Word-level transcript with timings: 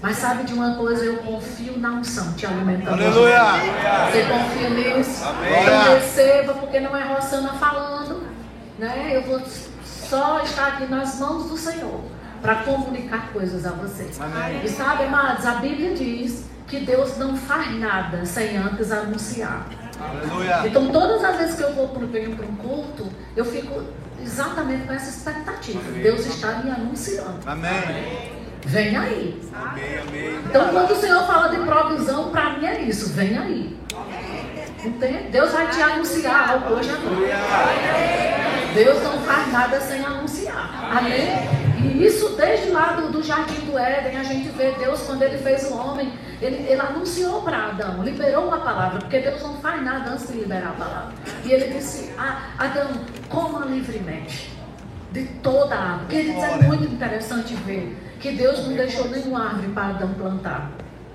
Mas 0.00 0.16
sabe 0.16 0.44
de 0.44 0.54
uma 0.54 0.76
coisa? 0.76 1.04
Eu 1.04 1.16
confio 1.18 1.76
na 1.78 1.90
unção 1.90 2.32
te 2.34 2.46
alimentando. 2.46 2.92
Aleluia. 2.92 3.42
Você 4.10 4.22
confia 4.22 4.70
nisso? 4.70 5.24
Amém. 5.24 5.62
Então 5.62 5.94
receba, 5.94 6.54
porque 6.54 6.80
não 6.80 6.96
é 6.96 7.02
Rossana 7.02 7.54
falando. 7.54 8.28
Né? 8.78 9.16
Eu 9.16 9.22
vou 9.22 9.42
só 9.84 10.40
estar 10.42 10.68
aqui 10.68 10.86
nas 10.86 11.18
mãos 11.18 11.48
do 11.48 11.56
Senhor 11.56 12.00
para 12.40 12.56
comunicar 12.56 13.32
coisas 13.32 13.66
a 13.66 13.70
vocês. 13.70 14.20
Amém. 14.20 14.64
E 14.64 14.68
sabe, 14.68 15.04
amados, 15.04 15.44
a 15.44 15.54
Bíblia 15.54 15.94
diz 15.94 16.44
que 16.68 16.80
Deus 16.80 17.16
não 17.16 17.36
faz 17.36 17.74
nada 17.78 18.24
sem 18.24 18.56
antes 18.56 18.92
anunciar. 18.92 19.66
Aleluia. 20.00 20.62
Então, 20.64 20.92
todas 20.92 21.24
as 21.24 21.36
vezes 21.38 21.56
que 21.56 21.62
eu 21.62 21.74
vou 21.74 21.88
para 21.88 22.04
um 22.04 22.56
culto, 22.56 23.08
eu 23.34 23.44
fico 23.44 23.82
exatamente 24.22 24.86
com 24.86 24.92
essa 24.92 25.10
expectativa. 25.10 25.80
Deus 25.90 26.24
está 26.26 26.58
me 26.58 26.70
anunciando. 26.70 27.40
Amém. 27.44 28.37
Vem 28.68 28.94
aí. 28.98 29.40
Amém, 29.54 29.98
amém. 29.98 30.40
Então, 30.44 30.68
quando 30.68 30.90
o 30.90 30.96
Senhor 30.96 31.26
fala 31.26 31.48
de 31.48 31.56
provisão, 31.56 32.30
para 32.30 32.50
mim 32.50 32.66
é 32.66 32.82
isso. 32.82 33.14
Vem 33.14 33.38
aí. 33.38 33.78
Entende? 34.84 35.30
Deus 35.30 35.52
vai 35.52 35.68
te 35.68 35.80
anunciar 35.80 36.50
algo 36.50 36.74
hoje 36.74 36.90
à 36.90 36.98
noite. 36.98 37.32
Deus 38.74 39.02
não 39.02 39.20
faz 39.20 39.50
nada 39.50 39.80
sem 39.80 40.04
anunciar. 40.04 40.98
Amém? 40.98 41.28
E 41.82 42.04
isso 42.04 42.36
desde 42.36 42.70
lá 42.70 42.92
do, 42.92 43.10
do 43.10 43.22
jardim 43.22 43.64
do 43.64 43.78
Éden, 43.78 44.18
a 44.18 44.22
gente 44.22 44.50
vê 44.50 44.72
Deus, 44.72 45.00
quando 45.00 45.22
ele 45.22 45.38
fez 45.38 45.64
o 45.70 45.74
homem, 45.74 46.12
ele, 46.42 46.66
ele 46.68 46.80
anunciou 46.80 47.40
para 47.40 47.68
Adão, 47.68 48.02
liberou 48.04 48.48
uma 48.48 48.58
palavra, 48.58 48.98
porque 48.98 49.18
Deus 49.18 49.42
não 49.42 49.56
faz 49.56 49.82
nada 49.82 50.10
antes 50.10 50.28
de 50.28 50.34
liberar 50.34 50.68
a 50.68 50.84
palavra. 50.84 51.14
E 51.42 51.52
ele 51.52 51.72
disse: 51.72 52.12
ah, 52.18 52.50
Adão, 52.58 52.90
coma 53.30 53.64
livremente 53.64 54.52
de 55.10 55.24
toda 55.42 55.74
a 55.74 55.92
árvore. 55.92 56.08
Queridos, 56.10 56.44
é 56.44 56.56
muito 56.64 56.84
interessante 56.84 57.54
ver 57.54 58.07
que 58.20 58.32
Deus 58.32 58.66
não 58.66 58.74
deixou 58.74 59.08
nenhuma 59.08 59.46
árvore 59.46 59.68
para 59.68 59.88
Adão 59.88 60.14
plantar. 60.14 60.70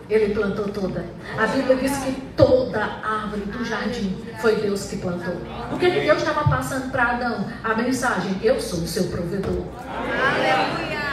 Ele 0.10 0.34
plantou 0.34 0.68
toda. 0.68 1.06
A 1.38 1.48
Bíblia 1.48 1.78
diz 1.78 1.98
que 1.98 2.12
toda 2.36 2.84
árvore 2.84 3.42
do 3.46 3.64
jardim 3.64 4.18
foi 4.42 4.58
Deus 4.58 4.86
que 4.86 4.98
plantou. 4.98 5.36
O 5.72 5.78
que, 5.78 5.90
que 5.90 6.02
Deus 6.02 6.18
estava 6.18 6.50
passando 6.50 6.92
para 6.92 7.12
Adão? 7.12 7.48
A 7.64 7.74
mensagem: 7.74 8.38
Eu 8.44 8.60
sou 8.60 8.80
o 8.80 8.88
seu 8.88 9.06
provedor. 9.06 9.64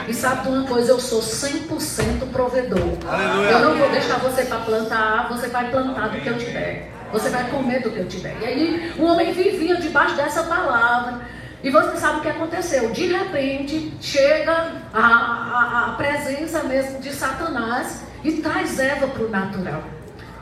E 0.09 0.13
sabe 0.15 0.43
de 0.43 0.49
uma 0.49 0.67
coisa? 0.67 0.91
Eu 0.91 0.99
sou 0.99 1.21
100% 1.21 2.33
provedor. 2.33 2.99
Aleluia. 3.09 3.51
Eu 3.51 3.61
não 3.61 3.77
vou 3.77 3.91
deixar 3.91 4.19
você 4.19 4.45
para 4.45 4.59
plantar, 4.59 5.29
você 5.29 5.47
vai 5.49 5.71
plantar 5.71 6.09
do 6.09 6.21
que 6.21 6.29
eu 6.29 6.37
te 6.37 6.47
der. 6.47 6.91
Você 7.13 7.29
vai 7.29 7.49
comer 7.49 7.83
do 7.83 7.91
que 7.91 7.99
eu 7.99 8.09
te 8.09 8.19
der. 8.19 8.37
E 8.41 8.45
aí 8.45 8.93
o 8.99 9.05
homem 9.05 9.33
vivia 9.33 9.77
debaixo 9.77 10.17
dessa 10.17 10.43
palavra. 10.45 11.21
E 11.63 11.71
você 11.71 11.97
sabe 11.99 12.21
o 12.21 12.23
que 12.23 12.29
aconteceu? 12.29 12.91
De 12.91 13.07
repente 13.07 13.93
chega 14.01 14.73
a, 14.95 15.01
a, 15.01 15.87
a 15.89 15.93
presença 15.93 16.63
mesmo 16.63 17.01
de 17.01 17.13
Satanás 17.13 18.03
e 18.25 18.33
traz 18.33 18.79
Eva 18.79 19.07
para 19.09 19.25
o 19.25 19.29
natural. 19.29 19.83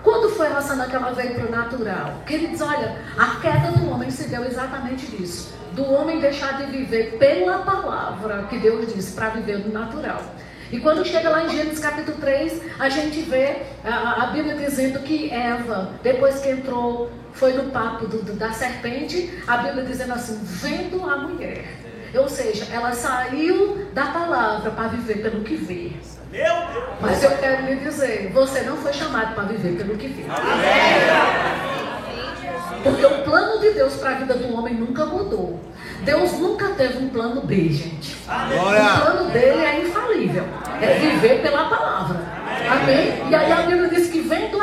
Quando 0.02 0.30
foi 0.30 0.46
a 0.46 0.86
que 0.88 0.96
ela 0.96 1.10
veio 1.12 1.34
para 1.34 1.46
o 1.46 1.50
natural? 1.50 2.22
Queridos, 2.24 2.60
olha, 2.60 2.96
a 3.18 3.40
queda 3.40 3.72
do 3.72 3.90
homem 3.90 4.10
se 4.10 4.28
deu 4.28 4.44
exatamente 4.44 5.06
disso. 5.06 5.52
Do 5.72 5.84
homem 5.92 6.20
deixar 6.20 6.56
de 6.56 6.70
viver 6.70 7.18
pela 7.18 7.58
palavra 7.58 8.44
que 8.48 8.58
Deus 8.58 8.94
disse 8.94 9.12
para 9.12 9.30
viver 9.30 9.58
no 9.58 9.72
natural. 9.72 10.22
E 10.70 10.78
quando 10.80 11.04
chega 11.04 11.30
lá 11.30 11.44
em 11.44 11.48
Gênesis 11.48 11.80
capítulo 11.80 12.16
3, 12.18 12.62
a 12.78 12.88
gente 12.88 13.22
vê 13.22 13.62
a, 13.84 14.24
a 14.24 14.26
Bíblia 14.28 14.54
dizendo 14.54 15.00
que 15.00 15.30
Eva, 15.30 15.92
depois 16.02 16.40
que 16.40 16.50
entrou, 16.50 17.10
foi 17.38 17.52
no 17.52 17.70
papo 17.70 18.06
do, 18.06 18.18
do, 18.22 18.32
da 18.32 18.52
serpente, 18.52 19.42
a 19.46 19.58
Bíblia 19.58 19.84
dizendo 19.84 20.12
assim, 20.12 20.38
vendo 20.42 21.08
a 21.08 21.16
mulher. 21.18 21.64
Ou 22.14 22.28
seja, 22.28 22.66
ela 22.72 22.92
saiu 22.92 23.86
da 23.92 24.06
palavra 24.06 24.70
para 24.72 24.88
viver 24.88 25.22
pelo 25.22 25.44
que 25.44 25.54
vê. 25.54 25.92
Mas 27.00 27.22
eu 27.22 27.30
quero 27.38 27.66
lhe 27.66 27.76
dizer, 27.76 28.30
você 28.32 28.62
não 28.62 28.76
foi 28.76 28.92
chamado 28.92 29.34
para 29.34 29.44
viver 29.44 29.76
pelo 29.76 29.96
que 29.96 30.08
vê. 30.08 30.24
Porque 32.82 33.06
o 33.06 33.22
plano 33.22 33.60
de 33.60 33.70
Deus 33.70 33.94
para 33.96 34.10
a 34.10 34.14
vida 34.14 34.34
do 34.34 34.54
homem 34.54 34.74
nunca 34.74 35.06
mudou. 35.06 35.60
Deus 36.02 36.32
nunca 36.38 36.68
teve 36.70 36.98
um 36.98 37.08
plano 37.08 37.42
B, 37.42 37.68
gente. 37.70 38.16
O 38.26 39.00
plano 39.02 39.30
dele 39.30 39.64
é 39.64 39.80
infalível. 39.80 40.44
É 40.80 40.98
viver 40.98 41.42
pela 41.42 41.68
palavra. 41.68 42.18
Amém? 42.70 43.30
E 43.30 43.34
aí 43.34 43.52
a 43.52 43.62
Bíblia 43.62 43.88
diz 43.88 44.07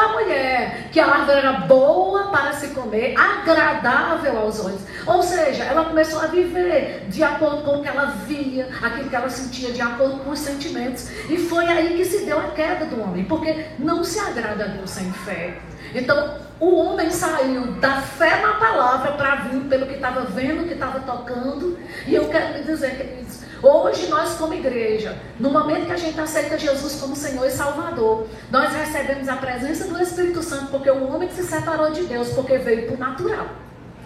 mulher, 0.09 0.89
que 0.91 0.99
a 0.99 1.05
árvore 1.05 1.37
era 1.37 1.51
boa 1.53 2.31
para 2.31 2.53
se 2.53 2.67
comer, 2.69 3.15
agradável 3.17 4.39
aos 4.39 4.63
olhos. 4.63 4.81
Ou 5.05 5.21
seja, 5.21 5.63
ela 5.63 5.85
começou 5.85 6.19
a 6.19 6.27
viver 6.27 7.05
de 7.07 7.23
acordo 7.23 7.63
com 7.63 7.77
o 7.77 7.81
que 7.81 7.87
ela 7.87 8.05
via, 8.27 8.69
aquilo 8.81 9.09
que 9.09 9.15
ela 9.15 9.29
sentia, 9.29 9.71
de 9.71 9.81
acordo 9.81 10.19
com 10.19 10.31
os 10.31 10.39
sentimentos. 10.39 11.09
E 11.29 11.37
foi 11.37 11.65
aí 11.65 11.95
que 11.95 12.05
se 12.05 12.25
deu 12.25 12.39
a 12.39 12.51
queda 12.51 12.85
do 12.85 13.01
homem, 13.01 13.23
porque 13.25 13.65
não 13.79 14.03
se 14.03 14.19
agrada 14.19 14.65
a 14.65 14.67
Deus 14.67 14.89
sem 14.89 15.11
fé. 15.11 15.57
Então, 15.93 16.35
o 16.59 16.75
homem 16.75 17.09
saiu 17.09 17.73
da 17.73 18.01
fé 18.01 18.41
na 18.41 18.53
palavra 18.53 19.13
para 19.13 19.35
vir 19.35 19.61
pelo 19.61 19.85
que 19.85 19.95
estava 19.95 20.21
vendo, 20.21 20.67
que 20.67 20.73
estava 20.73 20.99
tocando. 20.99 21.77
E 22.05 22.15
eu 22.15 22.27
quero 22.29 22.57
lhe 22.57 22.63
dizer, 22.63 22.97
queridos, 22.97 23.44
hoje 23.61 24.07
nós 24.07 24.35
como 24.35 24.53
igreja, 24.53 25.17
no 25.39 25.49
momento 25.49 25.85
que 25.85 25.91
a 25.91 25.97
gente 25.97 26.19
aceita 26.19 26.57
Jesus 26.57 26.99
como 26.99 27.15
Senhor 27.15 27.45
e 27.45 27.51
Salvador, 27.51 28.27
nós 28.51 28.73
recebemos 28.73 29.27
a 29.27 29.35
presença 29.35 29.87
do 29.87 30.01
Espírito 30.01 30.41
Santo, 30.41 30.67
porque 30.67 30.89
o 30.89 31.07
homem 31.07 31.29
se 31.29 31.43
separou 31.43 31.91
de 31.91 32.03
Deus, 32.03 32.29
porque 32.29 32.57
veio 32.57 32.87
para 32.87 32.95
o 32.95 32.99
natural, 32.99 33.47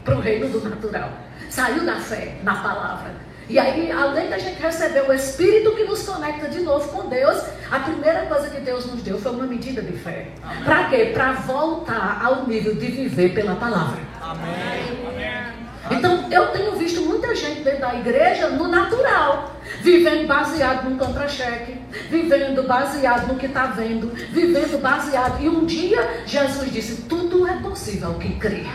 para 0.04 0.16
o 0.16 0.20
reino 0.20 0.50
do 0.50 0.68
natural. 0.68 1.09
Saiu 1.50 1.86
da 1.86 1.96
fé 1.96 2.38
na 2.44 2.56
palavra. 2.56 3.30
E 3.50 3.58
aí, 3.58 3.92
além 3.92 4.30
da 4.30 4.38
gente 4.38 4.62
receber 4.62 5.09
o 5.09 5.12
Espírito 5.12 5.76
que 5.76 5.84
nos 5.84 6.04
conecta 6.04 6.48
de 6.48 6.59
novo 6.62 6.88
com 6.90 7.09
Deus, 7.09 7.44
a 7.72 7.80
primeira 7.80 8.28
coisa 8.28 8.48
que 8.48 8.62
Deus 8.62 8.86
nos 8.86 9.02
deu 9.02 9.18
foi 9.18 9.32
uma 9.32 9.48
medida 9.48 9.82
de 9.82 9.94
fé. 9.94 10.28
Para 10.64 10.90
quê? 10.90 11.09
Para 11.12 11.32
voltar 11.32 12.22
ao 12.24 12.48
nível 12.48 12.76
de 12.76 12.86
viver 12.86 13.34
pela 13.34 13.56
palavra. 13.56 14.00
Amém. 14.22 15.69
Então, 15.91 16.28
eu 16.29 16.47
tenho 16.47 16.75
visto 16.75 17.01
muita 17.01 17.34
gente 17.34 17.62
dentro 17.62 17.81
da 17.81 17.95
igreja 17.95 18.50
no 18.50 18.67
natural, 18.67 19.56
vivendo 19.81 20.28
baseado 20.28 20.90
num 20.90 20.97
contra-cheque, 20.97 21.79
vivendo 22.09 22.63
baseado 22.63 23.28
no 23.28 23.35
que 23.35 23.45
está 23.45 23.67
vendo, 23.67 24.07
vivendo 24.31 24.79
baseado. 24.81 25.41
E 25.41 25.50
um 25.50 25.66
dia 25.66 26.23
Jesus 26.25 26.72
disse: 26.72 27.03
Tudo 27.03 27.47
é 27.47 27.56
possível 27.57 28.13
que 28.16 28.35
crê. 28.35 28.66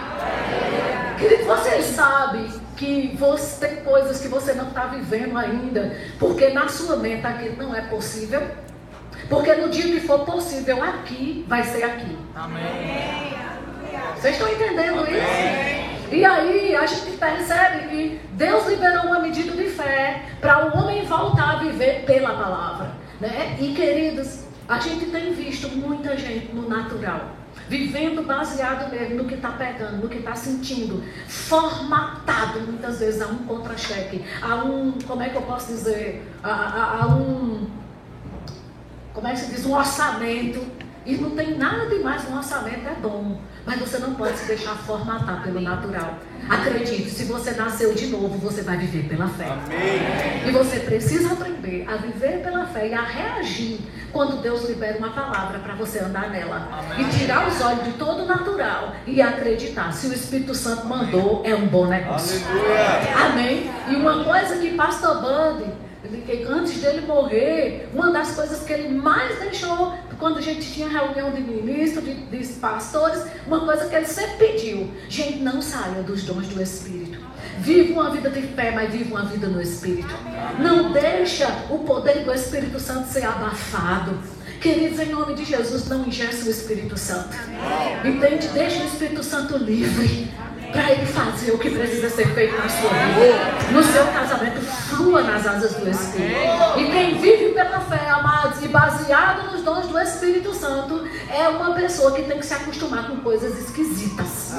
Querido, 1.19 1.45
sabem 1.95 2.51
que 2.77 3.17
você 3.19 3.67
tem 3.67 3.77
coisas 3.85 4.21
que 4.21 4.29
você 4.29 4.53
não 4.53 4.69
está 4.69 4.87
vivendo 4.87 5.39
ainda, 5.39 5.97
porque 6.19 6.51
na 6.51 6.69
sua 6.69 6.97
mente 6.97 7.27
aquilo 7.27 7.57
não 7.57 7.75
é 7.75 7.83
possível. 7.83 8.43
Porque 9.29 9.55
no 9.55 9.71
dia 9.71 9.85
que 9.85 10.01
for 10.01 10.21
possível 10.21 10.83
aqui, 10.83 11.45
vai 11.49 11.63
ser 11.63 11.85
aqui. 11.85 12.19
Amém. 12.35 13.44
Vocês 14.17 14.37
estão 14.37 14.53
entendendo 14.53 15.01
Amém. 15.01 15.15
isso? 15.15 16.15
E 16.15 16.25
aí 16.25 16.77
a 16.77 16.87
gente 16.87 17.17
percebe 17.17 17.89
que 17.89 18.21
Deus 18.33 18.67
liberou 18.67 19.07
uma 19.07 19.19
medida 19.19 19.53
de 19.53 19.69
fé 19.71 20.23
para 20.41 20.67
o 20.67 20.79
homem 20.79 21.05
voltar 21.05 21.55
a 21.55 21.57
viver 21.57 22.05
pela 22.05 22.31
palavra. 22.31 22.93
Né? 23.21 23.57
E 23.61 23.75
queridos, 23.75 24.45
a 24.69 24.79
gente 24.79 25.07
tem 25.07 25.33
visto 25.33 25.69
muita 25.69 26.17
gente 26.17 26.53
no 26.55 26.69
natural 26.69 27.35
vivendo 27.69 28.23
baseado 28.23 28.91
mesmo 28.91 29.17
no 29.17 29.25
que 29.25 29.35
está 29.35 29.51
pegando, 29.51 30.03
no 30.03 30.09
que 30.09 30.19
está 30.19 30.35
sentindo, 30.35 31.03
formatado 31.27 32.61
muitas 32.61 32.99
vezes 33.01 33.23
a 33.23 33.27
um 33.27 33.39
contra-cheque, 33.39 34.25
a 34.43 34.57
um, 34.57 34.99
como 35.07 35.23
é 35.23 35.29
que 35.29 35.37
eu 35.37 35.43
posso 35.43 35.69
dizer, 35.69 36.31
a, 36.43 36.51
a, 36.51 37.03
a 37.05 37.07
um, 37.09 37.67
como 39.13 39.29
é 39.29 39.33
que 39.33 39.39
se 39.39 39.51
diz, 39.51 39.65
um 39.65 39.75
orçamento, 39.75 40.61
e 41.07 41.17
não 41.17 41.31
tem 41.31 41.57
nada 41.59 41.87
de 41.87 41.97
mais, 42.01 42.27
um 42.29 42.37
orçamento 42.37 42.89
é 42.89 42.95
bom, 43.01 43.39
mas 43.67 43.79
você 43.79 43.99
não 43.99 44.15
pode 44.15 44.39
se 44.39 44.47
deixar 44.47 44.75
formatar 44.77 45.43
pelo 45.43 45.61
natural. 45.61 46.19
Acredite, 46.49 47.11
se 47.11 47.25
você 47.25 47.53
nasceu 47.53 47.95
de 47.95 48.07
novo, 48.07 48.39
você 48.39 48.63
vai 48.63 48.77
viver 48.77 49.09
pela 49.09 49.29
fé. 49.29 49.47
Amém. 49.47 50.49
E 50.49 50.51
você 50.51 50.81
precisa 50.81 51.33
aprender 51.33 51.87
a 51.89 51.97
viver 51.97 52.43
pela 52.43 52.67
fé 52.67 52.89
e 52.89 52.95
a 52.95 53.03
reagir 53.03 53.81
quando 54.13 54.41
Deus 54.41 54.69
libera 54.69 54.99
uma 54.99 55.11
palavra 55.11 55.59
para 55.59 55.75
você 55.75 55.99
andar 55.99 56.31
nela. 56.31 56.69
Amém. 56.71 57.07
E 57.07 57.19
tirar 57.19 57.49
os 57.49 57.61
olhos 57.61 57.85
de 57.85 57.93
todo 57.93 58.27
natural 58.27 58.95
e 59.07 59.21
acreditar. 59.21 59.93
Se 59.93 60.07
o 60.07 60.13
Espírito 60.13 60.55
Santo 60.55 60.87
mandou, 60.87 61.43
é 61.45 61.55
um 61.55 61.67
bom 61.67 61.87
negócio. 61.87 62.41
Aleluia. 62.47 63.27
Amém? 63.27 63.71
E 63.91 63.97
uma 63.97 64.23
coisa 64.25 64.57
que 64.57 64.75
Pastor 64.75 65.23
ele- 66.05 66.45
antes 66.49 66.81
dele 66.81 67.07
morrer, 67.07 67.89
uma 67.95 68.11
das 68.13 68.33
coisas 68.33 68.63
que 68.63 68.73
ele 68.73 68.95
mais 68.95 69.39
deixou, 69.39 69.95
quando 70.25 70.39
a 70.39 70.41
gente 70.41 70.73
tinha 70.73 70.89
reunião 70.89 71.31
de 71.33 71.43
ministros, 71.43 72.03
de, 72.03 72.15
de 72.15 72.47
pastores, 72.55 73.27
uma 73.47 73.61
coisa 73.61 73.87
que 73.91 73.95
ele 73.95 74.07
sempre 74.07 74.39
pediu: 74.39 74.91
gente, 75.07 75.41
não 75.41 75.61
saia 75.61 76.03
dos 76.03 76.23
dons 76.23 76.47
do 76.47 76.63
Espírito. 76.63 77.19
Viva 77.59 77.93
uma 77.93 78.11
vida 78.11 78.31
de 78.31 78.41
fé, 78.41 78.71
mas 78.71 78.91
viva 78.91 79.17
uma 79.17 79.27
vida 79.27 79.49
no 79.49 79.61
Espírito. 79.61 80.15
Não 80.59 80.93
deixa 80.93 81.47
o 81.69 81.81
poder 81.81 82.25
do 82.25 82.33
Espírito 82.33 82.81
Santo 82.81 83.07
ser 83.13 83.27
abafado. 83.27 84.19
Queridos, 84.63 84.99
em 84.99 85.11
nome 85.11 85.35
de 85.35 85.45
Jesus, 85.45 85.87
não 85.91 86.07
ingesse 86.07 86.49
o 86.49 86.51
Espírito 86.51 86.97
Santo. 86.97 87.37
Entende? 88.03 88.49
Deixa 88.49 88.83
o 88.83 88.87
Espírito 88.87 89.23
Santo 89.23 89.59
livre. 89.59 90.33
Para 90.75 90.91
ele 90.91 91.07
fazer 91.07 91.53
o 91.53 91.59
que 91.59 91.71
precisa 91.71 92.11
ser 92.11 92.27
feito 92.35 92.57
na 92.57 92.69
sua 92.69 92.91
vida. 92.91 93.73
No 93.73 93.83
seu 93.83 94.05
casamento, 94.09 94.61
flua 94.61 95.23
nas 95.23 95.47
asas 95.47 95.75
do 95.77 95.89
Espírito. 95.89 96.79
E 96.79 96.91
quem 96.91 97.19
vive 97.19 97.51
pela 97.55 97.81
fé, 97.81 98.11
amados, 98.11 98.63
e 98.63 98.69
baseado 98.69 99.53
nos 99.53 99.63
dons 99.63 99.87
do 99.87 99.99
Espírito 100.01 100.53
Santo, 100.53 101.07
é 101.33 101.49
uma 101.49 101.75
pessoa 101.75 102.13
que 102.13 102.25
tem 102.25 102.39
que 102.39 102.45
se 102.45 102.55
acostumar 102.55 103.07
com 103.07 103.19
coisas 103.19 103.57
esquisitas. 103.57 104.55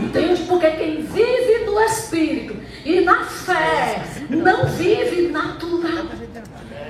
Entende? 0.00 0.42
Porque 0.44 0.70
quem 0.70 1.02
vive 1.02 1.64
do 1.66 1.78
Espírito 1.80 2.56
e 2.84 3.00
na 3.02 3.24
fé 3.26 4.02
não 4.30 4.66
vive 4.66 5.28
natural. 5.28 6.06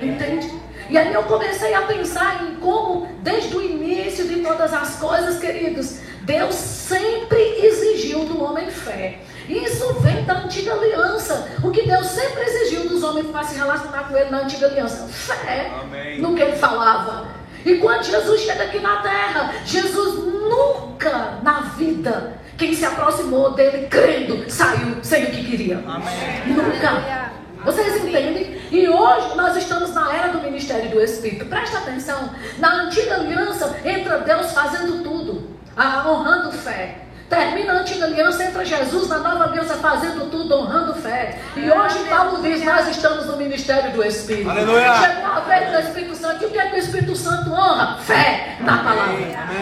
Entende? 0.01 0.68
E 0.89 0.97
aí 0.97 1.13
eu 1.13 1.23
comecei 1.23 1.73
a 1.73 1.83
pensar 1.83 2.43
em 2.43 2.55
como, 2.55 3.07
desde 3.21 3.55
o 3.55 3.61
início 3.61 4.27
de 4.27 4.41
todas 4.41 4.73
as 4.73 4.95
coisas, 4.95 5.39
queridos, 5.39 5.99
Deus 6.21 6.55
sempre 6.55 7.39
exigiu 7.63 8.25
do 8.25 8.43
homem 8.43 8.69
fé. 8.71 9.19
Isso 9.47 9.93
vem 9.95 10.23
da 10.25 10.39
antiga 10.39 10.73
aliança. 10.73 11.49
O 11.63 11.71
que 11.71 11.87
Deus 11.87 12.07
sempre 12.07 12.43
exigiu 12.43 12.87
dos 12.87 13.03
homens 13.03 13.27
para 13.27 13.43
se 13.43 13.55
relacionar 13.55 14.07
com 14.07 14.17
Ele 14.17 14.29
na 14.29 14.41
antiga 14.41 14.67
aliança? 14.67 15.07
Fé 15.07 15.71
Amém. 15.81 16.19
no 16.19 16.35
que 16.35 16.41
Ele 16.41 16.55
falava. 16.55 17.27
E 17.65 17.75
quando 17.75 18.03
Jesus 18.03 18.41
chega 18.41 18.63
aqui 18.63 18.79
na 18.79 18.97
terra, 18.97 19.53
Jesus 19.65 20.23
nunca 20.23 21.39
na 21.43 21.61
vida, 21.77 22.39
quem 22.57 22.73
se 22.73 22.85
aproximou 22.85 23.51
dele 23.51 23.87
crendo, 23.87 24.49
saiu 24.49 24.97
sem 25.03 25.25
o 25.25 25.31
que 25.31 25.43
queria. 25.45 25.77
Amém. 25.85 26.55
Nunca. 26.55 27.31
Vocês 27.65 28.03
entendem? 28.03 28.38
E 28.79 28.87
hoje 28.87 29.35
nós 29.35 29.57
estamos 29.57 29.93
na 29.93 30.15
era 30.15 30.29
do 30.29 30.41
ministério 30.41 30.89
do 30.89 31.01
Espírito. 31.01 31.45
Presta 31.47 31.79
atenção. 31.79 32.33
Na 32.59 32.83
antiga 32.83 33.15
aliança 33.15 33.77
entra 33.83 34.19
Deus 34.19 34.53
fazendo 34.53 35.03
tudo, 35.03 35.49
honrando 36.07 36.53
fé. 36.53 37.08
Termina 37.29 37.73
a 37.73 37.75
antiga 37.81 38.05
aliança, 38.05 38.43
entra 38.43 38.65
Jesus 38.65 39.07
na 39.07 39.19
nova 39.19 39.43
aliança 39.43 39.75
fazendo 39.75 40.31
tudo, 40.31 40.55
honrando 40.55 40.95
fé. 40.95 41.39
E 41.55 41.69
hoje 41.69 41.99
Paulo 42.09 42.41
diz: 42.41 42.63
Nós 42.65 42.87
estamos 42.87 43.27
no 43.27 43.37
ministério 43.37 43.91
do 43.91 44.03
Espírito. 44.03 44.49
Aleluia. 44.49 44.95
Chegou 44.95 45.25
a 45.27 45.39
vez 45.41 45.71
do 45.71 45.79
Espírito 45.79 46.15
Santo. 46.15 46.43
E 46.43 46.47
o 46.47 46.49
que 46.49 46.57
é 46.57 46.69
que 46.69 46.75
o 46.75 46.79
Espírito 46.79 47.15
Santo 47.15 47.51
honra? 47.51 47.99
Fé 47.99 48.57
na 48.61 48.79
palavra. 48.79 49.15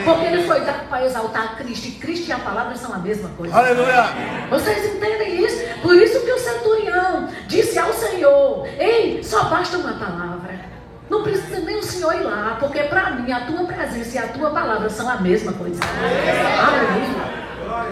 Porque 0.05 0.25
ele 0.27 0.43
foi 0.43 0.61
dado 0.61 0.87
para 0.87 1.05
exaltar 1.05 1.57
Cristo. 1.57 1.89
E 1.89 1.91
Cristo 1.91 2.29
e 2.29 2.31
a 2.31 2.39
palavra 2.39 2.73
são 2.75 2.93
a 2.93 2.99
mesma 2.99 3.29
coisa. 3.35 3.53
Aleluia. 3.53 4.05
Vocês 4.49 4.95
entendem 4.95 5.43
isso? 5.43 5.57
Por 5.81 5.93
isso 5.93 6.21
que 6.21 6.31
o 6.31 6.39
centurião 6.39 7.27
disse 7.47 7.77
ao 7.77 7.91
Senhor: 7.91 8.65
Ei, 8.79 9.21
só 9.21 9.43
basta 9.43 9.77
uma 9.77 9.93
palavra. 9.93 10.77
Não 11.09 11.23
precisa 11.23 11.59
nem 11.59 11.77
o 11.77 11.83
Senhor 11.83 12.15
ir 12.15 12.23
lá, 12.23 12.57
porque 12.59 12.83
para 12.83 13.11
mim 13.11 13.31
a 13.31 13.41
tua 13.41 13.65
presença 13.65 14.15
e 14.15 14.19
a 14.19 14.27
tua 14.27 14.51
palavra 14.51 14.89
são 14.89 15.09
a 15.09 15.17
mesma 15.17 15.51
coisa. 15.53 15.79
Aleluia. 15.83 17.36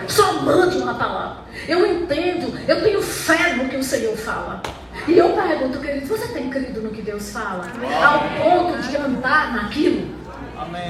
Só 0.07 0.41
mande 0.41 0.77
uma 0.77 0.93
palavra. 0.95 1.43
Eu 1.67 1.85
entendo, 1.85 2.53
eu 2.67 2.81
tenho 2.81 3.01
fé 3.01 3.53
no 3.55 3.69
que 3.69 3.77
o 3.77 3.83
Senhor 3.83 4.15
fala. 4.15 4.61
E 5.07 5.17
eu 5.17 5.33
pergunto, 5.33 5.79
querido, 5.79 6.07
você 6.07 6.27
tem 6.29 6.49
crido 6.49 6.81
no 6.81 6.89
que 6.89 7.01
Deus 7.01 7.31
fala? 7.31 7.67
Ao 8.03 8.19
ponto 8.19 8.81
de 8.81 8.97
andar 8.97 9.53
naquilo? 9.53 10.15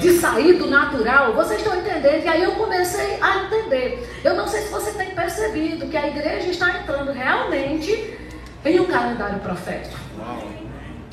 de 0.00 0.12
sair 0.18 0.54
do 0.54 0.68
natural, 0.68 1.34
vocês 1.34 1.60
estão 1.60 1.76
entendendo? 1.76 2.24
E 2.24 2.28
aí 2.28 2.42
eu 2.42 2.52
comecei 2.52 3.18
a 3.20 3.44
entender. 3.44 4.20
Eu 4.22 4.34
não 4.34 4.46
sei 4.46 4.62
se 4.62 4.68
você 4.70 4.92
tem 4.92 5.10
percebido 5.10 5.88
que 5.88 5.96
a 5.96 6.06
igreja 6.06 6.48
está 6.48 6.78
entrando 6.78 7.10
realmente 7.10 8.16
em 8.64 8.80
um 8.80 8.84
calendário 8.84 9.40
profético. 9.40 9.98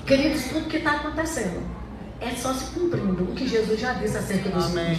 Queridos, 0.05 0.45
tudo 0.45 0.69
que 0.69 0.77
está 0.77 0.91
acontecendo 0.91 1.82
é 2.25 2.35
só 2.35 2.53
se 2.53 2.65
cumprindo 2.71 3.23
o 3.23 3.35
que 3.35 3.47
Jesus 3.47 3.79
já 3.79 3.93
disse 3.93 4.17
acerca 4.17 4.49
dos 4.49 4.65
Amém. 4.67 4.97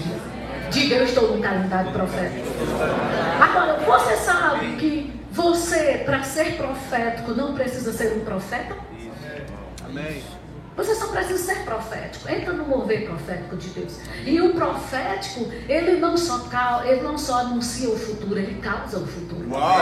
Diga, 0.70 0.96
eu 0.96 1.04
estou 1.04 1.36
no 1.36 1.42
calendário 1.42 1.92
profético. 1.92 2.46
Agora, 3.40 3.78
você 3.80 4.16
sabe 4.16 4.76
que 4.76 5.12
você, 5.30 6.02
para 6.04 6.22
ser 6.22 6.56
profético, 6.56 7.32
não 7.32 7.54
precisa 7.54 7.92
ser 7.92 8.16
um 8.16 8.24
profeta? 8.24 8.76
Amém. 9.84 10.22
Você 10.76 10.94
só 10.94 11.06
precisa 11.06 11.54
ser 11.54 11.64
profético. 11.64 12.28
Entra 12.28 12.52
no 12.52 12.64
mover 12.64 13.06
profético 13.06 13.56
de 13.56 13.68
Deus. 13.68 13.98
E 14.24 14.40
o 14.40 14.54
profético, 14.54 15.48
ele 15.68 15.98
não 15.98 16.16
só, 16.16 16.48
ele 16.84 17.00
não 17.00 17.16
só 17.16 17.40
anuncia 17.40 17.88
o 17.88 17.96
futuro, 17.96 18.38
ele 18.38 18.60
causa 18.60 18.98
o 18.98 19.06
futuro. 19.06 19.48
Uau. 19.50 19.78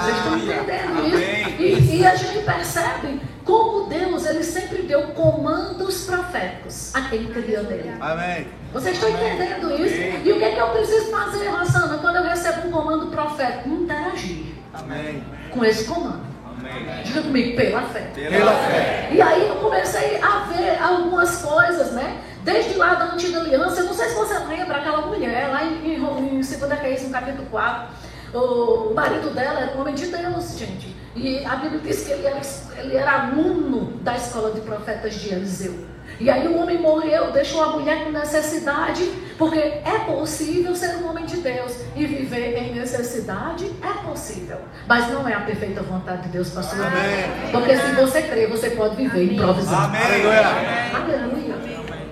Vocês 0.00 0.16
estão 0.16 0.38
entendendo 0.38 0.98
Amém. 0.98 1.72
isso? 1.72 1.92
E, 1.92 1.96
e 1.98 2.06
a 2.06 2.14
gente 2.14 2.44
percebe 2.44 3.20
como 3.44 3.88
Deus, 3.88 4.26
ele 4.26 4.42
sempre 4.42 4.82
deu 4.82 5.08
comandos 5.08 6.04
proféticos 6.04 6.94
a 6.94 7.02
quem 7.02 7.26
cria 7.26 7.62
nele. 7.62 7.92
Amém. 8.00 8.46
Vocês 8.72 8.94
estão 8.94 9.10
entendendo 9.10 9.74
isso? 9.74 10.26
E 10.26 10.32
o 10.32 10.38
que 10.38 10.44
é 10.44 10.52
que 10.52 10.60
eu 10.60 10.68
preciso 10.68 11.10
fazer, 11.10 11.48
Rosana, 11.48 11.98
quando 11.98 12.16
eu 12.16 12.22
recebo 12.22 12.68
um 12.68 12.70
comando 12.70 13.06
profético? 13.08 13.68
Interagir 13.68 14.54
Amém. 14.72 15.22
com 15.50 15.64
esse 15.64 15.84
comando. 15.84 16.30
Amém. 16.60 17.02
Diga 17.04 17.22
comigo, 17.22 17.56
pela 17.56 17.82
fé. 17.82 18.10
Pela 18.14 18.52
fé. 18.52 19.08
E 19.12 19.20
aí 19.20 19.48
eu 19.48 19.56
comecei 19.56 20.20
a 20.20 20.44
ver 20.44 20.78
algumas 20.82 21.42
coisas, 21.42 21.92
né? 21.92 22.20
Desde 22.44 22.74
lá 22.74 22.94
da 22.94 23.04
antiga 23.12 23.40
aliança, 23.40 23.80
eu 23.80 23.86
não 23.86 23.94
sei 23.94 24.08
se 24.08 24.14
você 24.14 24.38
lembra 24.38 24.76
aquela 24.78 25.06
mulher, 25.06 25.48
lá 25.48 25.64
em, 25.64 25.94
em, 25.94 25.96
em 25.96 26.40
2 26.40 26.50
Reis, 26.80 27.02
no 27.02 27.10
capítulo 27.10 27.46
4, 27.50 27.88
o 28.34 28.94
marido 28.94 29.30
dela 29.30 29.60
era 29.60 29.76
um 29.76 29.80
homem 29.80 29.94
de 29.94 30.06
Deus, 30.06 30.58
gente. 30.58 30.94
E 31.16 31.44
a 31.44 31.56
Bíblia 31.56 31.80
diz 31.80 32.04
que 32.04 32.12
ele 32.12 32.26
era, 32.26 32.40
ele 32.78 32.96
era 32.96 33.22
aluno 33.22 33.98
da 34.02 34.16
escola 34.16 34.52
de 34.52 34.60
profetas 34.60 35.14
de 35.14 35.34
Eliseu. 35.34 35.74
E 36.20 36.28
aí 36.28 36.46
o 36.46 36.58
homem 36.60 36.78
morreu, 36.78 37.32
deixou 37.32 37.62
a 37.62 37.68
mulher 37.68 38.04
com 38.04 38.10
necessidade, 38.10 39.02
porque 39.38 39.58
é 39.58 40.04
possível 40.06 40.76
ser 40.76 40.96
um 40.96 41.08
homem 41.08 41.24
de 41.24 41.38
Deus 41.38 41.74
e 41.96 42.04
viver 42.06 42.56
em 42.58 42.74
necessidade, 42.74 43.70
é 43.82 44.06
possível. 44.06 44.58
Mas 44.86 45.10
não 45.10 45.26
é 45.26 45.32
a 45.32 45.40
perfeita 45.40 45.82
vontade 45.82 46.24
de 46.24 46.28
Deus 46.28 46.50
para 46.50 46.60
a 46.60 46.62
sua 46.64 46.84
vida. 46.90 47.50
Porque 47.50 47.74
se 47.76 47.92
você 47.92 48.22
crê, 48.22 48.46
você 48.46 48.70
pode 48.70 48.96
viver 48.96 49.32
improvisando. 49.32 49.76
Amém. 49.86 50.00
Aleluia. 50.02 50.46
Aleluia. 50.94 51.54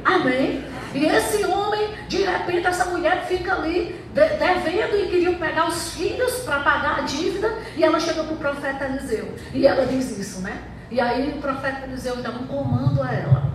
Amém. 0.04 0.64
E 0.94 1.04
esse 1.04 1.44
homem, 1.44 1.88
de 2.08 2.22
repente, 2.24 2.66
essa 2.66 2.86
mulher 2.86 3.26
fica 3.28 3.52
ali 3.56 3.94
de- 4.14 4.28
devendo 4.38 4.96
e 4.96 5.08
queriam 5.10 5.34
pegar 5.34 5.68
os 5.68 5.92
filhos 5.92 6.32
para 6.46 6.60
pagar 6.60 7.00
a 7.00 7.02
dívida. 7.02 7.52
E 7.76 7.84
ela 7.84 8.00
chega 8.00 8.24
para 8.24 8.32
o 8.32 8.36
profeta 8.38 8.86
Eliseu. 8.86 9.34
E 9.52 9.66
ela 9.66 9.84
diz 9.86 10.18
isso, 10.18 10.40
né? 10.40 10.62
E 10.90 10.98
aí 10.98 11.34
o 11.36 11.42
profeta 11.42 11.84
Eliseu 11.84 12.16
dá 12.16 12.30
um 12.30 12.46
comando 12.46 13.02
a 13.02 13.12
ela. 13.12 13.47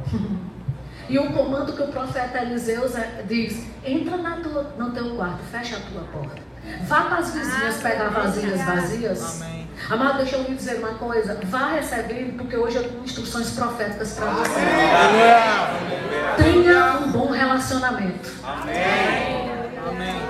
E 1.10 1.20
o 1.20 1.32
comando 1.34 1.74
que 1.74 1.82
o 1.82 1.88
profeta 1.88 2.40
Eliseu 2.42 2.90
é- 2.98 3.24
diz: 3.24 3.68
entra 3.84 4.18
na 4.18 4.38
tua, 4.38 4.74
no 4.78 4.92
teu 4.92 5.16
quarto, 5.16 5.44
fecha 5.52 5.78
a 5.78 5.80
tua 5.80 6.02
porta. 6.04 6.42
Vá 6.88 7.02
para 7.02 7.18
as 7.18 7.34
vizinhas 7.34 7.78
pegar 7.82 8.10
vasilhas 8.10 8.62
vazias. 8.62 9.42
Amém. 9.42 9.68
Amado, 9.90 10.18
deixa 10.18 10.38
eu 10.38 10.44
lhe 10.44 10.56
dizer 10.56 10.80
uma 10.80 10.94
coisa. 10.94 11.38
Vá 11.44 11.72
recebendo, 11.72 12.38
porque 12.38 12.56
hoje 12.56 12.78
eu 12.78 12.84
tenho 12.90 13.04
instruções 13.04 13.52
proféticas 13.52 14.14
para 14.14 14.28
você. 14.28 14.60
Aleluia. 14.60 16.36
Tenha 16.38 16.98
um 17.00 17.12
bom 17.12 17.32
relacionamento. 17.32 18.32
Amém. 18.44 19.52
Amém. 19.90 20.22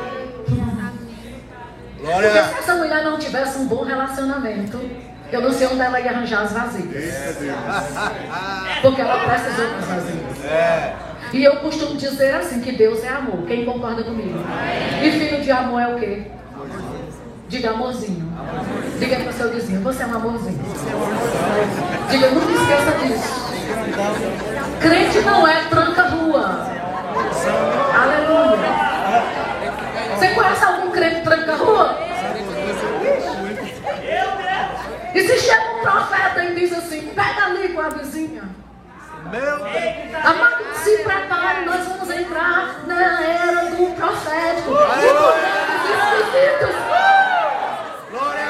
Porque 1.97 2.11
Glória. 2.11 2.43
se 2.43 2.59
essa 2.59 2.75
mulher 2.75 3.03
não 3.05 3.17
tivesse 3.17 3.57
um 3.59 3.67
bom 3.67 3.83
relacionamento, 3.85 4.77
eu 5.35 5.41
não 5.41 5.51
sei 5.51 5.67
onde 5.67 5.81
ela 5.81 5.99
ia 5.99 6.11
arranjar 6.11 6.43
as 6.43 6.53
vasilhas. 6.53 7.37
Porque 8.81 9.01
ela 9.01 9.17
precisou 9.17 9.67
das 9.73 9.85
vasilhas. 9.85 10.45
É. 10.45 10.93
E 11.33 11.43
eu 11.43 11.55
costumo 11.57 11.95
dizer 11.95 12.35
assim, 12.35 12.61
que 12.61 12.71
Deus 12.73 13.03
é 13.03 13.09
amor. 13.09 13.45
Quem 13.47 13.65
concorda 13.65 14.03
comigo? 14.03 14.39
E 15.01 15.11
filho 15.11 15.41
de 15.41 15.51
amor 15.51 15.81
é 15.81 15.87
o 15.87 15.99
quê? 15.99 16.27
Diga 17.49 17.71
amorzinho. 17.71 18.31
Diga 18.99 19.15
para 19.17 19.29
o 19.29 19.33
seu 19.33 19.51
vizinho, 19.51 19.81
você 19.81 20.03
é 20.03 20.05
um 20.05 20.15
amorzinho. 20.15 20.59
Diga, 22.09 22.29
nunca 22.29 22.51
esqueça 22.51 22.91
disso. 22.99 23.53
Crente 24.79 25.19
não 25.21 25.47
é 25.47 25.63
tranca-rua. 25.69 26.67
Aleluia. 27.95 28.57
Você 30.17 30.27
conhece 30.29 30.63
algum 30.63 30.91
crente 30.91 31.21
tranca-rua? 31.21 31.97
E 35.13 35.27
se 35.27 35.42
chega 35.53 35.71
um 35.71 35.81
profeta 35.81 36.43
e 36.43 36.55
diz 36.55 36.73
assim, 36.73 37.07
pega 37.13 37.45
ali 37.45 37.69
com 37.69 37.81
a 37.81 37.89
vizinha. 37.89 38.43
Amado, 40.23 40.63
se 40.75 40.97
prepare, 40.97 41.65
nós 41.65 41.87
vamos 41.87 42.09
entrar 42.09 42.85
na 42.85 43.23
era 43.23 43.65
do 43.71 43.95
profético. 43.95 44.71
Glória. 48.09 48.43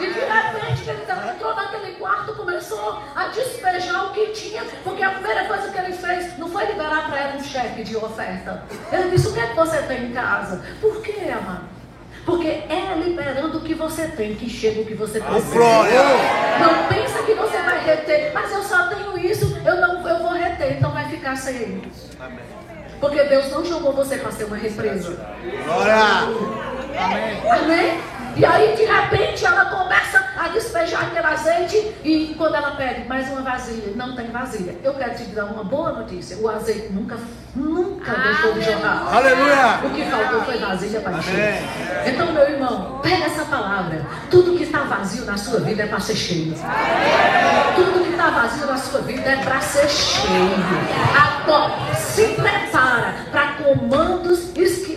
E 0.00 0.06
de 0.06 0.20
repente 0.20 0.90
ele 0.90 1.30
entrou 1.32 1.54
naquele 1.54 1.92
quarto, 1.92 2.34
começou 2.34 3.02
a 3.14 3.28
despejar 3.28 4.06
o 4.06 4.12
que 4.12 4.26
tinha, 4.28 4.62
porque 4.84 5.02
a 5.02 5.10
primeira 5.10 5.44
coisa 5.46 5.70
que 5.70 5.78
ele 5.78 5.92
fez 5.92 6.38
não 6.38 6.48
foi 6.48 6.66
liberar 6.66 7.08
para 7.08 7.18
ela 7.18 7.36
um 7.36 7.42
cheque 7.42 7.84
de 7.84 7.96
oferta. 7.96 8.64
Ele 8.92 9.10
disse: 9.10 9.28
O 9.28 9.32
que 9.32 9.40
é 9.40 9.46
que 9.48 9.56
você 9.56 9.82
tem 9.82 10.06
em 10.06 10.12
casa? 10.12 10.62
Por 10.80 11.02
quê, 11.02 11.32
amado? 11.32 11.77
Porque 12.28 12.46
é 12.46 12.94
liberando 13.02 13.56
o 13.56 13.60
que 13.62 13.72
você 13.72 14.06
tem 14.06 14.34
que 14.34 14.50
chega 14.50 14.82
o 14.82 14.84
que 14.84 14.92
você 14.92 15.18
precisa. 15.18 15.54
glória. 15.54 15.98
Não 16.60 16.86
pensa 16.86 17.22
que 17.22 17.32
você 17.32 17.56
vai 17.62 17.82
reter, 17.82 18.32
mas 18.34 18.52
eu 18.52 18.62
só 18.62 18.86
tenho 18.88 19.16
isso, 19.18 19.56
eu 19.64 19.76
não 19.80 20.06
eu 20.06 20.18
vou 20.18 20.32
reter, 20.32 20.76
então 20.76 20.90
vai 20.90 21.08
ficar 21.08 21.34
sem 21.36 21.80
isso. 21.90 22.10
Amém. 22.20 22.44
Porque 23.00 23.24
Deus 23.24 23.50
não 23.50 23.64
chamou 23.64 23.94
você 23.94 24.18
para 24.18 24.30
ser 24.30 24.44
uma 24.44 24.58
represa. 24.58 25.18
Glória. 25.64 25.94
Amém. 26.98 27.50
Amém? 27.50 28.00
E 28.38 28.44
aí, 28.44 28.76
de 28.76 28.84
repente, 28.84 29.44
ela 29.44 29.64
começa 29.64 30.24
a 30.38 30.46
despejar 30.46 31.02
aquele 31.02 31.26
azeite 31.26 31.92
e 32.04 32.36
quando 32.38 32.54
ela 32.54 32.70
pede 32.76 33.08
mais 33.08 33.28
uma 33.30 33.42
vasilha, 33.42 33.92
não 33.96 34.14
tem 34.14 34.30
vasilha. 34.30 34.76
Eu 34.84 34.94
quero 34.94 35.16
te 35.16 35.24
dar 35.24 35.46
uma 35.46 35.64
boa 35.64 35.90
notícia. 35.90 36.36
O 36.36 36.48
azeite 36.48 36.92
nunca, 36.92 37.16
nunca 37.56 38.12
deixou 38.12 38.52
de 38.52 38.60
jorrar. 38.60 39.12
Aleluia. 39.12 39.80
O 39.82 39.90
que 39.90 40.04
faltou 40.04 40.42
foi 40.42 40.56
vasilha 40.58 41.00
para 41.00 41.18
encher. 41.18 41.62
Então, 42.06 42.32
meu 42.32 42.48
irmão, 42.48 43.00
pega 43.02 43.24
essa 43.24 43.44
palavra. 43.44 44.06
Tudo 44.30 44.56
que 44.56 44.62
está 44.62 44.82
vazio 44.84 45.24
na 45.24 45.36
sua 45.36 45.58
vida 45.58 45.82
é 45.82 45.86
para 45.86 45.98
ser 45.98 46.14
cheio. 46.14 46.54
Tudo 47.74 48.04
que 48.04 48.10
está 48.10 48.30
vazio 48.30 48.66
na 48.66 48.76
sua 48.76 49.00
vida 49.00 49.28
é 49.28 49.36
para 49.38 49.60
ser 49.60 49.88
cheio. 49.88 50.54
Agora, 51.42 51.74
se 51.96 52.22
prepara 52.34 53.14
para 53.32 53.54
comandos 53.54 54.56
esquisitos 54.56 54.87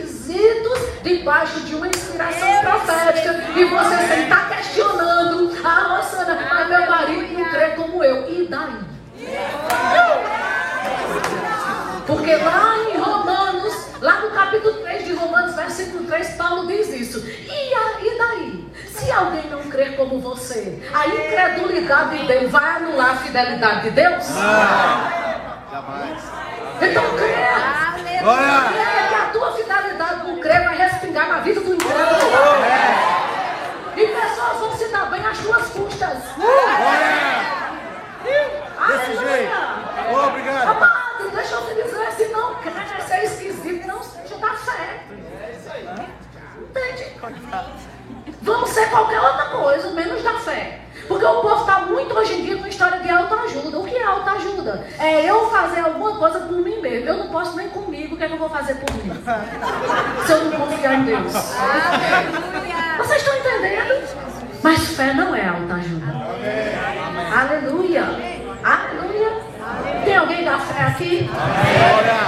debaixo 1.18 1.60
de 1.62 1.75
uma 1.75 1.88
inspiração 1.88 2.48
profética 2.62 3.44
e 3.56 3.65
você 3.65 4.22
estar 4.24 4.50
questionando. 4.50 5.51
Ah, 5.63 5.98
Rosana, 5.98 6.48
mas 6.50 6.70
meu 6.70 6.89
marido 6.89 7.34
não 7.34 7.50
crê 7.50 7.70
como 7.72 8.03
eu. 8.03 8.30
E 8.30 8.48
daí? 8.48 8.91
Porque 12.08 12.36
lá 12.36 12.77
em 12.89 12.98
Romanos, 12.98 13.88
lá 14.01 14.22
no 14.22 14.32
capítulo 14.32 14.74
3 14.82 15.06
de 15.06 15.13
Romanos, 15.13 15.56
versículo 15.56 16.06
3, 16.06 16.30
Paulo 16.36 16.68
diz 16.68 16.89
isso. 16.89 17.20
E, 17.20 17.74
a, 17.74 18.01
e 18.01 18.18
daí? 18.18 18.72
Se 18.88 19.12
alguém 19.12 19.50
não 19.50 19.62
crer 19.63 19.96
como 19.96 20.20
você, 20.20 20.82
a 20.94 21.08
incredulidade 21.08 22.25
dele 22.25 22.48
vai 22.48 22.77
anular 22.77 23.12
a 23.12 23.15
fidelidade 23.18 23.82
de 23.84 23.91
Deus? 23.91 24.25
Jamais. 25.72 26.24
Então 26.82 27.03
creia. 27.15 27.91
Creia 28.72 29.08
que 29.08 29.15
a 29.15 29.30
tua 29.32 29.51
finalidade 29.53 30.27
no 30.27 30.39
crer 30.39 30.63
vai 30.63 30.77
respingar 31.22 31.30
na 31.30 31.40
vida 31.42 31.62
do 31.62 31.74
incrédulo. 31.74 32.22
E 33.96 34.08
pessoas 34.08 34.58
vão 34.60 34.75
se 34.75 34.88
dar 34.88 35.12
bem 35.12 35.25
às 35.25 35.38
tuas 35.38 35.68
custas. 35.70 36.18
Desse 38.88 39.18
jeito. 39.18 39.54
Obrigado. 40.28 40.70
Amado, 40.70 41.30
deixa 41.34 41.56
eu 41.56 41.62
te 41.68 41.75
dizer, 41.75 42.12
se 42.12 42.25
não 42.32 42.56
quer 42.56 43.01
ser 43.08 43.24
esquisito, 43.24 43.88
não 43.88 44.01
seja 44.01 44.36
da 44.38 44.54
fé. 44.54 45.04
Entende? 46.60 47.18
Vamos 48.42 48.70
ser 48.70 48.90
qualquer 48.90 49.20
outra 49.20 49.46
coisa, 49.46 49.92
menos 49.92 50.24
da 50.24 50.34
fé. 50.40 50.80
Porque 51.08 51.25
o 51.25 51.42
povo 51.42 51.62
está 51.62 51.82
muito 51.82 52.18
hoje 52.18 52.34
em 52.36 52.46
dia 52.46 52.58
com 52.58 52.68
história 52.68 53.00
de 53.00 53.10
autoajuda. 53.10 53.80
O 53.80 53.84
que 53.84 53.96
é 53.96 54.04
autoajuda? 54.04 54.88
É 54.98 55.30
eu 55.30 55.50
fazer 55.50 55.82
alguma 55.82 56.16
coisa 56.16 56.40
por 56.40 56.58
mim 56.58 56.80
mesmo. 56.80 57.10
Eu 57.10 57.18
não 57.18 57.28
posso 57.28 57.56
nem 57.56 57.68
o 57.68 57.90
que 58.22 58.25
é 58.25 58.28
que 58.28 58.34
eu 58.36 58.38
vou 58.38 58.50
fazer 58.50 58.75
por 58.75 58.94
mim? 59.04 59.12
Se 60.28 60.32
eu 60.32 60.46
não 60.46 60.51
confiar 60.51 60.94
em 60.94 61.06
Deus. 61.06 61.34
Aleluia. 61.36 62.98
Vocês 63.00 63.20
estão 63.20 63.36
entendendo? 63.36 64.60
Mas 64.62 64.96
fé 64.96 65.12
não 65.16 65.36
é 65.36 65.48
autoajuda. 65.48 66.06
Aleluia. 67.36 68.04
Aleluia. 68.63 69.42
Tem 70.06 70.16
alguém 70.16 70.46
da 70.46 70.60
fé 70.60 70.84
aqui? 70.84 71.30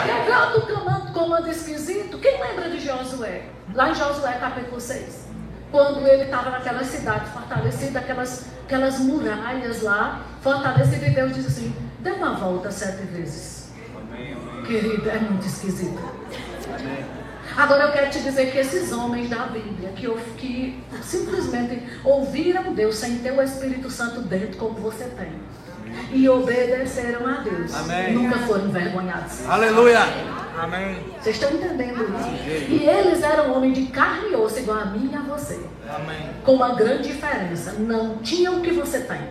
Eu 0.10 0.34
canto 0.34 0.62
comando, 0.62 1.14
comando 1.14 1.48
esquisito. 1.52 2.18
Quem 2.18 2.42
lembra 2.42 2.72
de 2.72 2.80
Josué? 2.80 3.44
Lá 3.76 3.92
em 3.92 3.94
Josué, 3.94 4.34
capítulo 4.40 4.82
6. 4.82 5.28
Quando 5.72 6.08
ele 6.08 6.24
estava 6.24 6.50
naquela 6.50 6.84
cidade 6.84 7.30
fortalecida, 7.30 8.00
aquelas, 8.00 8.48
aquelas 8.66 9.00
muralhas 9.00 9.84
lá, 9.84 10.22
fortalecida, 10.42 11.06
e 11.06 11.12
Deus 11.12 11.36
diz 11.36 11.46
assim: 11.46 11.76
dê 12.00 12.10
uma 12.14 12.34
volta 12.34 12.72
sete 12.72 13.04
vezes. 13.06 13.63
Querido, 14.66 15.10
é 15.10 15.20
muito 15.20 15.46
esquisito. 15.46 16.02
Agora 17.56 17.84
eu 17.84 17.92
quero 17.92 18.10
te 18.10 18.20
dizer 18.20 18.52
que 18.52 18.58
esses 18.58 18.92
homens 18.92 19.30
da 19.30 19.46
Bíblia, 19.46 19.90
que, 19.90 20.08
que 20.38 20.84
simplesmente 21.04 21.84
ouviram 22.04 22.74
Deus 22.74 22.96
sem 22.96 23.20
ter 23.20 23.32
o 23.32 23.42
Espírito 23.42 23.92
Santo 23.92 24.22
dentro, 24.22 24.58
como 24.58 24.74
você 24.80 25.06
tem, 25.06 25.34
e 26.12 26.28
obedeceram 26.28 27.28
a 27.28 27.42
Deus, 27.42 27.74
Amém. 27.76 28.14
nunca 28.14 28.40
foram 28.40 28.66
envergonhados. 28.66 29.48
Aleluia. 29.48 30.00
Amém. 30.58 30.98
Vocês 31.22 31.36
estão 31.36 31.52
entendendo 31.52 32.04
isso? 32.04 32.72
E 32.72 32.88
eles 32.88 33.22
eram 33.24 33.56
homens 33.56 33.78
de 33.78 33.86
carne 33.88 34.32
e 34.32 34.36
osso, 34.36 34.60
igual 34.60 34.80
a 34.80 34.86
mim 34.86 35.10
e 35.12 35.16
a 35.16 35.22
você. 35.22 35.60
Amém. 35.90 36.30
Com 36.44 36.54
uma 36.54 36.76
grande 36.76 37.10
diferença. 37.10 37.74
Não 37.74 38.18
tinham 38.18 38.58
o 38.58 38.62
que 38.62 38.72
você 38.72 39.00
tem. 39.02 39.22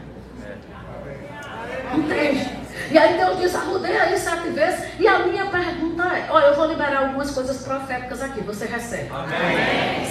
Entende? 1.94 2.61
E 2.92 2.98
aí 2.98 3.16
Deus 3.16 3.38
diz, 3.38 3.54
arrudei 3.54 3.96
aí 3.96 4.18
sete 4.18 4.50
vezes. 4.50 4.84
E 4.98 5.08
a 5.08 5.20
minha 5.20 5.46
pergunta 5.46 6.02
é, 6.02 6.26
olha, 6.30 6.46
eu 6.46 6.54
vou 6.54 6.66
liberar 6.66 7.04
algumas 7.04 7.30
coisas 7.30 7.56
proféticas 7.62 8.22
aqui. 8.22 8.42
Você 8.42 8.66
recebe. 8.66 9.10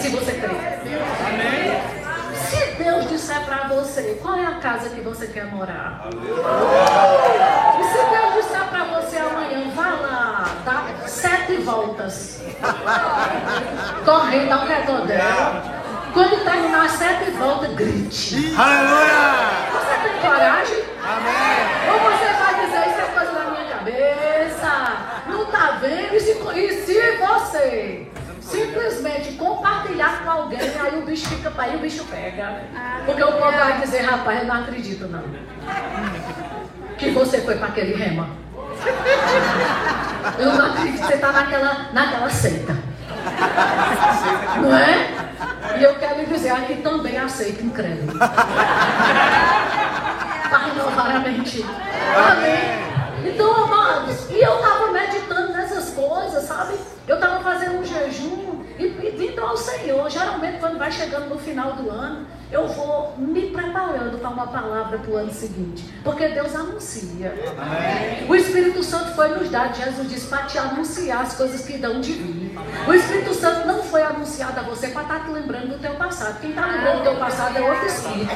Se 0.02 0.10
você 0.10 0.32
crer. 0.32 0.82
Se 2.50 2.84
Deus 2.84 3.08
disser 3.08 3.40
para 3.46 3.68
você, 3.68 4.18
qual 4.20 4.36
é 4.36 4.48
a 4.48 4.56
casa 4.56 4.90
que 4.90 5.02
você 5.02 5.28
quer 5.28 5.46
morar? 5.46 6.08
E 7.80 7.84
se 7.84 7.98
Deus 8.10 8.34
disser 8.44 8.68
para 8.70 8.84
você 8.86 9.18
amanhã, 9.18 9.70
vá 9.76 9.90
lá, 9.90 10.46
dá 10.66 11.08
sete 11.08 11.58
voltas. 11.58 12.42
Correndo 14.04 14.52
ao 14.54 14.66
redor 14.66 15.06
dela. 15.06 15.82
Quando 16.14 16.44
terminar 16.44 16.86
as 16.86 16.92
sete 16.94 17.30
voltas, 17.32 17.74
grite. 17.76 18.56
Aleluia. 18.58 19.72
Você 19.72 20.10
tem 20.10 20.20
coragem? 20.20 20.84
Amém. 21.04 21.62
Ou 21.92 22.00
você 22.00 22.34
vai 22.34 22.66
dizer 22.66 22.90
isso 22.90 23.00
é 23.00 23.06
coisa 23.16 23.32
da 23.32 23.46
minha 23.52 23.66
cabeça? 23.66 24.72
Não 25.28 25.46
tá 25.46 25.78
vendo? 25.82 26.16
E 26.16 26.20
se, 26.20 26.32
e 26.32 26.86
se 26.86 27.18
você 27.62 28.08
simplesmente 28.42 29.34
compartilhar 29.34 30.24
com 30.24 30.32
alguém, 30.32 30.60
aí 30.60 30.98
o 30.98 31.06
bicho 31.06 31.28
fica 31.30 31.54
aí 31.58 31.76
o 31.76 31.80
bicho 31.80 32.04
pega. 32.06 32.64
Porque 33.06 33.24
o 33.24 33.32
povo 33.34 33.52
vai 33.52 33.80
dizer, 33.80 34.02
rapaz, 34.02 34.42
eu 34.42 34.48
não 34.48 34.56
acredito 34.56 35.08
não. 35.08 35.24
Que 36.98 37.12
você 37.12 37.42
foi 37.42 37.56
para 37.58 37.68
aquele 37.68 37.94
rema. 37.96 38.30
Eu 40.38 40.54
não 40.54 40.66
acredito 40.66 41.00
que 41.00 41.06
você 41.08 41.14
está 41.14 41.32
naquela, 41.32 41.90
naquela 41.94 42.30
seita. 42.30 42.76
Não 44.62 44.76
é? 44.76 45.12
E 45.80 45.84
eu 45.84 45.96
quero 45.96 46.20
lhe 46.20 46.26
dizer, 46.26 46.50
aqui 46.50 46.76
também 46.78 47.18
aceita 47.18 47.64
incrédulo. 47.64 48.18
Para 48.18 48.28
renovar 50.58 51.16
a 51.16 51.20
mente. 51.20 51.66
Amém. 52.16 52.92
Então, 53.24 53.66
amados, 53.66 54.30
e 54.32 54.42
eu 54.42 54.56
estava 54.56 54.92
meditando 54.92 55.54
nessas 55.54 55.92
coisas, 55.92 56.44
sabe? 56.44 56.74
Eu 57.08 57.16
estava 57.16 57.44
fazendo 57.44 57.80
um 57.80 57.84
jejum 57.84 58.64
e 58.80 58.90
pedindo 58.90 59.41
ao 59.52 59.58
Senhor. 59.58 60.10
Geralmente, 60.10 60.60
quando 60.60 60.78
vai 60.78 60.92
chegando 60.92 61.30
no 61.30 61.38
final 61.38 61.74
do 61.74 61.90
ano, 61.90 62.26
eu 62.52 62.68
vou 62.68 63.16
me 63.18 63.50
preparando 63.50 64.18
para 64.18 64.30
uma 64.30 64.48
palavra 64.48 64.98
para 64.98 65.12
o 65.12 65.18
ano 65.18 65.32
seguinte. 65.32 65.94
Porque 66.04 66.28
Deus 66.30 66.56
anuncia. 66.56 67.34
O 68.28 68.36
Espírito 68.36 68.84
Santo 68.84 69.14
foi 69.14 69.30
nos 69.30 69.50
dado, 69.50 69.76
Jesus 69.76 70.10
disse, 70.10 70.28
para 70.28 70.44
te 70.44 70.58
anunciar 70.58 71.22
as 71.22 71.36
coisas 71.36 71.66
que 71.66 71.78
dão 71.78 72.02
de 72.02 72.14
vir. 72.14 72.60
O 72.88 72.94
Espírito 72.94 73.34
Santo 73.34 73.68
não 73.68 73.84
foi 73.84 74.02
anunciado 74.04 74.60
a 74.60 74.64
você 74.64 74.88
para 74.88 75.04
estar 75.04 75.26
te 75.26 75.32
lembrando 75.32 75.70
do 75.70 75.80
teu 75.80 75.94
passado. 75.96 76.40
Quem 76.40 76.52
está 76.52 76.66
lembrando 76.66 76.98
do 77.00 77.04
teu 77.04 77.16
passado 77.16 77.58
é 77.58 77.62
outro 77.62 77.86
Espírito. 77.86 78.32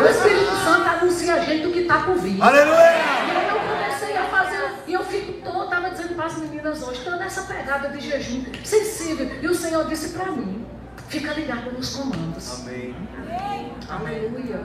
O 0.00 0.06
Espírito 0.06 0.52
Santo 0.64 0.88
anuncia 0.88 1.34
a 1.34 1.40
gente 1.40 1.62
do 1.62 1.72
que 1.72 1.80
está 1.80 2.00
por 2.00 2.16
vir. 2.16 2.40
Aleluia. 2.42 2.76
E 2.76 3.30
aí 3.30 3.48
eu 3.48 3.60
comecei 3.60 4.16
a 4.16 4.24
fazer, 4.24 4.72
e 4.86 4.92
eu 4.92 5.04
fico 5.04 5.32
toda, 5.44 5.64
estava 5.64 5.90
dizendo 5.90 6.14
para 6.14 6.15
as 6.26 6.38
meninas 6.38 6.82
hoje, 6.82 7.00
toda 7.04 7.24
essa 7.24 7.42
pegada 7.42 7.88
de 7.88 8.00
jejum 8.00 8.44
sensível. 8.64 9.30
E 9.40 9.46
o 9.46 9.54
Senhor 9.54 9.86
disse 9.86 10.10
para 10.10 10.32
mim, 10.32 10.66
fica 11.08 11.32
ligado 11.32 11.72
nos 11.72 11.94
comandos. 11.94 12.60
Amém. 12.60 12.94
Aleluia. 13.88 14.60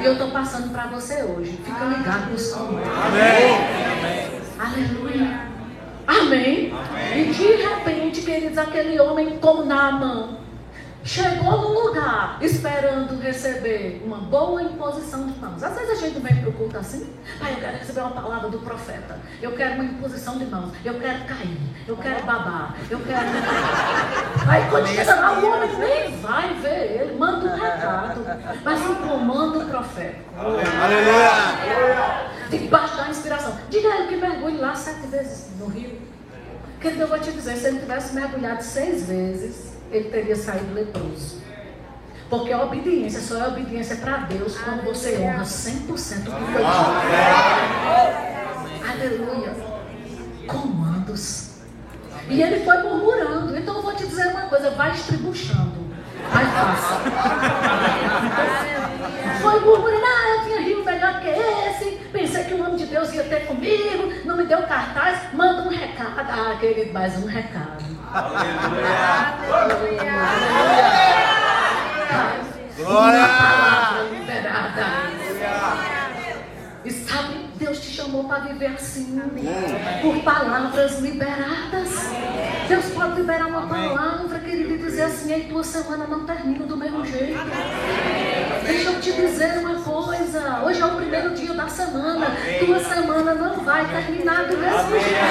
E 0.00 0.04
eu 0.04 0.12
estou 0.12 0.30
passando 0.30 0.70
para 0.70 0.86
você 0.88 1.22
hoje. 1.22 1.58
Fica 1.64 1.84
ligado 1.84 2.30
nos 2.30 2.52
comandos. 2.52 2.88
Amém. 2.88 4.32
Aleluia. 4.58 5.52
Amém. 6.06 6.72
E 7.16 7.32
de 7.32 7.56
repente, 7.62 8.20
queridos, 8.22 8.58
aquele 8.58 9.00
homem 9.00 9.38
como 9.38 9.64
Naaman 9.64 10.41
chegou 11.04 11.60
no 11.60 11.86
lugar 11.86 12.38
esperando 12.40 13.20
receber 13.20 14.02
uma 14.04 14.18
boa 14.18 14.62
imposição 14.62 15.26
de 15.26 15.38
mãos. 15.38 15.62
Às 15.62 15.74
vezes 15.74 15.90
a 15.90 16.06
gente 16.06 16.20
vem 16.20 16.36
para 16.36 16.48
o 16.48 16.52
culto 16.52 16.78
assim, 16.78 17.12
pai, 17.40 17.54
eu 17.54 17.56
quero 17.56 17.78
receber 17.78 18.00
uma 18.00 18.10
palavra 18.10 18.48
do 18.48 18.58
profeta, 18.60 19.18
eu 19.40 19.52
quero 19.52 19.74
uma 19.74 19.84
imposição 19.84 20.38
de 20.38 20.44
mãos, 20.46 20.72
eu 20.84 20.98
quero 20.98 21.24
cair, 21.24 21.58
eu 21.86 21.96
quero 21.96 22.24
babar, 22.24 22.76
eu 22.88 23.00
quero. 23.00 23.26
Aí 24.48 24.70
quando 24.70 24.86
chega 24.86 25.14
lá, 25.14 25.38
o 25.38 25.46
homem 25.46 25.76
nem 25.78 26.20
vai 26.20 26.54
ver 26.54 27.00
ele, 27.00 27.16
manda 27.18 27.46
um 27.46 27.54
recado, 27.54 28.24
mas 28.64 28.80
um 28.82 28.94
comando 28.94 29.66
profético 29.68 30.22
Aleluia. 30.38 31.30
debaixo 32.50 32.96
da 32.96 33.08
inspiração. 33.08 33.56
Diga 33.68 33.88
ele 33.88 34.08
que 34.08 34.16
mergulhe 34.16 34.58
lá 34.58 34.74
sete 34.74 35.06
vezes 35.08 35.50
no 35.58 35.66
rio. 35.66 36.00
Querido, 36.80 37.02
eu 37.02 37.08
vou 37.08 37.18
te 37.18 37.30
dizer, 37.30 37.56
se 37.56 37.66
ele 37.68 37.78
tivesse 37.78 38.12
mergulhado 38.12 38.62
seis 38.62 39.06
vezes, 39.06 39.71
ele 39.92 40.08
teria 40.08 40.34
saído 40.34 40.74
leproso. 40.74 41.40
Porque 42.28 42.50
a 42.52 42.62
obediência 42.62 43.20
só 43.20 43.36
é 43.36 43.48
obediência 43.48 43.96
para 43.96 44.16
Deus 44.18 44.56
quando 44.58 44.84
você 44.84 45.18
honra 45.18 45.42
100% 45.42 46.22
do 46.24 46.32
que 46.32 46.44
foi 46.52 46.64
dito. 46.64 46.92
Aleluia. 48.90 49.54
Comandos. 50.46 51.50
E 52.28 52.42
ele 52.42 52.64
foi 52.64 52.82
murmurando. 52.82 53.54
Então 53.56 53.76
eu 53.76 53.82
vou 53.82 53.94
te 53.94 54.06
dizer 54.06 54.28
uma 54.28 54.42
coisa, 54.42 54.70
vai 54.70 54.92
estribuchando. 54.92 55.82
Vai 56.32 56.46
fácil. 56.46 56.96
Foi 59.40 59.60
murmurando, 59.60 60.04
ah, 60.04 60.36
eu 60.36 60.44
tinha 60.44 60.60
rio 60.60 60.84
melhor 60.84 61.20
que 61.20 61.28
esse. 61.28 61.90
Pensei 62.12 62.44
que 62.44 62.54
o 62.54 62.58
nome 62.58 62.76
de 62.76 62.86
Deus 62.86 63.12
ia 63.12 63.24
ter 63.24 63.46
comigo. 63.46 64.12
Não 64.24 64.36
me 64.36 64.44
deu 64.44 64.62
cartaz. 64.62 65.32
Manda 65.32 65.62
um 65.62 65.68
recado. 65.68 66.28
Ah, 66.30 66.56
querido, 66.60 66.92
mais 66.92 67.16
um 67.22 67.26
recado. 67.26 67.82
Glória! 72.76 73.20
Uma 73.20 73.28
palavra 73.28 74.02
liberada. 74.10 74.86
E 76.84 76.90
sabe, 76.90 77.48
Deus 77.54 77.80
te 77.80 77.90
chamou 77.90 78.24
para 78.24 78.40
viver 78.40 78.74
assim, 78.74 79.20
por 80.02 80.22
palavras 80.24 80.98
liberadas. 80.98 81.91
Deus 82.72 82.86
pode 82.86 83.16
liberar 83.16 83.48
uma 83.48 83.66
palavra, 83.66 84.38
querido, 84.38 84.72
e 84.72 84.78
dizer 84.78 85.02
assim: 85.02 85.30
Ei, 85.30 85.42
tua 85.42 85.62
semana 85.62 86.06
não 86.06 86.24
termina 86.24 86.64
do 86.64 86.74
mesmo 86.74 87.04
jeito. 87.04 87.38
Deixa 88.64 88.90
eu 88.90 88.98
te 88.98 89.12
dizer 89.12 89.58
uma 89.58 89.74
coisa: 89.74 90.62
hoje 90.64 90.80
é 90.80 90.86
o 90.86 90.96
primeiro 90.96 91.34
dia 91.34 91.52
da 91.52 91.68
semana, 91.68 92.28
tua 92.64 92.80
semana 92.80 93.34
não 93.34 93.62
vai 93.62 93.86
terminar 93.86 94.46
do 94.46 94.56
mesmo 94.56 94.90
jeito. 94.90 95.22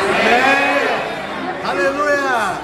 Aleluia! 1.67 2.59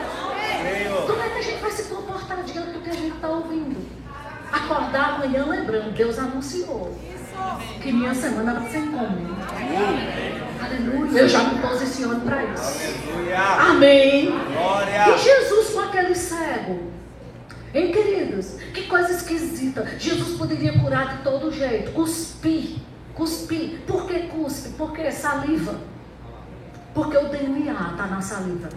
Como 1.07 1.23
é 1.23 1.29
que 1.29 1.39
a 1.39 1.41
gente 1.41 1.59
vai 1.59 1.71
se 1.71 1.83
comportar 1.85 2.43
diante 2.43 2.69
do 2.69 2.79
que 2.79 2.89
a 2.91 2.93
gente 2.93 3.15
está 3.15 3.29
ouvindo? 3.29 3.83
Acordar 4.51 5.15
amanhã 5.15 5.43
lembrando, 5.47 5.91
Deus 5.95 6.19
anunciou 6.19 6.95
que 7.81 7.91
minha 7.91 8.13
semana 8.13 8.53
vai 8.53 8.69
ser 8.69 8.81
comum. 8.81 10.46
Aleluia. 10.63 11.19
Eu 11.19 11.29
já 11.29 11.43
me 11.43 11.59
posiciono 11.59 12.21
para 12.21 12.43
isso. 12.45 12.97
Amém. 13.59 14.31
Glória! 14.31 15.09
E 15.09 15.17
Jesus 15.17 15.69
com 15.73 15.79
aquele 15.81 16.15
cego? 16.15 16.91
Hein, 17.73 17.91
queridos? 17.91 18.55
Que 18.73 18.83
coisa 18.87 19.11
esquisita. 19.11 19.85
Jesus 19.99 20.37
poderia 20.37 20.79
curar 20.79 21.17
de 21.17 21.23
todo 21.23 21.51
jeito. 21.51 21.91
Cuspir. 21.91 22.77
Cuspir. 23.13 23.79
Por 23.85 24.07
que 24.07 24.19
cuspe? 24.27 24.69
Porque 24.77 25.11
saliva. 25.11 25.75
Porque 26.93 27.17
o 27.17 27.29
DNA 27.29 27.89
está 27.91 28.07
na 28.07 28.21
saliva. 28.21 28.69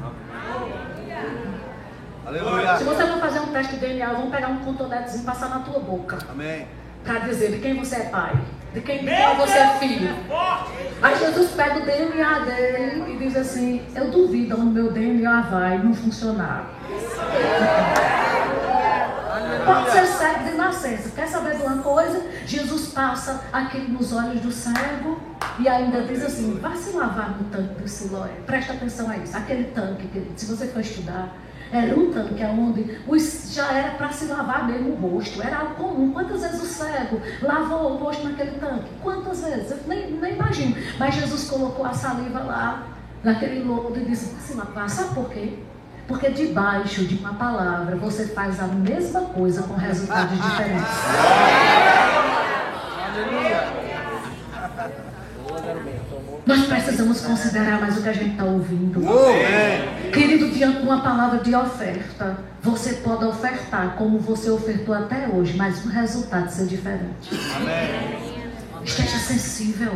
Aleluia! 2.27 2.77
Se 2.77 2.85
você 2.85 3.07
for 3.07 3.19
fazer 3.19 3.41
um 3.41 3.47
teste 3.47 3.75
de 3.75 3.81
DNA, 3.81 4.13
vamos 4.13 4.31
pegar 4.31 4.49
um 4.49 4.59
contonetezinho 4.59 5.23
e 5.23 5.27
passar 5.27 5.49
na 5.49 5.61
tua 5.61 5.81
boca. 5.81 6.19
Amém. 6.29 6.67
Para 7.03 7.21
dizer 7.21 7.53
de 7.53 7.59
quem 7.59 7.75
você 7.75 7.97
é 7.97 8.05
pai. 8.11 8.35
De 8.73 8.81
quem, 8.83 9.05
você 9.05 9.59
é 9.59 9.79
filho. 9.79 10.15
Aí 11.03 11.19
Jesus 11.19 11.51
pega 11.53 11.79
o 11.79 11.85
DNA 11.85 12.39
dele 12.41 13.15
e 13.15 13.17
diz 13.19 13.37
assim: 13.37 13.83
Eu 13.95 14.11
duvido 14.11 14.61
onde 14.61 14.75
meu 14.75 14.93
DNA 14.93 15.41
vai 15.43 15.79
não 15.79 15.93
funcionar. 15.93 16.71
Pode 19.65 19.91
ser 19.91 20.07
cego 20.07 20.45
de 20.45 20.57
nascença. 20.57 21.11
Quer 21.11 21.27
saber 21.27 21.57
de 21.57 21.63
uma 21.63 21.83
coisa? 21.83 22.25
Jesus 22.47 22.93
passa 22.93 23.43
aquele 23.53 23.89
nos 23.89 24.13
olhos 24.13 24.41
do 24.41 24.53
cego 24.53 25.21
e 25.59 25.69
ainda 25.69 26.03
diz 26.03 26.25
assim: 26.25 26.59
Vai 26.61 26.77
se 26.77 26.97
lavar 26.97 27.31
no 27.31 27.45
tanque 27.45 27.75
do 27.75 27.89
Siloé. 27.89 28.31
Presta 28.47 28.75
atenção 28.75 29.11
a 29.11 29.17
isso. 29.17 29.37
Aquele 29.37 29.65
tanque, 29.65 30.07
querido, 30.07 30.33
se 30.37 30.47
você 30.47 30.69
for 30.69 30.81
estudar, 30.81 31.35
era 31.73 31.99
um 31.99 32.11
tanque 32.11 32.45
onde 32.45 32.99
os, 33.07 33.55
já 33.55 33.73
era 33.73 33.91
para 33.93 34.11
se 34.11 34.27
lavar 34.27 34.67
mesmo 34.67 34.91
o 34.91 34.97
rosto. 34.97 35.41
Era 35.41 35.59
algo 35.59 35.75
comum. 35.75 36.13
Quantas 36.13 36.43
vezes 36.43 36.63
o 36.63 36.67
cego 36.67 37.21
lavou 37.43 37.93
o 37.93 37.97
rosto 37.97 38.29
naquele 38.29 38.53
tanque? 38.59 38.91
Quantas 39.01 39.43
vezes? 39.43 39.71
Eu 39.71 39.79
nem, 39.87 40.11
nem 40.11 40.35
imagino. 40.35 40.77
Mas 40.99 41.15
Jesus 41.15 41.49
colocou 41.49 41.87
a 41.87 41.93
saliva 41.93 42.41
lá, 42.41 42.89
naquele 43.23 43.63
lodo, 43.63 43.99
e 44.01 44.05
disse: 44.05 44.35
se 44.41 44.55
lavar. 44.55 44.91
Sabe 44.91 45.15
por 45.15 45.31
quê? 45.31 45.59
Porque 46.09 46.31
debaixo 46.31 47.05
de 47.05 47.17
uma 47.19 47.35
palavra 47.35 47.95
você 47.97 48.27
faz 48.27 48.59
a 48.59 48.67
mesma 48.67 49.21
coisa 49.21 49.63
com 49.63 49.75
resultados 49.75 50.37
diferentes. 50.37 50.89
Nós 56.45 56.67
precisamos 56.67 57.21
considerar 57.21 57.81
mais 57.81 57.97
o 57.97 58.03
que 58.03 58.09
a 58.09 58.13
gente 58.13 58.33
está 58.33 58.45
ouvindo. 58.45 58.99
Amém. 59.09 60.00
Querido, 60.13 60.49
diante 60.51 60.79
de 60.79 60.83
uma 60.85 61.03
palavra 61.03 61.39
de 61.39 61.55
oferta, 61.55 62.39
você 62.63 62.95
pode 62.95 63.25
ofertar 63.25 63.97
como 63.97 64.19
você 64.19 64.51
ofertou 64.51 64.95
até 64.95 65.29
hoje, 65.29 65.57
mas 65.57 65.85
o 65.85 65.89
resultado 65.89 66.51
ser 66.51 66.67
diferente. 66.67 67.31
Amém. 67.57 68.51
Esteja 68.85 69.19
sensível. 69.19 69.93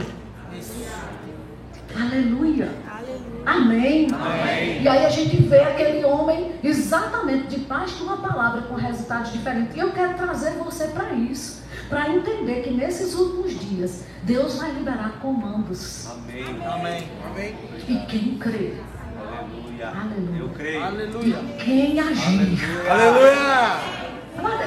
Aleluia. 1.94 2.70
Amém. 3.46 4.09
E 4.81 4.88
aí 4.88 5.07
a 5.07 5.11
gente 5.11 5.37
vê 5.42 5.61
aquele 5.61 6.05
homem 6.05 6.53
exatamente 6.62 7.59
debaixo 7.59 7.98
de 7.98 8.03
uma 8.05 8.16
palavra 8.16 8.62
com 8.62 8.74
resultados 8.74 9.33
diferentes. 9.33 9.77
E 9.77 9.81
eu 9.81 9.92
quero 9.92 10.14
trazer 10.14 10.53
você 10.53 10.88
para 10.88 11.12
isso, 11.12 11.62
para 11.88 12.11
entender 12.11 12.62
que 12.62 12.70
nesses 12.70 13.14
últimos 13.14 13.59
dias 13.59 14.05
Deus 14.22 14.57
vai 14.57 14.72
liberar 14.72 15.18
comandos. 15.20 16.07
Amém. 16.07 16.44
Amém. 16.66 17.09
Amém. 17.27 17.55
E 17.87 18.07
quem 18.07 18.38
crê, 18.38 18.74
Aleluia. 19.82 20.38
Eu 20.38 20.48
creio. 20.50 20.84
Aleluia. 20.84 21.37
quem 21.58 22.00
agir. 22.00 22.58
Aleluia. 22.88 23.94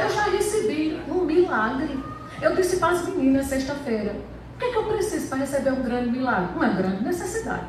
Eu 0.03 0.09
já 0.09 0.23
recebi 0.23 0.99
um 1.07 1.23
milagre. 1.23 2.03
Eu 2.41 2.55
disse 2.55 2.77
para 2.77 2.93
as 2.93 3.07
meninas 3.07 3.45
sexta-feira: 3.45 4.15
o 4.55 4.59
que, 4.59 4.65
é 4.65 4.71
que 4.71 4.77
eu 4.77 4.83
preciso 4.83 5.27
para 5.27 5.37
receber 5.39 5.71
um 5.71 5.83
grande 5.83 6.11
milagre? 6.11 6.55
Uma 6.55 6.69
grande 6.69 7.03
necessidade. 7.03 7.65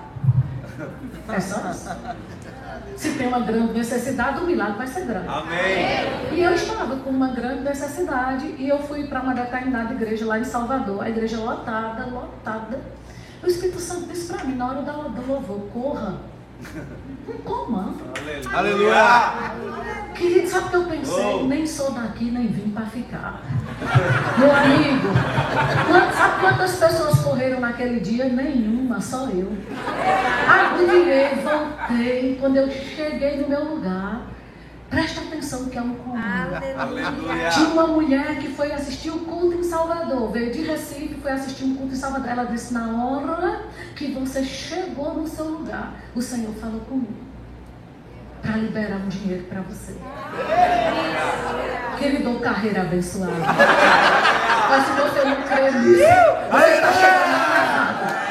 É 1.31 1.41
só 1.41 1.71
isso. 1.71 1.91
Se 2.97 3.11
tem 3.19 3.29
uma 3.29 3.41
grande 3.41 3.75
necessidade, 3.75 4.41
o 4.41 4.47
milagre 4.47 4.79
vai 4.79 4.87
ser 4.87 5.05
grande. 5.05 5.29
Amém. 5.29 6.33
E 6.33 6.43
eu 6.43 6.55
estava 6.55 6.97
com 6.97 7.11
uma 7.11 7.29
grande 7.29 7.63
necessidade 7.63 8.47
e 8.59 8.67
eu 8.67 8.79
fui 8.79 9.07
para 9.07 9.21
uma 9.21 9.35
determinada 9.35 9.93
igreja 9.93 10.25
lá 10.25 10.39
em 10.39 10.45
Salvador, 10.45 11.03
a 11.03 11.11
igreja 11.11 11.39
lotada, 11.39 12.07
lotada. 12.07 12.81
O 13.43 13.47
Espírito 13.47 13.79
Santo 13.79 14.07
disse 14.07 14.33
para 14.33 14.45
mim 14.45 14.57
na 14.57 14.71
hora 14.71 14.83
do 14.83 15.09
do 15.11 15.31
louvor: 15.31 15.61
corra. 15.73 16.15
Comando. 17.45 17.99
Aleluia. 18.53 19.53
Querido, 20.15 20.49
sabe 20.49 20.67
o 20.67 20.71
que 20.71 20.77
eu 20.77 20.85
pensei? 20.85 21.25
Oh. 21.25 21.45
Nem 21.45 21.67
sou 21.67 21.93
daqui, 21.93 22.31
nem 22.31 22.49
vim 22.49 22.71
para 22.71 22.87
ficar. 22.87 23.43
Meu 24.39 24.55
amigo, 24.55 25.09
sabe 26.17 26.41
quantas 26.41 26.77
pessoas 26.77 27.21
correram 27.21 27.61
naquele 27.61 28.01
dia? 28.01 28.25
Nenhuma, 28.25 29.01
só 29.01 29.29
eu. 29.29 29.53
Aí 30.49 30.87
virei, 30.87 31.35
voltei. 31.37 32.37
Quando 32.41 32.57
eu 32.57 32.71
cheguei 32.71 33.37
no 33.41 33.49
meu 33.49 33.65
lugar, 33.65 34.23
presta 34.89 35.21
atenção 35.21 35.67
que 35.67 35.79
é 35.79 35.83
um 35.83 35.95
comando. 35.95 36.55
Aleluia. 36.79 37.51
Tinha 37.51 37.69
uma 37.69 37.87
mulher 37.87 38.39
que 38.39 38.49
foi 38.49 38.73
assistir 38.73 39.11
o 39.11 39.21
culto 39.21 39.59
em 39.59 39.63
Salvador, 39.63 40.31
veio 40.33 40.53
de 40.53 40.63
Recife, 40.63 41.15
foi 41.21 41.31
assistir 41.31 41.65
um 41.65 41.77
culto 41.77 41.95
em 41.95 41.97
Salvador. 41.97 42.29
Ela 42.29 42.45
disse: 42.45 42.73
Na 42.73 43.05
hora 43.05 43.63
que 43.95 44.13
você 44.13 44.43
chegou 44.45 45.15
no 45.15 45.27
seu 45.27 45.47
lugar, 45.47 45.95
o 46.15 46.23
Senhor 46.23 46.55
falou 46.55 46.81
comigo 46.81 47.29
para 48.43 48.57
liberar 48.57 48.97
um 48.97 49.09
dinheiro 49.09 49.45
para 49.45 49.61
você. 49.63 49.95
Que 51.99 52.05
ele 52.05 52.19
deu 52.19 52.41
carreira 52.41 52.83
abençoada. 52.83 53.33
Mas 54.71 54.85
se 54.85 54.93
você 54.93 55.25
não 55.25 55.43
crê 55.43 55.71
nisso, 55.71 56.03
você 56.51 56.75
está 56.75 56.93
chegando 56.93 57.35
atrasado. 57.35 58.29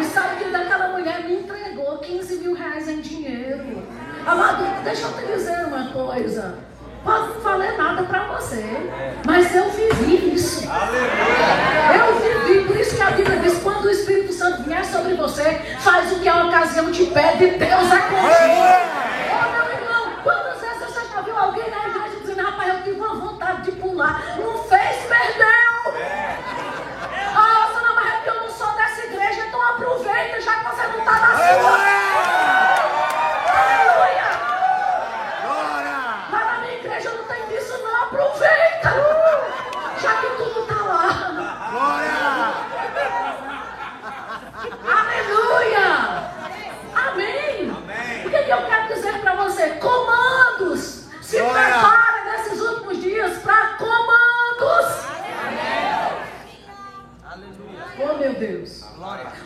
E 0.00 0.04
sabe 0.04 0.44
que 0.44 0.50
daquela 0.50 0.88
mulher 0.88 1.24
me 1.24 1.34
entregou 1.40 1.98
15 1.98 2.36
mil 2.36 2.54
reais 2.54 2.88
em 2.88 3.00
dinheiro. 3.00 3.86
Amado, 4.26 4.64
deixa 4.84 5.06
eu 5.06 5.12
te 5.12 5.26
dizer 5.26 5.66
uma 5.66 5.90
coisa. 5.92 6.58
Pode 7.02 7.28
não 7.28 7.40
valer 7.40 7.78
nada 7.78 8.02
para 8.02 8.24
você, 8.26 8.62
mas 9.26 9.54
eu 9.54 9.70
vivi 9.70 10.34
isso. 10.34 10.64
Eu 10.68 12.20
vivi, 12.20 12.64
por 12.66 12.76
isso 12.76 12.94
que 12.94 13.02
a 13.02 13.10
Bíblia 13.12 13.38
diz: 13.38 13.58
quando 13.62 13.84
o 13.86 13.90
Espírito 13.90 14.32
Santo 14.34 14.62
vier 14.64 14.84
sobre 14.84 15.14
você, 15.14 15.60
faz 15.80 16.12
o 16.12 16.20
que 16.20 16.28
a 16.28 16.44
ocasião 16.46 16.92
te 16.92 17.06
pede, 17.06 17.46
Deus 17.56 17.92
é 17.92 17.98
contigo. 18.00 18.20
Ô 19.32 19.50
meu 19.50 19.66
irmão, 19.72 20.12
quantas 20.22 20.60
vezes 20.60 20.78
você 20.78 21.00
já 21.10 21.22
viu 21.22 21.38
alguém 21.38 21.70
na 21.70 21.88
igreja 21.88 22.20
dizendo: 22.20 22.42
rapaz, 22.42 22.68
eu 22.74 22.82
tive 22.82 23.00
uma 23.00 23.14
vontade 23.14 23.62
de 23.62 23.72
pular? 23.72 24.22
Não 24.38 24.58
fez, 24.64 24.96
perdeu. 25.08 25.48
Ah, 27.34 27.68
você 27.72 27.80
não, 27.86 27.94
mas 27.94 28.06
é 28.06 28.10
porque 28.16 28.28
eu 28.30 28.40
não 28.42 28.50
sou 28.50 28.72
dessa 28.74 29.06
igreja, 29.06 29.46
então 29.48 29.62
aproveita, 29.62 30.38
já 30.40 30.54
que 30.56 30.64
você 30.64 30.86
não 30.86 30.98
está 30.98 31.12
na 31.12 31.36
sua. 31.36 31.78
Aleluia! 33.50 34.30
Glória. 35.46 35.98
Lá 36.30 36.44
na 36.44 36.58
minha 36.60 36.74
igreja 36.78 37.10
não 37.10 37.24
tem 37.24 37.46
disso, 37.48 37.78
não. 37.82 38.02
Aproveita! 38.02 38.90
Já 40.02 40.14
que 40.16 40.26
tudo 40.36 40.60
está 40.62 40.82
lá. 40.82 41.30
Glória. 41.70 42.10
Aleluia! 44.84 45.86
Amém! 46.94 47.70
Amém. 47.70 48.26
O 48.26 48.30
que, 48.30 48.42
que 48.42 48.50
eu 48.50 48.62
quero 48.66 48.88
dizer 48.94 49.20
para 49.20 49.34
você? 49.36 49.68
Comandos! 49.74 50.80
Se 51.22 51.38
Glória. 51.38 51.62
prepare 51.62 52.24
nesses 52.24 52.60
últimos 52.60 53.00
dias 53.00 53.38
para 53.38 53.76
comandos! 53.78 55.10
Oh 58.02 58.14
meu 58.18 58.32
Deus! 58.34 58.82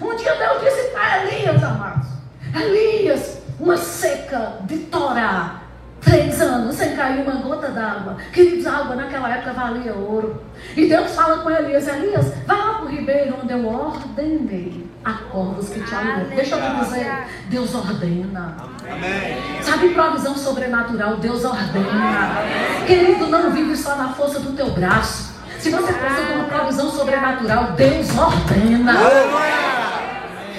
Um 0.00 0.16
dia 0.16 0.34
Deus 0.36 0.62
disse 0.62 0.90
para 0.90 1.24
Elias, 1.24 1.62
amados: 1.62 2.06
Elias, 2.54 3.38
uma 3.58 3.76
seca 3.76 4.58
de 4.62 4.78
Torá 4.86 5.60
Três 6.00 6.40
anos 6.40 6.76
sem 6.76 6.83
cair 6.94 7.22
uma 7.22 7.36
gota 7.36 7.68
d'água. 7.68 8.16
Queridos, 8.32 8.66
a 8.66 8.78
água 8.78 8.96
naquela 8.96 9.28
época 9.28 9.52
valia 9.52 9.94
ouro. 9.94 10.42
E 10.76 10.88
Deus 10.88 11.14
fala 11.14 11.38
com 11.38 11.50
Elias, 11.50 11.86
Elias, 11.88 12.32
vai 12.46 12.56
lá 12.56 12.74
para 12.74 12.84
o 12.84 12.88
ribeiro 12.88 13.36
onde 13.42 13.52
eu 13.52 13.66
ordenei 13.66 14.86
a 15.04 15.12
corvos 15.12 15.68
que 15.68 15.80
te 15.80 15.94
alimentam. 15.94 16.36
Deixa 16.36 16.56
eu 16.56 16.62
te 16.62 16.84
dizer, 16.84 17.26
Deus 17.48 17.74
ordena. 17.74 18.56
Amém. 18.90 19.62
Sabe 19.62 19.90
provisão 19.90 20.34
sobrenatural? 20.36 21.16
Deus 21.16 21.44
ordena. 21.44 22.36
Querido, 22.86 23.26
não 23.26 23.50
vive 23.50 23.76
só 23.76 23.96
na 23.96 24.08
força 24.10 24.40
do 24.40 24.52
teu 24.52 24.70
braço. 24.70 25.34
Se 25.58 25.70
você 25.70 25.92
precisa 25.92 26.26
de 26.26 26.32
uma 26.34 26.44
provisão 26.44 26.90
sobrenatural, 26.90 27.72
Deus 27.72 28.08
ordena. 28.16 28.94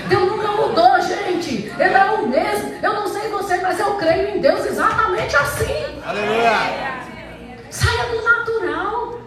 Deus 0.08 0.32
nunca 0.32 0.52
mudou, 0.52 1.02
gente. 1.02 1.72
Ele 1.78 1.94
é 1.94 2.12
o 2.12 2.28
mesmo. 2.28 2.74
Eu 2.82 2.94
não 2.94 3.05
mas 3.66 3.80
eu 3.80 3.96
creio 3.96 4.38
em 4.38 4.40
Deus 4.40 4.64
exatamente 4.64 5.36
assim. 5.36 6.00
Aleluia. 6.06 7.02
Saia 7.72 8.06
do 8.12 8.22
natural. 8.22 9.20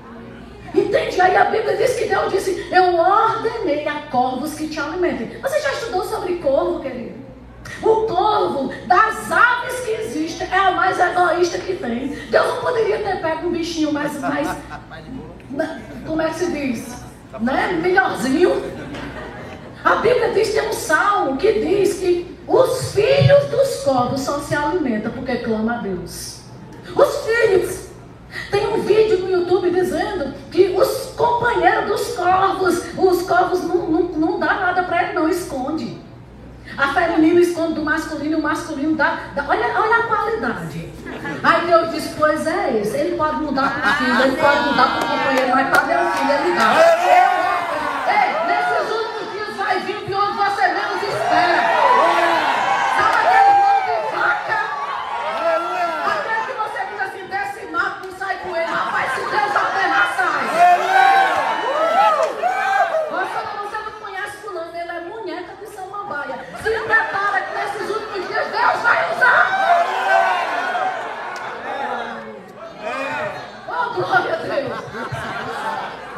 Entende? 0.72 1.20
Aí 1.20 1.36
a 1.36 1.46
Bíblia 1.46 1.76
diz 1.76 1.96
que 1.96 2.04
Deus 2.04 2.32
disse: 2.32 2.68
Eu 2.70 2.94
ordenei 2.94 3.88
a 3.88 4.02
corvos 4.12 4.54
que 4.54 4.68
te 4.68 4.78
alimentem. 4.78 5.40
Você 5.40 5.60
já 5.60 5.72
estudou 5.72 6.04
sobre 6.04 6.36
corvo, 6.36 6.80
querido? 6.80 7.18
O 7.82 8.06
corvo 8.06 8.72
das 8.86 9.30
aves 9.32 9.80
que 9.80 9.90
existem 9.90 10.48
é 10.48 10.56
a 10.56 10.70
mais 10.70 11.00
egoísta 11.00 11.58
que 11.58 11.74
tem. 11.74 12.08
Deus 12.30 12.46
não 12.46 12.60
poderia 12.60 12.98
ter 12.98 13.20
pego 13.20 13.48
um 13.48 13.50
bichinho 13.50 13.92
mais, 13.92 14.18
mais 14.20 14.48
como 16.06 16.22
é 16.22 16.28
que 16.28 16.34
se 16.36 16.52
diz? 16.52 17.04
Né? 17.40 17.78
Melhorzinho. 17.82 18.62
A 19.84 19.96
Bíblia 19.96 20.30
diz, 20.32 20.52
tem 20.52 20.68
um 20.68 20.72
salmo 20.72 21.36
que 21.36 21.52
diz 21.52 21.98
que 21.98 22.37
os 22.48 22.92
filhos 22.94 23.44
dos 23.50 23.84
corvos 23.84 24.20
só 24.22 24.38
se 24.40 24.54
alimentam 24.54 25.12
porque 25.12 25.36
clamam 25.36 25.76
a 25.76 25.78
Deus. 25.78 26.40
Os 26.94 27.16
filhos. 27.26 27.88
Tem 28.50 28.66
um 28.66 28.82
vídeo 28.82 29.18
no 29.20 29.30
YouTube 29.30 29.70
dizendo 29.70 30.34
que 30.50 30.74
os 30.76 31.14
companheiros 31.16 31.86
dos 31.86 32.14
corvos, 32.16 32.82
os 32.96 33.22
corvos 33.22 33.62
não, 33.62 33.76
não, 33.88 34.02
não 34.02 34.38
dá 34.38 34.54
nada 34.54 34.82
para 34.82 35.04
ele, 35.04 35.12
não, 35.14 35.28
esconde. 35.28 35.98
A 36.76 36.88
feminina 36.92 37.40
esconde 37.40 37.74
do 37.74 37.82
masculino 37.82 38.38
o 38.38 38.42
masculino 38.42 38.94
dá, 38.94 39.18
dá. 39.34 39.44
olha, 39.48 39.66
olha 39.80 39.96
a 39.96 40.02
qualidade. 40.02 40.92
Aí 41.42 41.66
Deus 41.66 41.90
diz, 41.90 42.14
pois 42.16 42.46
é 42.46 42.78
esse. 42.78 42.96
Ele 42.96 43.16
pode 43.16 43.42
mudar 43.42 43.80
para 43.80 43.90
o 43.90 43.94
filho, 43.94 44.22
ele 44.22 44.36
pode 44.36 44.68
mudar 44.68 44.86
para 44.88 44.98
o 44.98 45.08
companheiro, 45.08 45.50
mas 45.54 45.68
para 45.70 45.82
meu 45.86 46.10
filho 46.12 46.32
ele 46.32 46.54
dá. 46.54 46.68
Ei, 48.08 48.28
nesses 48.46 48.90
últimos 48.94 49.32
dias 49.32 49.56
vai 49.56 49.80
vir 49.80 50.04
de 50.06 50.14
onde 50.14 50.36
você 50.36 50.62
menos 50.68 51.02
espera. 51.02 51.62
Sabe 52.96 53.16
aquele 53.26 53.52
mão 53.58 53.76
de 53.86 53.94
vaca? 54.14 54.60
Aquele 56.06 56.42
que 56.46 56.54
você 56.60 56.80
diz 56.90 57.00
assim, 57.00 57.24
desce 57.26 57.66
mato, 57.72 58.06
não 58.06 58.12
sai 58.18 58.36
com 58.38 58.54
ele. 58.54 58.66
Rapaz, 58.66 59.12
se 59.14 59.20
Deus 59.20 59.52
ordenar, 59.56 60.06
sai. 60.16 60.28
Você, 63.10 63.40
você 63.58 63.78
não 63.84 63.92
conhece 64.00 64.36
fulano, 64.36 64.76
ele 64.76 64.90
é 64.90 65.00
munheca 65.00 65.52
de 65.60 65.66
samambaia. 65.74 66.38
Se 66.62 66.70
prepara 66.70 67.40
que 67.40 67.52
nesses 67.54 67.88
últimos 67.96 68.28
dias 68.28 68.46
Deus 68.48 68.82
vai 68.82 69.16
usar. 69.16 69.44
Oh, 73.68 73.94
glória 73.94 74.34
a 74.34 74.36
Deus. 74.38 74.78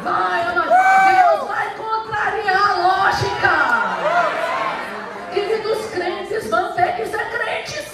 Vai, 0.01 0.41
Ana. 0.41 0.63
Deus 0.63 1.47
vai 1.47 1.69
contrariar 1.75 2.69
a 2.69 2.73
lógica. 2.75 3.53
Queridos 5.33 5.85
crentes 5.91 6.49
vão 6.49 6.73
ter 6.73 6.95
que 6.95 7.05
ser 7.05 7.29
crentes. 7.29 7.91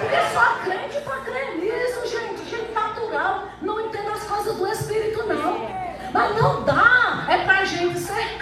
Porque 0.00 0.16
só 0.34 0.44
crente 0.64 1.00
para 1.00 1.16
crer 1.20 1.56
nisso, 1.56 2.06
gente. 2.06 2.44
Gente 2.48 2.72
natural. 2.72 3.44
Não 3.62 3.80
entende 3.80 4.08
as 4.08 4.22
coisas 4.24 4.56
do 4.56 4.66
Espírito, 4.68 5.26
não. 5.26 5.68
Mas 6.12 6.36
não 6.36 6.62
dá. 6.62 7.26
É 7.28 7.38
pra 7.38 7.64
gente 7.64 7.98
ser 7.98 8.38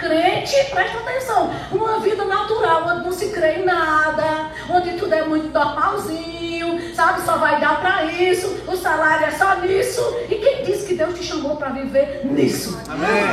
crente, 0.55 0.71
presta 0.71 0.97
atenção. 0.99 1.53
Uma 1.71 1.99
vida 1.99 2.25
natural, 2.25 2.83
onde 2.87 3.03
não 3.05 3.11
se 3.13 3.29
crê 3.29 3.59
em 3.59 3.65
nada, 3.65 4.51
onde 4.69 4.93
tudo 4.93 5.13
é 5.13 5.23
muito 5.23 5.49
normalzinho, 5.53 6.93
sabe? 6.95 7.21
Só 7.21 7.37
vai 7.37 7.59
dar 7.59 7.79
pra 7.81 8.05
isso, 8.05 8.47
o 8.67 8.75
salário 8.75 9.25
é 9.27 9.31
só 9.31 9.55
nisso. 9.59 10.01
E 10.29 10.35
quem 10.35 10.63
disse 10.63 10.85
que 10.87 10.95
Deus 10.95 11.17
te 11.17 11.23
chamou 11.23 11.55
para 11.57 11.69
viver 11.69 12.21
nisso? 12.25 12.79
Amém. 12.89 13.25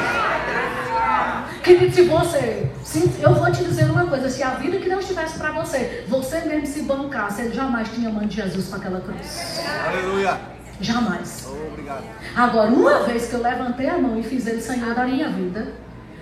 Querido, 1.63 1.95
se 1.95 2.03
você. 2.03 2.67
se- 2.85 3.13
eu 3.23 3.35
vou 3.35 3.51
te 3.53 3.63
dizer 3.65 3.85
uma 3.85 4.07
coisa: 4.07 4.29
se 4.29 4.43
a 4.43 4.51
vida 4.51 4.79
que 4.79 4.89
Deus 4.89 5.07
tivesse 5.07 5.39
para 5.39 5.53
você, 5.53 6.05
você 6.09 6.41
mesmo 6.41 6.67
se 6.67 6.83
bancasse, 6.83 7.43
ele 7.43 7.55
jamais 7.55 7.89
tinha 7.89 8.11
mão 8.11 8.27
de 8.27 8.37
Jesus 8.37 8.67
para 8.69 8.79
aquela 8.79 9.01
cruz. 9.01 9.61
Aleluia. 9.87 10.39
Jamais. 10.81 11.47
Obrigado. 11.71 12.03
Agora, 12.35 12.69
uma 12.69 13.01
vez 13.05 13.29
que 13.29 13.35
eu 13.35 13.43
levantei 13.43 13.89
a 13.89 13.97
mão 13.99 14.19
e 14.19 14.23
fiz 14.25 14.47
ele 14.49 14.61
Senhor 14.61 14.95
da 14.95 15.05
minha 15.05 15.29
vida, 15.29 15.73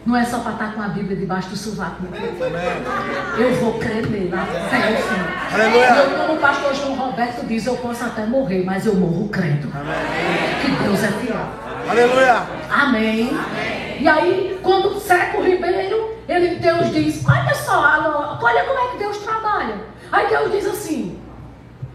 não 0.06 0.16
é 0.16 0.24
só 0.24 0.38
para 0.38 0.52
estar 0.52 0.74
com 0.74 0.82
a 0.82 0.88
Bíblia 0.88 1.16
debaixo 1.16 1.50
do 1.50 1.56
sovaco. 1.56 2.02
Amém. 2.06 3.38
Eu 3.38 3.54
vou 3.56 3.78
crer 3.78 4.08
nele 4.08 4.32
até 4.34 4.92
o 4.92 4.96
fim. 4.96 5.20
Eu, 5.78 6.18
como 6.18 6.34
o 6.34 6.40
pastor 6.40 6.74
João 6.74 6.94
Roberto 6.94 7.46
diz, 7.46 7.66
eu 7.66 7.76
posso 7.76 8.04
até 8.04 8.24
morrer, 8.24 8.64
mas 8.64 8.86
eu 8.86 8.94
morro 8.94 9.28
crendo. 9.28 9.68
Que 10.62 10.82
Deus 10.82 11.02
é 11.02 11.08
fiel. 11.08 11.36
Aleluia. 11.88 12.46
Amém. 12.70 13.30
E 14.00 14.08
aí, 14.08 14.58
quando 14.62 14.98
seca 14.98 15.38
o 15.38 15.44
ribeiro, 15.44 16.14
ele, 16.26 16.56
Deus 16.56 16.90
diz: 16.92 17.22
Olha 17.26 17.54
só, 17.54 18.38
olha 18.40 18.64
como 18.64 18.78
é 18.78 18.92
que 18.92 18.98
Deus 18.98 19.18
trabalha. 19.18 19.74
Aí 20.10 20.28
Deus 20.28 20.50
diz 20.52 20.66
assim: 20.66 21.18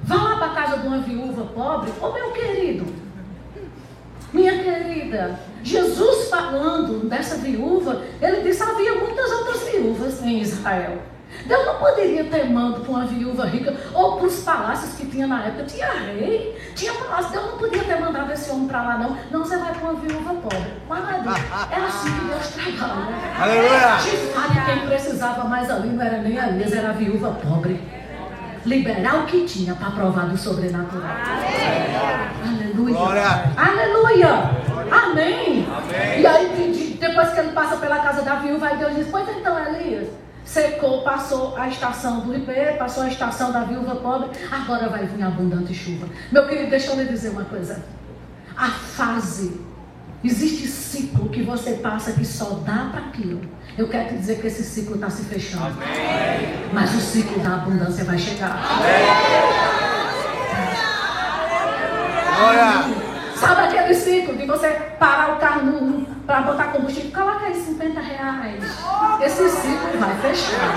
Vá 0.04 0.16
lá 0.16 0.36
para 0.36 0.48
a 0.48 0.56
casa 0.56 0.78
de 0.78 0.88
uma 0.88 1.00
viúva 1.00 1.46
pobre, 1.46 1.92
ô 2.00 2.12
meu 2.12 2.32
querido, 2.32 2.86
minha 4.32 4.62
querida. 4.62 5.40
Jesus 5.66 6.30
falando 6.30 7.10
dessa 7.10 7.38
viúva, 7.38 8.04
ele 8.22 8.42
disse: 8.42 8.62
havia 8.62 8.94
muitas 8.94 9.32
outras 9.32 9.64
viúvas 9.64 10.22
em 10.22 10.40
Israel. 10.40 11.00
Deus 11.48 11.66
não 11.66 11.76
poderia 11.76 12.24
ter 12.26 12.46
mando 12.46 12.82
para 12.82 12.92
uma 12.92 13.06
viúva 13.06 13.46
rica 13.46 13.76
ou 13.92 14.18
para 14.18 14.28
os 14.28 14.40
palácios 14.42 14.94
que 14.94 15.08
tinha 15.08 15.26
na 15.26 15.44
época. 15.44 15.64
Tinha 15.64 15.92
rei, 15.92 16.56
tinha 16.76 16.94
palácio. 16.94 17.32
Deus 17.32 17.46
não 17.48 17.58
podia 17.58 17.84
ter 17.84 18.00
mandado 18.00 18.32
esse 18.32 18.50
homem 18.52 18.68
para 18.68 18.84
lá, 18.84 18.98
não. 19.00 19.18
Não, 19.32 19.40
você 19.44 19.58
vai 19.58 19.74
para 19.74 19.90
uma 19.90 20.00
viúva 20.00 20.34
pobre. 20.36 20.74
Quando 20.88 21.10
é 21.10 21.76
assim 21.76 22.12
que 22.12 22.26
Deus 22.26 22.78
trabalha. 22.78 23.08
Aleluia. 23.42 23.98
De 24.04 24.18
fato, 24.34 24.66
quem 24.66 24.88
precisava 24.88 25.44
mais 25.46 25.70
ali 25.70 25.90
não 25.90 26.04
era 26.04 26.20
nem 26.20 26.38
a 26.38 26.48
Elias, 26.50 26.74
era 26.74 26.90
a 26.90 26.94
viúva 26.94 27.32
pobre. 27.44 27.82
Liberar 28.66 29.24
o 29.24 29.26
que 29.26 29.46
tinha 29.46 29.76
para 29.76 29.92
provar 29.92 30.28
do 30.28 30.38
sobrenatural. 30.38 31.12
Aleluia. 32.44 32.96
Glória. 32.96 33.52
Aleluia. 33.58 34.65
Amém. 34.92 35.66
E 36.20 36.26
aí, 36.26 36.50
de- 36.56 36.72
de- 36.72 36.94
depois 36.98 37.30
que 37.30 37.40
ele 37.40 37.52
passa 37.52 37.78
pela 37.78 38.00
casa 38.00 38.22
da 38.22 38.36
viúva, 38.36 38.68
aí 38.68 38.78
Deus 38.78 38.96
diz: 38.96 39.08
Pois 39.10 39.28
então, 39.30 39.58
Elias, 39.68 40.08
secou, 40.44 41.02
passou 41.04 41.56
a 41.58 41.68
estação 41.68 42.20
do 42.22 42.32
ribeiro, 42.34 42.78
passou 42.78 43.04
a 43.04 43.08
estação 43.08 43.52
da 43.52 43.62
viúva 43.62 43.96
pobre, 43.96 44.30
agora 44.52 44.90
vai 44.90 45.06
vir 45.06 45.24
abundante 45.24 45.74
chuva. 45.74 46.08
Meu 46.32 46.48
querido, 46.48 46.70
deixa 46.70 46.92
eu 46.92 46.98
lhe 46.98 47.06
dizer 47.06 47.30
uma 47.30 47.46
coisa. 47.46 47.84
A 48.56 48.70
fase, 48.70 49.60
existe 50.24 50.68
ciclo 50.68 51.30
que 51.30 51.44
você 51.44 51.74
passa 51.74 52.12
que 52.14 52.24
só 52.26 52.62
dá 52.66 52.90
para 52.92 53.02
aquilo. 53.08 53.42
Eu 53.78 53.90
quero 53.90 54.08
te 54.10 54.16
dizer 54.18 54.40
que 54.40 54.48
esse 54.48 54.64
ciclo 54.64 54.96
está 54.96 55.10
se 55.10 55.24
fechando. 55.24 55.76
Mas 56.72 56.96
o 56.96 57.02
ciclo 57.02 57.40
da 57.40 57.56
abundância 57.56 58.06
vai 58.06 58.18
chegar. 58.18 58.62
Glória. 62.38 63.05
Sabe 63.36 63.62
aquele 63.64 63.94
ciclo 63.94 64.36
de 64.38 64.46
você 64.46 64.70
parar 64.98 65.34
o 65.34 65.40
carro 65.40 66.06
para 66.26 66.42
botar 66.42 66.66
combustível? 66.72 67.12
Coloca 67.12 67.46
aí 67.46 67.54
50 67.54 68.00
reais. 68.00 68.64
Esse 69.22 69.50
ciclo 69.50 70.00
vai 70.00 70.16
fechar. 70.16 70.72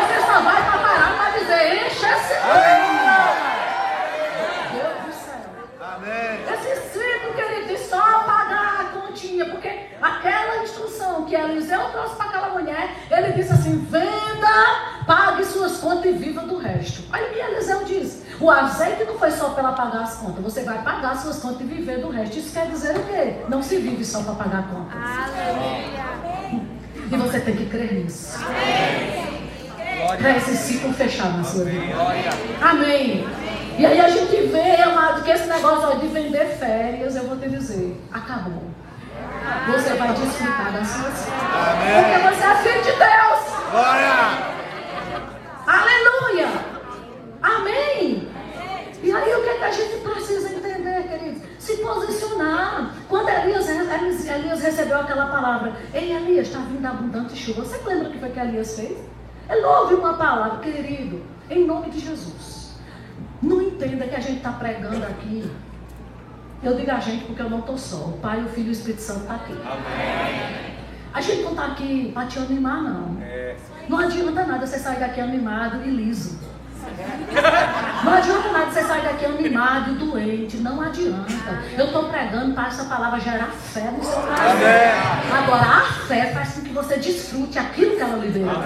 Você 0.00 0.20
só 0.26 0.40
vai 0.40 0.62
para 0.62 0.78
parar 0.78 1.16
para 1.16 1.38
dizer, 1.38 1.86
enche 1.86 2.06
esse 2.06 2.34
Deus 4.72 4.94
do 5.04 5.12
céu. 5.12 5.40
Esse 6.54 6.70
ciclo, 6.90 7.34
querido, 7.34 7.68
de 7.68 7.78
só 7.78 8.00
pagar 8.20 8.80
a 8.80 8.84
continha, 8.98 9.44
porque 9.46 9.88
aquela 10.00 10.62
instrução 10.62 11.24
que 11.26 11.34
Eliseu 11.34 11.90
trouxe 11.90 12.16
para 12.16 12.26
aquela 12.26 12.48
mulher, 12.48 12.90
ele 13.10 13.32
disse 13.32 13.52
assim: 13.52 13.86
venda, 13.90 15.04
pague 15.06 15.44
suas 15.44 15.76
contas 15.78 16.06
e 16.06 16.12
viva 16.12 16.40
do 16.42 16.56
resto. 16.56 17.02
Olha 17.12 17.26
o 17.26 17.30
que 17.30 17.38
Eliseu 17.38 17.84
diz: 17.84 18.24
o 18.40 18.50
azeite 18.50 18.97
foi 19.28 19.30
só 19.32 19.50
para 19.50 19.64
ela 19.64 19.72
pagar 19.72 20.02
as 20.02 20.16
contas, 20.16 20.42
você 20.42 20.62
vai 20.62 20.78
pagar 20.82 21.16
suas 21.16 21.38
contas 21.38 21.60
e 21.60 21.64
viver 21.64 22.00
do 22.00 22.10
resto. 22.10 22.38
Isso 22.38 22.52
quer 22.52 22.66
dizer 22.68 22.96
o 22.96 23.04
quê? 23.04 23.36
Não 23.48 23.62
se 23.62 23.76
vive 23.76 24.04
só 24.04 24.22
para 24.22 24.34
pagar 24.34 24.68
contas. 24.68 24.98
E 27.10 27.16
você 27.16 27.40
tem 27.40 27.56
que 27.56 27.66
crer 27.66 27.92
nisso. 27.92 28.38
Para 30.18 30.36
esse 30.36 30.56
ciclo 30.56 30.92
fechar 30.94 31.36
na 31.36 31.44
sua 31.44 31.64
vida. 31.64 31.94
Amém. 32.62 33.26
E 33.78 33.86
aí 33.86 34.00
a 34.00 34.08
gente 34.08 34.46
vê, 34.46 34.82
amado, 34.82 35.22
que 35.22 35.30
esse 35.30 35.46
negócio 35.46 35.88
ó, 35.88 35.94
de 35.94 36.08
vender 36.08 36.46
férias, 36.58 37.14
eu 37.14 37.24
vou 37.24 37.36
te 37.36 37.48
dizer, 37.48 38.00
acabou. 38.12 38.64
Você 39.68 39.94
vai 39.94 40.12
desfrutar 40.14 40.72
das 40.72 40.88
suas 40.88 41.24
férias. 41.24 42.06
Porque 42.06 42.34
você 42.34 42.44
é 42.44 42.56
filho 42.56 42.82
de 42.82 42.98
Deus. 42.98 43.70
Glória. 43.70 44.47
Elias 54.38 54.62
recebeu 54.62 54.98
aquela 54.98 55.26
palavra. 55.26 55.74
Ei, 55.92 56.12
Elias, 56.12 56.48
está 56.48 56.60
vindo 56.60 56.86
abundante 56.86 57.36
chuva. 57.36 57.62
Você 57.62 57.76
lembra 57.86 58.08
o 58.08 58.12
que 58.12 58.18
foi 58.18 58.30
que 58.30 58.40
Elias 58.40 58.76
fez? 58.76 58.98
Ele 59.48 59.64
ouve 59.64 59.94
uma 59.94 60.14
palavra, 60.14 60.58
querido, 60.58 61.22
em 61.50 61.66
nome 61.66 61.90
de 61.90 62.00
Jesus. 62.00 62.78
Não 63.42 63.62
entenda 63.62 64.06
que 64.06 64.14
a 64.14 64.20
gente 64.20 64.38
está 64.38 64.52
pregando 64.52 65.04
aqui. 65.04 65.50
Eu 66.62 66.76
digo 66.76 66.90
a 66.90 67.00
gente 67.00 67.24
porque 67.24 67.40
eu 67.40 67.48
não 67.48 67.60
estou 67.60 67.78
só. 67.78 68.06
O 68.06 68.18
Pai, 68.18 68.42
o 68.42 68.48
Filho 68.48 68.66
e 68.66 68.70
o 68.70 68.72
Espírito 68.72 69.00
Santo 69.00 69.20
estão 69.20 69.38
tá 69.38 69.44
aqui. 69.44 69.52
Amém. 69.52 70.78
A 71.12 71.20
gente 71.20 71.42
não 71.42 71.50
está 71.50 71.66
aqui 71.66 72.10
para 72.12 72.26
te 72.26 72.38
animar, 72.38 72.82
não. 72.82 73.16
É. 73.22 73.56
Não 73.88 73.98
adianta 73.98 74.44
nada 74.44 74.66
você 74.66 74.78
sair 74.78 75.00
daqui 75.00 75.20
animado 75.20 75.82
e 75.84 75.90
liso. 75.90 76.38
Não 78.04 78.12
adianta 78.12 78.48
nada 78.52 78.70
você 78.70 78.82
sair 78.82 79.02
daqui 79.02 79.24
animado 79.24 79.90
e 79.90 79.94
doente. 79.94 80.56
Não 80.58 80.80
adianta. 80.80 81.62
Eu 81.76 81.86
estou 81.86 82.04
pregando 82.04 82.54
para 82.54 82.68
essa 82.68 82.84
palavra 82.84 83.20
gerar 83.20 83.46
fé 83.46 83.90
no 83.90 84.02
seu 84.04 84.20
coração. 84.20 84.56
Agora, 85.36 85.62
a 85.62 85.82
fé 86.06 86.32
faz 86.32 86.54
com 86.54 86.60
que 86.62 86.72
você 86.72 86.96
desfrute 86.96 87.58
aquilo 87.58 87.96
que 87.96 88.02
ela 88.02 88.16
liberou. 88.16 88.62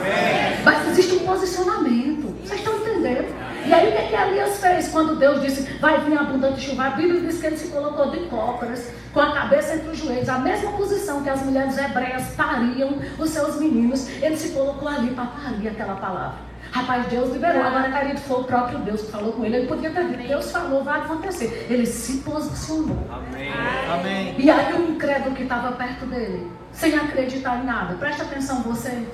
Mas 0.64 0.88
existe 0.88 1.14
um 1.14 1.26
posicionamento. 1.26 2.34
Vocês 2.44 2.60
estão 2.60 2.76
entendendo? 2.76 3.34
E 3.64 3.72
aí 3.72 3.88
o 3.88 3.92
que, 3.92 4.08
que 4.08 4.14
Elias 4.14 4.60
fez 4.60 4.88
quando 4.88 5.16
Deus 5.16 5.40
disse, 5.40 5.62
vai 5.78 6.00
vir 6.00 6.18
abundante 6.18 6.60
chuva? 6.60 6.84
A 6.86 6.90
Bíblia 6.90 7.20
diz 7.20 7.40
que 7.40 7.46
ele 7.46 7.56
se 7.56 7.68
colocou 7.68 8.10
de 8.10 8.18
cócoras, 8.26 8.90
com 9.14 9.20
a 9.20 9.32
cabeça 9.32 9.76
entre 9.76 9.90
os 9.90 9.98
joelhos, 9.98 10.28
a 10.28 10.38
mesma 10.38 10.72
posição 10.72 11.22
que 11.22 11.30
as 11.30 11.42
mulheres 11.42 11.78
hebreias 11.78 12.34
pariam 12.36 12.98
os 13.18 13.30
seus 13.30 13.60
meninos. 13.60 14.08
Ele 14.20 14.36
se 14.36 14.50
colocou 14.50 14.88
ali 14.88 15.10
para 15.10 15.26
parir 15.26 15.68
aquela 15.68 15.94
palavra. 15.94 16.51
Rapaz, 16.72 17.06
Deus 17.08 17.30
liberou. 17.32 17.62
Agora, 17.62 17.92
querido, 17.92 18.20
foi 18.22 18.40
o 18.40 18.44
próprio 18.44 18.78
Deus 18.78 19.02
que 19.02 19.12
falou 19.12 19.34
com 19.34 19.44
ele. 19.44 19.56
Ele 19.58 19.66
podia 19.66 19.90
ter 19.90 20.06
dito, 20.08 20.26
Deus 20.26 20.50
falou, 20.50 20.82
vai 20.82 21.00
acontecer. 21.00 21.66
Ele 21.68 21.84
se 21.84 22.18
posicionou. 22.18 23.06
Amém. 23.12 23.52
Amém. 23.92 24.34
E 24.38 24.50
aí 24.50 24.72
o 24.72 24.90
incrédulo 24.90 25.34
que 25.34 25.42
estava 25.42 25.72
perto 25.72 26.06
dele, 26.06 26.50
sem 26.72 26.96
acreditar 26.96 27.58
em 27.58 27.66
nada. 27.66 27.94
Presta 27.96 28.22
atenção, 28.22 28.62
você 28.62 29.06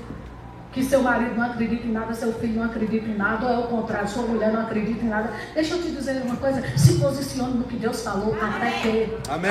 que 0.71 0.85
seu 0.85 1.03
marido 1.03 1.35
não 1.35 1.47
acredita 1.47 1.85
em 1.85 1.90
nada, 1.90 2.14
seu 2.14 2.33
filho 2.35 2.61
não 2.61 2.66
acredita 2.66 3.09
em 3.09 3.16
nada, 3.16 3.47
ou 3.47 3.53
é 3.53 3.59
o 3.59 3.62
contrário, 3.64 4.07
sua 4.07 4.23
mulher 4.23 4.53
não 4.53 4.61
acredita 4.61 5.05
em 5.05 5.09
nada. 5.09 5.33
Deixa 5.53 5.75
eu 5.75 5.83
te 5.83 5.90
dizer 5.90 6.23
uma 6.23 6.37
coisa, 6.37 6.62
se 6.77 7.01
posicione 7.01 7.55
no 7.55 7.64
que 7.64 7.77
Deus 7.77 8.05
falou 8.05 8.37
até 8.40 8.71
que. 8.71 9.18
Amém. 9.29 9.51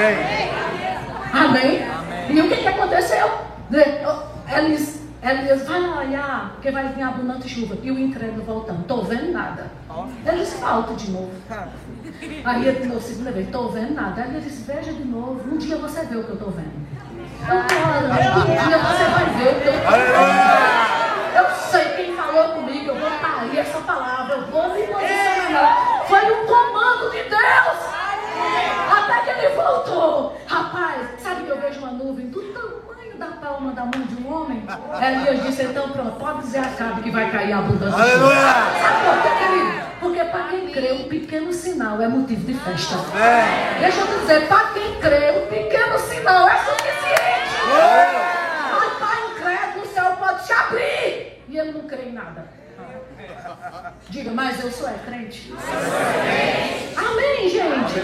Amém. 1.34 1.84
Amém. 1.84 2.36
E 2.38 2.40
o 2.40 2.48
que, 2.48 2.56
que 2.56 2.68
aconteceu? 2.68 3.30
Eles 4.56 4.97
Elias 5.22 5.68
vai 5.68 5.82
olhar, 5.82 6.52
porque 6.54 6.70
vai 6.72 6.88
vir 6.90 7.02
abundante 7.02 7.50
chuva. 7.50 7.78
E 7.82 7.92
o 7.92 7.98
incrédulo 7.98 8.44
voltando, 8.44 8.82
estou 8.82 9.04
vendo 9.04 9.32
nada. 9.32 9.72
Ele 10.26 10.38
disse, 10.38 10.58
falta 10.58 10.94
de 10.94 11.10
novo. 11.10 11.32
Aí 12.46 12.68
ele 12.68 12.86
falou 12.86 13.02
segunda 13.02 13.32
vez, 13.32 13.48
estou 13.48 13.72
vendo 13.72 13.96
nada. 13.96 14.22
Aí 14.22 14.30
ele 14.30 14.42
disse, 14.42 14.64
veja 14.64 14.94
de 14.94 15.04
novo, 15.04 15.42
um 15.50 15.58
dia 15.58 15.78
você 15.78 16.06
vê 16.06 16.18
o 16.18 16.24
que 16.24 16.30
eu 16.30 16.36
estou 16.36 16.52
vendo. 16.52 16.88
Eu 17.50 17.62
estou 17.62 18.42
um 18.42 18.68
dia 18.68 18.78
você 18.78 19.04
vai 19.06 19.26
ver 19.26 19.50
o 19.50 19.62
que 19.62 19.68
eu 19.68 19.74
estou 19.74 19.92
vendo. 19.92 20.98
Eu 21.38 21.50
sei 21.70 21.86
quem 21.96 22.16
falou 22.16 22.50
comigo, 22.56 22.90
eu 22.90 23.00
vou 23.00 23.12
parir 23.20 23.60
essa 23.60 23.80
palavra, 23.80 24.36
eu 24.36 24.48
vou 24.48 24.74
me 24.74 24.82
posicionar. 24.88 26.06
Foi 26.08 26.32
um 26.32 26.46
comando 26.46 27.12
de 27.12 27.24
Deus. 27.24 27.78
Até 28.92 29.20
que 29.22 29.30
ele 29.40 29.56
voltou. 29.56 30.38
Rapaz, 30.48 31.08
palma 33.58 33.72
da 33.72 33.82
mão 33.82 34.06
de 34.06 34.16
um 34.22 34.32
homem? 34.32 34.64
Elias 35.02 35.44
disse, 35.44 35.64
então 35.64 35.90
pronto, 35.90 36.20
pode 36.20 36.42
dizer 36.42 36.60
a 36.60 36.70
Cabe 36.70 37.02
que 37.02 37.12
vai 37.12 37.32
cair 37.32 37.52
a 37.54 37.60
abundância. 37.60 38.00
Aleluia! 38.00 38.54
Sabe 38.82 39.06
por 39.06 39.22
quê, 39.24 39.46
querido? 39.46 39.88
Porque 40.00 40.24
para 40.26 40.44
quem 40.50 40.68
crê, 40.70 40.92
um 40.94 41.10
pequeno 41.10 41.52
sinal 41.52 42.00
é 42.00 42.08
motivo 42.08 42.46
de 42.46 42.54
festa. 42.54 42.96
É. 43.18 43.80
Deixa 43.80 44.02
eu 44.02 44.20
dizer, 44.20 44.48
para 44.48 44.68
quem 44.70 45.00
crê, 45.00 45.32
um 45.32 45.48
pequeno 45.48 45.98
sinal 45.98 46.48
é 46.48 46.58
suficiente. 46.58 47.58
Mas 48.72 48.94
para 48.94 49.32
incrédulo, 49.32 49.84
o 49.84 49.88
céu 49.88 50.16
pode 50.20 50.46
te 50.46 50.54
abrir. 50.54 51.44
E 51.50 51.58
ele 51.58 51.72
não 51.72 51.82
crê 51.82 52.04
em 52.04 52.14
nada. 52.14 52.46
Diga, 54.10 54.32
mas 54.32 54.64
eu 54.64 54.72
sou 54.72 54.88
é 54.88 54.94
crente. 55.06 55.54
Amém, 56.96 57.50
gente. 57.50 58.00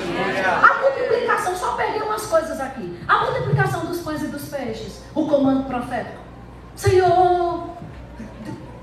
A 0.46 0.82
multiplicação, 0.82 1.56
só 1.56 1.76
peguei 1.76 2.02
umas 2.02 2.26
coisas 2.26 2.60
aqui. 2.60 3.00
A 3.08 3.26
multiplicação 3.26 3.86
dos 3.86 4.02
pães 4.02 4.22
e 4.22 4.28
dos 4.28 4.50
peixes. 4.50 5.04
O 5.16 5.28
comando 5.28 5.66
profético. 5.66 6.22
Senhor, 6.76 7.70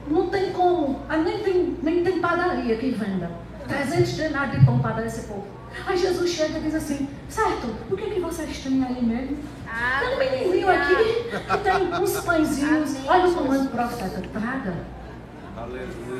não 0.06 0.28
tem 0.28 0.52
como, 0.52 1.02
ah, 1.08 1.16
nem 1.16 1.42
tem, 1.42 1.76
nem 1.82 2.04
tem 2.04 2.20
padaria 2.20 2.76
que 2.76 2.90
venda. 2.90 3.30
300 3.68 4.12
denários 4.14 4.58
de 4.58 4.66
pão 4.66 4.78
para 4.80 4.96
dar 4.96 5.06
esse 5.06 5.28
povo. 5.28 5.46
Aí 5.86 5.96
Jesus 5.96 6.30
chega 6.30 6.58
e 6.58 6.62
diz 6.62 6.74
assim: 6.74 7.08
Certo, 7.28 7.68
o 7.90 7.96
que, 7.96 8.10
que 8.10 8.20
vocês 8.20 8.58
têm 8.58 8.84
aí 8.84 9.02
mesmo? 9.02 9.38
Tem 10.00 10.14
um 10.14 10.18
menininho 10.18 10.68
aqui 10.68 11.30
que 11.48 11.58
tem 11.58 12.02
uns 12.02 12.20
pãezinhos. 12.20 12.96
Olha 13.06 13.28
o 13.28 13.34
comando 13.34 13.70
profeta: 13.70 14.22
traga. 14.32 14.74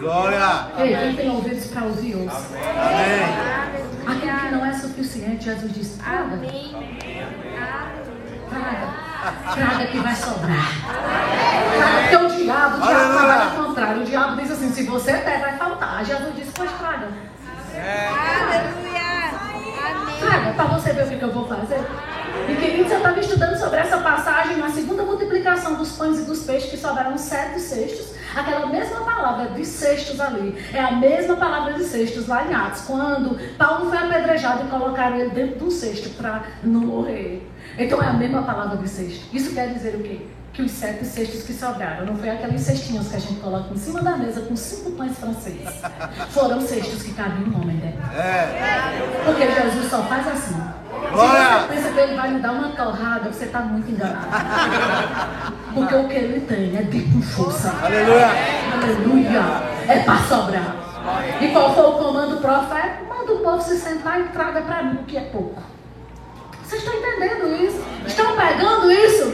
Glória! 0.00 0.66
Ei, 0.78 0.96
quem 0.96 1.16
tem 1.16 1.30
ouvidos 1.30 1.66
para 1.68 1.84
ouvir, 1.84 2.16
ouça. 2.16 2.48
Amém. 2.56 3.80
Aquilo 4.06 4.40
que 4.40 4.54
não 4.54 4.66
é 4.66 4.72
suficiente, 4.72 5.44
Jesus 5.44 5.72
diz: 5.72 5.98
traga. 5.98 6.38
Traga. 8.48 9.10
Traga 9.54 9.86
que 9.86 9.98
vai 9.98 10.14
sobrar. 10.14 10.72
Traga, 11.76 12.00
porque 12.00 12.16
o 12.16 12.44
diabo, 12.44 12.76
o 12.76 12.80
diabo 12.80 13.12
trabalha 13.12 13.44
ao 13.44 13.64
contrário. 13.64 14.02
O 14.02 14.04
diabo 14.04 14.36
diz 14.40 14.50
assim: 14.50 14.72
se 14.72 14.82
você 14.84 15.12
der, 15.12 15.40
vai 15.40 15.56
faltar. 15.56 16.04
Jesus 16.04 16.34
diz: 16.36 16.48
pois 16.54 16.70
traga. 16.72 17.08
Aleluia. 17.74 18.99
Traga, 20.30 20.52
para 20.52 20.64
você 20.66 20.92
ver 20.92 21.12
o 21.12 21.18
que 21.18 21.24
eu 21.24 21.32
vou 21.32 21.44
fazer. 21.48 21.80
E 22.48 22.54
querido, 22.54 22.88
você 22.88 22.94
estava 22.94 23.18
estudando 23.18 23.58
sobre 23.58 23.80
essa 23.80 23.98
passagem 23.98 24.58
na 24.58 24.70
segunda 24.70 25.02
multiplicação 25.02 25.74
dos 25.74 25.96
pães 25.96 26.20
e 26.20 26.22
dos 26.22 26.44
peixes, 26.44 26.70
que 26.70 26.76
sobraram 26.76 27.18
sete 27.18 27.58
cestos. 27.58 28.14
Aquela 28.36 28.66
mesma 28.66 29.00
palavra 29.00 29.46
de 29.46 29.64
cestos 29.66 30.20
ali, 30.20 30.56
é 30.72 30.78
a 30.78 30.92
mesma 30.92 31.34
palavra 31.34 31.72
de 31.72 31.82
cestos 31.82 32.28
lá 32.28 32.44
em 32.44 32.54
Atos, 32.54 32.82
quando 32.82 33.40
Paulo 33.58 33.90
foi 33.90 33.98
apedrejado 33.98 34.66
e 34.66 34.70
colocaram 34.70 35.16
ele 35.16 35.30
dentro 35.30 35.58
de 35.58 35.64
um 35.64 35.70
cesto 35.70 36.10
para 36.10 36.44
não 36.62 36.80
morrer. 36.80 37.44
Então 37.76 38.00
é 38.00 38.06
a 38.06 38.12
mesma 38.12 38.42
palavra 38.42 38.76
de 38.76 38.88
cesto. 38.88 39.24
Isso 39.32 39.52
quer 39.52 39.74
dizer 39.74 39.96
o 39.96 40.02
quê? 40.04 40.20
Que 40.52 40.62
os 40.62 40.70
sete 40.72 41.04
cestos 41.04 41.44
que 41.44 41.52
sobraram, 41.52 42.06
não 42.06 42.16
foi 42.16 42.28
aqueles 42.28 42.60
cestinhos 42.60 43.08
que 43.08 43.16
a 43.16 43.18
gente 43.20 43.40
coloca 43.40 43.72
em 43.72 43.76
cima 43.76 44.02
da 44.02 44.16
mesa 44.16 44.40
com 44.40 44.56
cinco 44.56 44.90
pães 44.92 45.16
franceses. 45.16 45.80
Foram 46.30 46.60
cestos 46.60 47.02
que 47.02 47.12
cabiam 47.12 47.50
um 47.50 47.62
homem 47.62 47.76
dentro. 47.76 48.00
É. 48.12 49.22
Porque 49.24 49.48
Jesus 49.48 49.88
só 49.88 50.02
faz 50.02 50.26
assim. 50.26 50.60
Se 51.00 51.16
você 51.16 51.68
pensa 51.68 51.92
que 51.92 52.00
ele 52.00 52.16
vai 52.16 52.30
lhe 52.32 52.40
dar 52.40 52.52
uma 52.52 52.70
torrada, 52.70 53.32
você 53.32 53.44
está 53.44 53.60
muito 53.60 53.90
enganado. 53.90 54.26
Porque 55.72 55.94
o 55.94 56.08
que 56.08 56.14
ele 56.14 56.40
tem 56.40 56.76
é 56.76 56.82
de 56.82 57.00
com 57.02 57.22
força. 57.22 57.72
Aleluia. 57.82 58.30
Aleluia. 58.72 59.42
É 59.88 60.00
para 60.00 60.18
sobrar. 60.18 60.76
E 61.40 61.48
qual 61.48 61.74
foi 61.74 61.84
o 61.84 61.92
comando 61.92 62.36
do 62.36 62.40
profeta? 62.40 62.98
Manda 63.08 63.32
o 63.32 63.38
povo 63.38 63.62
se 63.62 63.78
sentar 63.78 64.20
e 64.20 64.24
traga 64.24 64.62
para 64.62 64.82
mim 64.82 64.98
o 65.00 65.04
que 65.04 65.16
é 65.16 65.22
pouco. 65.22 65.62
Vocês 66.70 66.84
estão 66.84 67.00
entendendo 67.00 67.64
isso? 67.64 67.84
Estão 68.06 68.36
pegando 68.36 68.92
isso? 68.92 69.32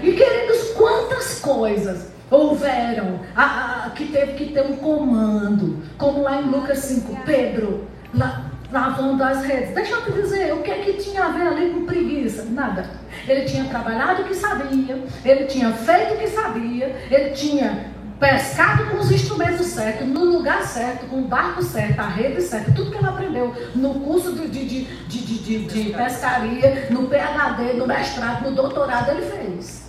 E 0.00 0.12
queridos, 0.12 0.70
quantas 0.76 1.40
coisas 1.40 2.06
houveram 2.30 3.18
a, 3.34 3.86
a, 3.86 3.90
que 3.90 4.06
teve 4.06 4.34
que 4.34 4.52
ter 4.52 4.62
um 4.62 4.76
comando, 4.76 5.82
como 5.98 6.22
lá 6.22 6.40
em 6.40 6.44
Lucas 6.44 6.78
5, 6.78 7.22
Pedro 7.26 7.88
la, 8.14 8.44
lavando 8.70 9.24
as 9.24 9.42
redes. 9.42 9.74
Deixa 9.74 9.94
eu 9.94 10.04
te 10.04 10.12
dizer, 10.12 10.54
o 10.54 10.62
que 10.62 10.70
é 10.70 10.78
que 10.82 10.92
tinha 10.92 11.24
a 11.24 11.30
ver 11.30 11.48
ali 11.48 11.70
com 11.70 11.84
preguiça? 11.84 12.44
Nada. 12.44 12.90
Ele 13.26 13.44
tinha 13.44 13.64
trabalhado 13.64 14.22
o 14.22 14.24
que 14.26 14.34
sabia, 14.36 15.02
ele 15.24 15.46
tinha 15.46 15.72
feito 15.72 16.14
o 16.14 16.16
que 16.16 16.28
sabia, 16.28 16.94
ele 17.10 17.30
tinha 17.30 17.90
pescado 18.18 18.86
com 18.86 18.98
os 18.98 19.10
instrumentos 19.10 19.66
certos, 19.66 20.06
no 20.06 20.24
lugar 20.24 20.62
certo, 20.66 21.06
com 21.06 21.20
o 21.20 21.28
barco 21.28 21.62
certo, 21.62 22.00
a 22.00 22.08
rede 22.08 22.40
certa, 22.40 22.72
tudo 22.72 22.90
que 22.90 22.96
ele 22.96 23.06
aprendeu 23.06 23.54
no 23.74 23.94
curso 24.00 24.32
de, 24.32 24.48
de, 24.48 24.64
de, 24.64 24.84
de, 25.06 25.38
de, 25.38 25.64
de 25.66 25.92
pescaria, 25.92 26.88
no 26.90 27.08
PhD, 27.08 27.74
no 27.74 27.86
mestrado, 27.86 28.48
no 28.48 28.54
doutorado, 28.54 29.10
ele 29.10 29.22
fez. 29.22 29.86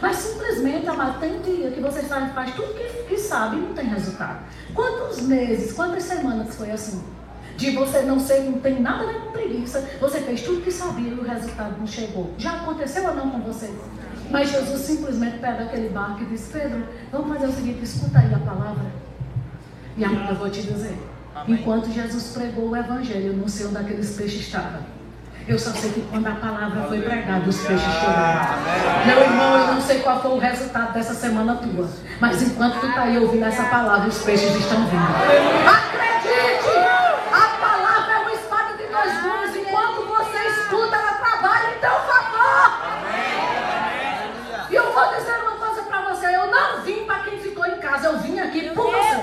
Mas 0.00 0.16
simplesmente, 0.16 0.88
amado, 0.88 1.20
tem 1.20 1.40
dia 1.42 1.70
que 1.70 1.80
você 1.80 2.02
faz, 2.02 2.32
faz 2.32 2.54
tudo 2.54 2.74
que, 2.74 3.04
que 3.04 3.18
sabe 3.18 3.56
e 3.56 3.60
não 3.60 3.72
tem 3.72 3.86
resultado. 3.86 4.38
Quantos 4.74 5.20
meses, 5.20 5.72
quantas 5.72 6.02
semanas 6.02 6.54
foi 6.56 6.70
assim? 6.70 7.02
De 7.56 7.70
você 7.70 8.02
não 8.02 8.18
ser, 8.18 8.40
não 8.40 8.58
tem 8.58 8.80
nada 8.80 9.04
a 9.04 9.06
ver 9.06 9.20
com 9.20 9.32
preguiça, 9.32 9.88
você 10.00 10.20
fez 10.20 10.42
tudo 10.42 10.62
que 10.62 10.70
sabia 10.70 11.10
e 11.10 11.14
o 11.14 11.22
resultado 11.22 11.78
não 11.78 11.86
chegou. 11.86 12.34
Já 12.36 12.52
aconteceu 12.52 13.06
ou 13.06 13.14
não 13.14 13.30
com 13.30 13.40
você? 13.40 13.72
Mas 14.30 14.50
Jesus 14.50 14.80
simplesmente 14.80 15.38
pega 15.38 15.64
aquele 15.64 15.88
barco 15.88 16.22
e 16.22 16.26
diz: 16.26 16.48
Pedro, 16.52 16.86
vamos 17.10 17.28
fazer 17.28 17.46
o 17.46 17.52
seguinte, 17.52 17.82
escuta 17.82 18.18
aí 18.18 18.34
a 18.34 18.38
palavra. 18.38 19.06
E 19.96 20.04
agora 20.04 20.28
eu 20.28 20.34
vou 20.36 20.50
te 20.50 20.60
dizer: 20.62 20.98
Amém. 21.34 21.58
enquanto 21.58 21.90
Jesus 21.90 22.32
pregou 22.34 22.68
o 22.68 22.76
evangelho, 22.76 23.28
eu 23.28 23.32
não 23.32 23.48
sei 23.48 23.66
onde 23.66 23.78
aqueles 23.78 24.14
peixes 24.14 24.40
estavam. 24.40 24.80
Eu 25.48 25.58
só 25.58 25.70
sei 25.70 25.90
que 25.92 26.00
quando 26.10 26.26
a 26.26 26.34
palavra 26.34 26.82
foi 26.88 27.00
pregada, 27.00 27.48
os 27.48 27.56
peixes 27.58 27.92
choraram. 27.94 29.06
Meu 29.06 29.20
irmão, 29.20 29.58
eu 29.58 29.74
não 29.74 29.80
sei 29.80 30.00
qual 30.00 30.20
foi 30.20 30.32
o 30.32 30.38
resultado 30.38 30.92
dessa 30.92 31.14
semana 31.14 31.54
tua. 31.56 31.88
Mas 32.20 32.42
enquanto 32.42 32.80
tu 32.80 32.86
está 32.86 33.02
aí 33.02 33.16
ouvindo 33.16 33.44
essa 33.44 33.64
palavra, 33.64 34.08
os 34.08 34.18
peixes 34.18 34.54
estão 34.56 34.84
vindo. 34.86 35.06
Acredite! 35.66 36.76
A 37.32 37.48
palavra 37.60 38.12
é 38.12 38.18
uma 38.18 38.32
espada 38.32 38.76
de 38.76 38.86
dois 38.88 39.22
gumes. 39.22 39.56
Enquanto 39.56 40.04
você 40.08 40.38
escuta, 40.48 40.96
ela 40.96 41.12
trabalha 41.12 41.76
em 41.76 41.78
teu 41.78 41.90
favor. 41.90 42.72
E 44.68 44.74
eu 44.74 44.92
vou 44.92 45.16
dizer 45.16 45.38
uma 45.42 45.52
coisa 45.52 45.82
para 45.84 46.00
você. 46.12 46.26
Eu 46.26 46.46
eu 48.06 48.18
vim 48.18 48.38
aqui 48.38 48.70
por 48.70 48.86
você. 48.86 49.16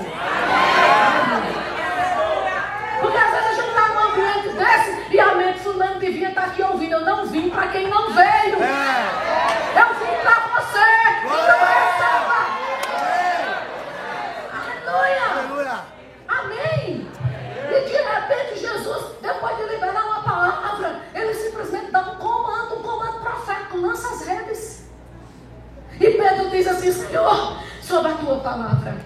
Porque 3.00 3.16
às 3.16 3.30
vezes 3.30 3.46
a 3.46 3.54
gente 3.54 3.68
está 3.68 3.88
num 3.88 4.00
ambiente 4.10 4.48
desse 4.56 5.14
e 5.14 5.20
a 5.20 5.34
mente 5.34 5.58
fulano 5.60 5.98
devia 5.98 6.28
estar 6.28 6.44
aqui 6.44 6.62
ouvindo. 6.62 6.92
Eu 6.92 7.00
não 7.00 7.23
vim 7.34 7.50
para 7.50 7.66
quem 7.68 7.88
não 7.88 8.12
veio. 8.12 8.62
É. 8.62 9.80
Eu 9.80 9.88
vim 9.98 10.14
para 10.22 10.36
você. 10.54 10.86
Então 11.24 11.58
receba. 11.74 12.40
Aleluia. 14.62 15.24
Aleluia. 15.32 15.76
Amém. 16.28 17.08
E 17.70 17.80
de 17.88 17.96
repente 17.96 18.60
Jesus, 18.60 19.04
depois 19.20 19.56
de 19.56 19.64
liberar 19.64 20.04
uma 20.04 20.22
palavra, 20.22 21.00
ele 21.12 21.34
simplesmente 21.34 21.90
dá 21.90 22.02
um 22.02 22.16
comando, 22.16 22.76
um 22.76 22.82
comando 22.82 23.18
profético, 23.18 23.78
lança 23.78 24.14
as 24.14 24.26
redes. 24.26 24.84
E 26.00 26.10
Pedro 26.10 26.50
diz 26.50 26.68
assim, 26.68 26.92
Senhor, 26.92 27.58
sobre 27.82 28.12
a 28.12 28.14
tua 28.14 28.38
palavra. 28.38 28.96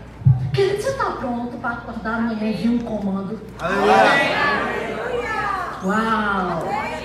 Querido, 0.52 0.82
você 0.82 0.90
está 0.90 1.12
pronto 1.12 1.56
para 1.58 1.70
acordar 1.70 2.14
amanhã 2.16 2.50
e 2.50 2.52
vir 2.52 2.68
um 2.70 2.78
comando? 2.78 3.40
Aleluia. 3.60 4.58
Uau! 5.84 6.97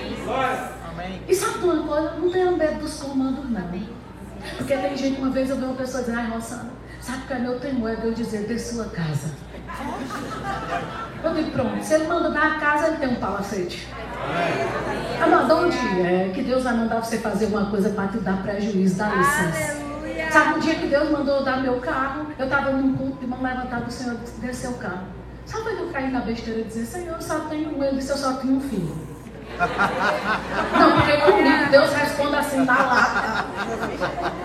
E 1.34 1.36
sabe 1.36 1.58
de 1.58 1.64
uma 1.64 1.82
coisa? 1.82 2.12
Não 2.12 2.30
tenha 2.30 2.52
medo 2.52 2.78
dos 2.78 3.02
comandos, 3.02 3.50
não. 3.50 3.68
Porque 4.56 4.76
tem 4.76 4.96
gente, 4.96 5.20
uma 5.20 5.30
vez 5.30 5.50
eu 5.50 5.56
vi 5.56 5.64
uma 5.64 5.74
pessoa 5.74 6.04
dizer, 6.04 6.14
ai, 6.14 6.30
Rosana, 6.30 6.70
sabe 7.00 7.26
que 7.26 7.32
é 7.32 7.38
meu 7.40 7.58
temor 7.58 7.90
é 7.90 7.96
de 7.96 8.06
eu 8.06 8.14
dizer, 8.14 8.46
de 8.46 8.56
sua 8.56 8.84
casa. 8.84 9.32
Eu 11.24 11.34
digo, 11.34 11.50
pronto, 11.50 11.82
se 11.82 11.94
ele 11.94 12.06
manda 12.06 12.30
dar 12.30 12.52
a 12.52 12.60
casa, 12.60 12.86
ele 12.86 12.98
tem 12.98 13.08
um 13.08 13.16
palacete. 13.16 13.88
Ah, 15.20 15.26
manda 15.26 15.56
um 15.56 15.68
dia, 15.68 16.06
é, 16.06 16.30
que 16.32 16.40
Deus 16.40 16.62
vai 16.62 16.74
mandar 16.76 17.02
você 17.02 17.18
fazer 17.18 17.46
uma 17.46 17.68
coisa 17.68 17.90
para 17.90 18.06
te 18.06 18.18
dar 18.18 18.40
prejuízo, 18.40 18.94
dá 18.94 19.08
licença. 19.08 19.72
Aleluia. 19.72 20.30
Sabe, 20.30 20.54
um 20.54 20.60
dia 20.60 20.76
que 20.76 20.86
Deus 20.86 21.10
mandou 21.10 21.38
eu 21.38 21.44
dar 21.44 21.60
meu 21.60 21.80
carro, 21.80 22.28
eu 22.38 22.44
estava 22.44 22.70
num 22.70 22.96
culto 22.96 23.18
de 23.18 23.26
mão 23.26 23.42
levantada, 23.42 23.86
o 23.86 23.90
Senhor 23.90 24.16
disse, 24.18 24.40
desceu 24.40 24.70
o 24.70 24.78
carro. 24.78 25.08
Sabe 25.44 25.64
quando 25.64 25.78
eu 25.80 25.88
caí 25.88 26.12
na 26.12 26.20
besteira 26.20 26.60
e 26.60 26.64
dizer, 26.64 26.86
Senhor, 26.86 27.16
eu 27.16 27.20
só 27.20 27.40
tenho 27.40 27.76
um, 27.76 27.82
ele 27.82 27.96
disse, 27.96 28.10
eu 28.10 28.18
só 28.18 28.34
tenho 28.34 28.54
um 28.54 28.60
filho. 28.60 29.13
Não, 30.78 30.92
porque 30.92 31.16
comigo 31.18 31.70
Deus 31.70 31.92
responde 31.92 32.36
assim 32.36 32.64
na 32.64 32.78
lata. 32.78 33.44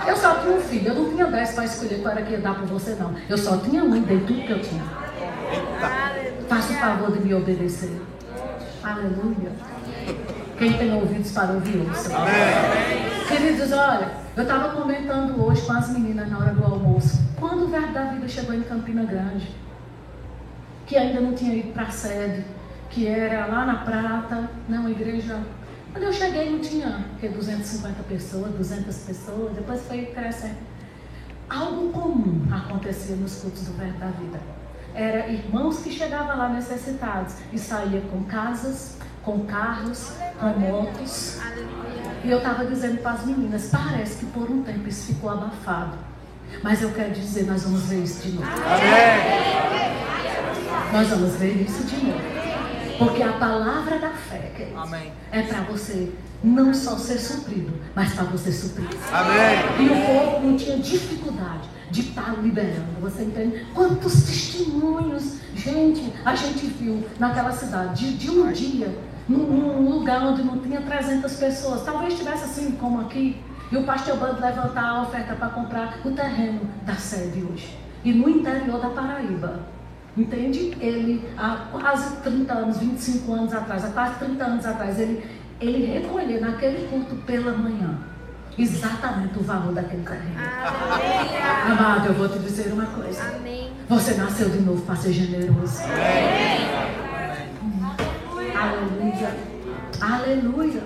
Eu 0.08 0.15
só 0.15 0.36
tinha 0.36 0.56
um 0.56 0.62
filho, 0.62 0.88
eu 0.89 0.95
não 0.95 1.10
tinha 1.12 1.26
dez 1.28 1.52
para 1.52 1.65
escolher 1.65 2.02
qual 2.02 2.13
era 2.13 2.22
que 2.22 2.32
ia 2.32 2.39
dar 2.39 2.56
para 2.56 2.65
você, 2.65 2.95
não. 2.95 3.13
Eu 3.28 3.38
só 3.38 3.58
tinha 3.58 3.84
um 3.84 3.95
e 3.95 4.00
dei 4.02 4.19
tudo 4.22 4.41
que 4.41 4.52
eu 4.52 4.62
tinha. 4.62 4.84
Faça 6.48 6.74
o 6.74 6.76
favor 6.76 7.12
de 7.12 7.19
me 7.19 7.34
obedecer. 7.34 8.02
Aleluia. 8.84 9.52
Quem 10.58 10.74
tem 10.74 10.93
ouvidos 10.93 11.32
para 11.32 11.54
ouvir, 11.54 11.88
ouça. 11.88 12.10
Queridos, 13.28 13.72
olha, 13.72 14.12
eu 14.36 14.43
estava 14.43 14.69
comentando 14.69 15.41
hoje 15.43 15.62
com 15.62 15.74
as 15.74 15.89
meninas 15.89 16.30
na 16.30 16.38
hora 16.38 16.52
do 16.52 16.63
almoço. 16.63 17.19
Quando 17.39 17.65
o 17.65 17.67
Verbo 17.67 17.93
da 17.93 18.04
Vida 18.06 18.28
chegou 18.28 18.54
em 18.56 18.62
Campina 18.62 19.04
Grande, 19.04 19.50
que 20.86 20.98
ainda 20.98 21.22
não 21.22 21.34
tinha 21.34 21.56
ido 21.56 21.72
para 21.72 21.84
a 21.84 21.91
sede, 21.91 22.43
que 22.89 23.08
era 23.08 23.45
lá 23.45 23.65
na 23.65 23.75
Prata, 23.75 24.49
né, 24.67 24.80
uma 24.80 24.89
igreja. 24.89 25.39
Quando 25.91 26.04
eu 26.04 26.13
cheguei 26.13 26.49
não 26.49 26.60
tinha 26.60 27.06
que 27.19 27.28
250 27.28 28.04
pessoas, 28.04 28.52
200 28.54 28.97
pessoas, 28.97 29.54
depois 29.54 29.82
foi 29.88 30.06
crescendo. 30.08 30.58
Algo 31.49 31.91
comum 31.91 32.45
acontecia 32.52 33.15
nos 33.15 33.41
cultos 33.41 33.63
do 33.63 33.73
Verbo 33.73 33.97
da 33.97 34.08
Vida. 34.08 34.39
Era 34.93 35.28
irmãos 35.28 35.80
que 35.80 35.91
chegavam 35.91 36.38
lá 36.38 36.49
necessitados 36.49 37.36
e 37.52 37.58
saía 37.58 38.02
com 38.02 38.23
casas, 38.23 38.97
com 39.23 39.45
carros, 39.45 40.13
com 40.39 40.47
motos. 40.60 41.39
E 42.23 42.30
eu 42.30 42.38
estava 42.38 42.65
dizendo 42.65 43.02
para 43.02 43.12
as 43.12 43.25
meninas, 43.25 43.69
parece 43.71 44.17
que 44.17 44.25
por 44.28 44.49
um 44.49 44.62
tempo 44.62 44.88
isso 44.88 45.08
ficou 45.13 45.30
abafado. 45.30 45.97
Mas 46.63 46.82
eu 46.82 46.91
quero 46.91 47.12
dizer, 47.12 47.45
nós 47.45 47.63
vamos 47.63 47.84
ver 47.86 48.04
isso 48.04 48.28
de 48.28 48.36
novo. 48.36 48.47
Amém. 48.47 49.89
Nós 50.91 51.08
vamos 51.08 51.36
ver 51.36 51.62
isso 51.62 51.84
de 51.84 52.06
novo. 52.06 52.38
Porque 53.00 53.24
a 53.24 53.34
palavra 53.34 53.98
da 53.98 54.10
fé, 54.10 54.52
queridos, 54.56 54.84
Amém. 54.84 55.12
é 55.32 55.42
para 55.42 55.62
você 55.62 56.12
não 56.44 56.74
só 56.74 56.98
ser 56.98 57.18
suprido, 57.18 57.74
mas 57.96 58.14
para 58.14 58.26
você 58.26 58.52
suprir. 58.52 58.90
Amém. 59.12 59.58
E 59.80 59.90
o 59.90 60.06
povo 60.06 60.48
não 60.48 60.58
tinha 60.58 60.78
dificuldade 60.78 61.70
de 61.90 62.02
estar 62.02 62.38
liberando. 62.42 63.00
Você 63.02 63.24
entende? 63.24 63.66
Quantos 63.74 64.24
testemunhos, 64.24 65.38
gente, 65.56 66.14
a 66.26 66.36
gente 66.36 66.66
viu 66.68 67.04
naquela 67.18 67.52
cidade, 67.52 68.14
de, 68.14 68.18
de 68.18 68.32
um 68.32 68.52
dia, 68.52 68.94
num, 69.28 69.38
num 69.38 69.90
lugar 69.90 70.22
onde 70.24 70.44
não 70.44 70.60
tinha 70.60 70.82
300 70.82 71.34
pessoas. 71.36 71.84
Talvez 71.84 72.16
tivesse 72.16 72.44
assim 72.44 72.72
como 72.72 73.02
aqui. 73.02 73.42
E 73.72 73.78
o 73.78 73.84
pastor 73.84 74.18
Bando 74.18 74.42
levantar 74.42 74.84
a 74.84 75.02
oferta 75.04 75.36
para 75.36 75.50
comprar 75.50 76.00
o 76.04 76.12
terreno 76.12 76.62
da 76.86 76.96
sede 76.96 77.44
hoje. 77.44 77.78
E 78.04 78.12
no 78.12 78.30
interior 78.30 78.80
da 78.80 78.90
Paraíba. 78.90 79.60
Entende? 80.17 80.76
Ele, 80.80 81.28
há 81.38 81.67
quase 81.72 82.17
30 82.17 82.54
anos, 82.54 82.78
25 82.78 83.34
anos 83.34 83.54
atrás, 83.54 83.86
há 83.86 83.89
quase 83.89 84.19
30 84.19 84.43
anos 84.43 84.65
atrás, 84.65 85.00
ele, 85.00 85.24
ele 85.62 85.86
recolheu 85.86 86.41
naquele 86.41 86.88
culto 86.88 87.15
pela 87.26 87.52
manhã 87.54 87.98
exatamente 88.58 89.39
o 89.39 89.43
valor 89.43 89.74
daquele 89.74 90.04
terreno. 90.04 90.36
Amado, 91.72 92.08
eu 92.08 92.13
vou 92.13 92.28
te 92.28 92.39
dizer 92.39 92.74
uma 92.74 92.86
coisa. 92.88 93.24
Amém. 93.36 93.72
Você 93.88 94.13
nasceu 94.15 94.50
de 94.50 94.60
novo 94.60 94.82
para 94.82 94.95
ser 94.95 95.13
generoso. 95.13 95.82
Aleluia. 98.56 99.36
Aleluia. 100.02 100.84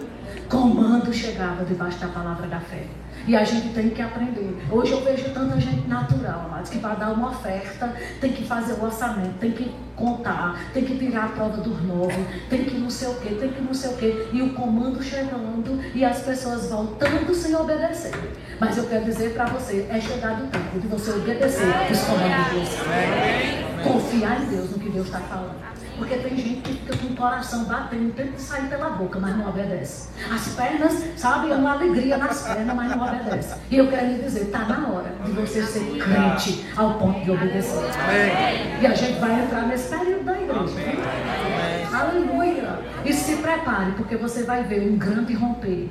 Comando 0.48 1.14
chegava 1.14 1.66
debaixo 1.66 2.00
da 2.00 2.08
palavra 2.08 2.48
da 2.48 2.60
fé. 2.60 2.86
E 3.26 3.36
a 3.36 3.44
gente 3.44 3.70
tem 3.70 3.90
que 3.90 4.02
aprender. 4.02 4.54
Hoje 4.70 4.92
eu 4.92 5.02
vejo 5.02 5.30
tanta 5.34 5.60
gente 5.60 5.88
natural, 5.88 6.46
amados, 6.46 6.70
que 6.70 6.80
para 6.80 6.96
dar 6.96 7.12
uma 7.12 7.30
oferta 7.30 7.94
tem 8.20 8.34
que 8.34 8.46
fazer 8.46 8.74
o 8.74 8.84
orçamento, 8.84 9.38
tem 9.40 9.52
que 9.52 9.74
contar, 9.96 10.60
tem 10.74 10.84
que 10.84 10.98
tirar 10.98 11.26
a 11.26 11.28
prova 11.30 11.58
dos 11.58 11.82
nove, 11.84 12.26
tem 12.50 12.66
que 12.66 12.78
não 12.78 12.90
sei 12.90 13.08
o 13.08 13.16
quê, 13.16 13.36
tem 13.40 13.50
que 13.54 13.62
não 13.62 13.74
sei 13.74 13.92
o 13.92 13.98
quê. 13.98 14.28
E 14.34 14.42
o 14.42 14.54
comando 14.54 15.02
chegando 15.02 15.80
e 15.96 16.04
as 16.04 16.20
pessoas 16.20 16.70
voltando 16.70 17.34
sem 17.34 17.56
obedecer. 17.56 18.12
Mas 18.60 18.78
eu 18.78 18.88
quero 18.88 19.06
dizer 19.06 19.34
para 19.34 19.46
você, 19.46 19.88
é 19.90 20.02
chegado 20.02 20.44
o 20.44 20.48
tempo 20.48 20.80
de 20.80 20.88
você 20.88 21.12
obedecer 21.12 21.68
os 21.92 22.00
comandos 22.02 22.50
de 22.50 22.56
Deus. 22.56 23.84
Confiar 23.84 24.42
em 24.42 24.46
Deus 24.48 24.72
no 24.72 24.80
que 24.80 24.90
Deus 24.90 25.06
está 25.06 25.20
falando. 25.20 25.73
Porque 26.04 26.18
tem 26.18 26.36
gente 26.36 26.62
que 26.62 26.74
fica 26.74 26.98
com 26.98 27.14
o 27.14 27.16
coração 27.16 27.64
batendo, 27.64 28.14
que 28.14 28.42
sair 28.42 28.68
pela 28.68 28.90
boca, 28.90 29.18
mas 29.22 29.38
não 29.38 29.48
obedece. 29.48 30.10
As 30.30 30.50
pernas, 30.50 31.02
sabe, 31.16 31.50
é 31.50 31.56
uma 31.56 31.72
alegria 31.72 32.18
nas 32.18 32.42
pernas, 32.42 32.76
mas 32.76 32.94
não 32.94 33.08
obedece. 33.08 33.56
E 33.72 33.78
eu 33.78 33.88
quero 33.88 34.08
lhe 34.08 34.22
dizer, 34.22 34.42
está 34.42 34.66
na 34.66 34.90
hora 34.90 35.14
de 35.24 35.32
você 35.32 35.64
ser 35.64 35.98
crente 35.98 36.68
ao 36.76 36.96
ponto 36.96 37.22
de 37.22 37.32
obedecer. 37.32 37.90
Amém. 38.04 38.82
E 38.82 38.86
a 38.86 38.94
gente 38.94 39.18
vai 39.18 39.44
entrar 39.44 39.62
nesse 39.62 39.96
período 39.96 40.26
da 40.26 40.34
igreja. 40.34 40.66
viu? 40.66 41.98
Aleluia. 41.98 42.80
E 43.06 43.14
se 43.14 43.38
prepare, 43.38 43.94
porque 43.94 44.18
você 44.18 44.44
vai 44.44 44.64
ver 44.64 44.82
um 44.82 44.98
grande 44.98 45.34
romper 45.34 45.90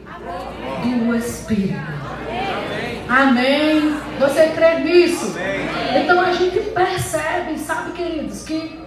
do 1.07 1.15
Espírito. 1.15 1.81
Amém. 3.09 3.97
Você 4.21 4.49
crê 4.49 4.81
nisso? 4.81 5.35
Então 5.97 6.21
a 6.21 6.33
gente 6.33 6.61
percebe, 6.61 7.59
sabe, 7.59 7.93
queridos, 7.93 8.43
que 8.43 8.83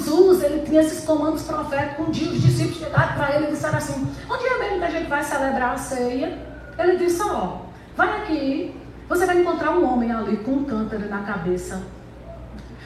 Jesus, 0.00 0.42
ele 0.42 0.62
tinha 0.62 0.80
esses 0.80 1.04
comandos 1.04 1.42
proféticos. 1.42 2.08
Um 2.08 2.10
dia 2.10 2.30
os 2.30 2.40
discípulos 2.40 2.78
chegaram 2.78 3.14
para 3.14 3.36
ele 3.36 3.48
e 3.48 3.50
disseram 3.50 3.76
assim: 3.76 4.06
Onde 4.28 4.46
é 4.46 4.58
mesmo 4.58 4.78
que 4.78 4.84
a 4.84 4.90
gente 4.90 5.08
vai 5.08 5.22
celebrar 5.22 5.74
a 5.74 5.76
ceia? 5.76 6.38
Ele 6.78 6.96
disse: 6.96 7.22
Ó, 7.22 7.58
vai 7.94 8.22
aqui, 8.22 8.74
você 9.08 9.26
vai 9.26 9.40
encontrar 9.40 9.72
um 9.72 9.84
homem 9.84 10.10
ali 10.10 10.38
com 10.38 10.52
um 10.52 10.64
cântaro 10.64 11.08
na 11.08 11.22
cabeça. 11.22 11.82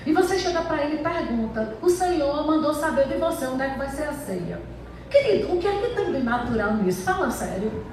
E 0.04 0.12
você 0.12 0.38
chega 0.38 0.62
para 0.62 0.82
ele 0.84 0.96
e 0.96 0.98
pergunta: 0.98 1.76
O 1.80 1.88
Senhor 1.88 2.46
mandou 2.46 2.74
saber 2.74 3.06
de 3.06 3.14
você 3.14 3.46
onde 3.46 3.62
é 3.62 3.70
que 3.70 3.78
vai 3.78 3.88
ser 3.88 4.04
a 4.04 4.12
ceia. 4.12 4.60
Querido, 5.08 5.54
o 5.54 5.58
que 5.58 5.68
é 5.68 5.80
que 5.80 5.94
tem 5.94 6.12
de 6.12 6.22
natural 6.22 6.74
nisso? 6.74 7.02
Fala 7.02 7.30
sério. 7.30 7.84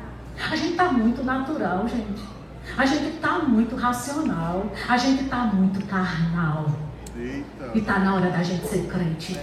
A 0.50 0.56
gente 0.56 0.72
está 0.72 0.92
muito 0.92 1.24
natural, 1.24 1.88
gente. 1.88 2.24
A 2.76 2.86
gente 2.86 3.16
está 3.16 3.40
muito 3.40 3.76
racional. 3.76 4.66
A 4.90 4.98
gente 4.98 5.24
está 5.26 5.38
muito 5.46 5.86
carnal. 5.86 6.66
Eita. 7.16 7.72
E 7.74 7.80
está 7.80 8.00
na 8.00 8.16
hora 8.16 8.30
da 8.30 8.44
gente 8.44 8.66
ser 8.68 8.88
crente. 8.88 9.40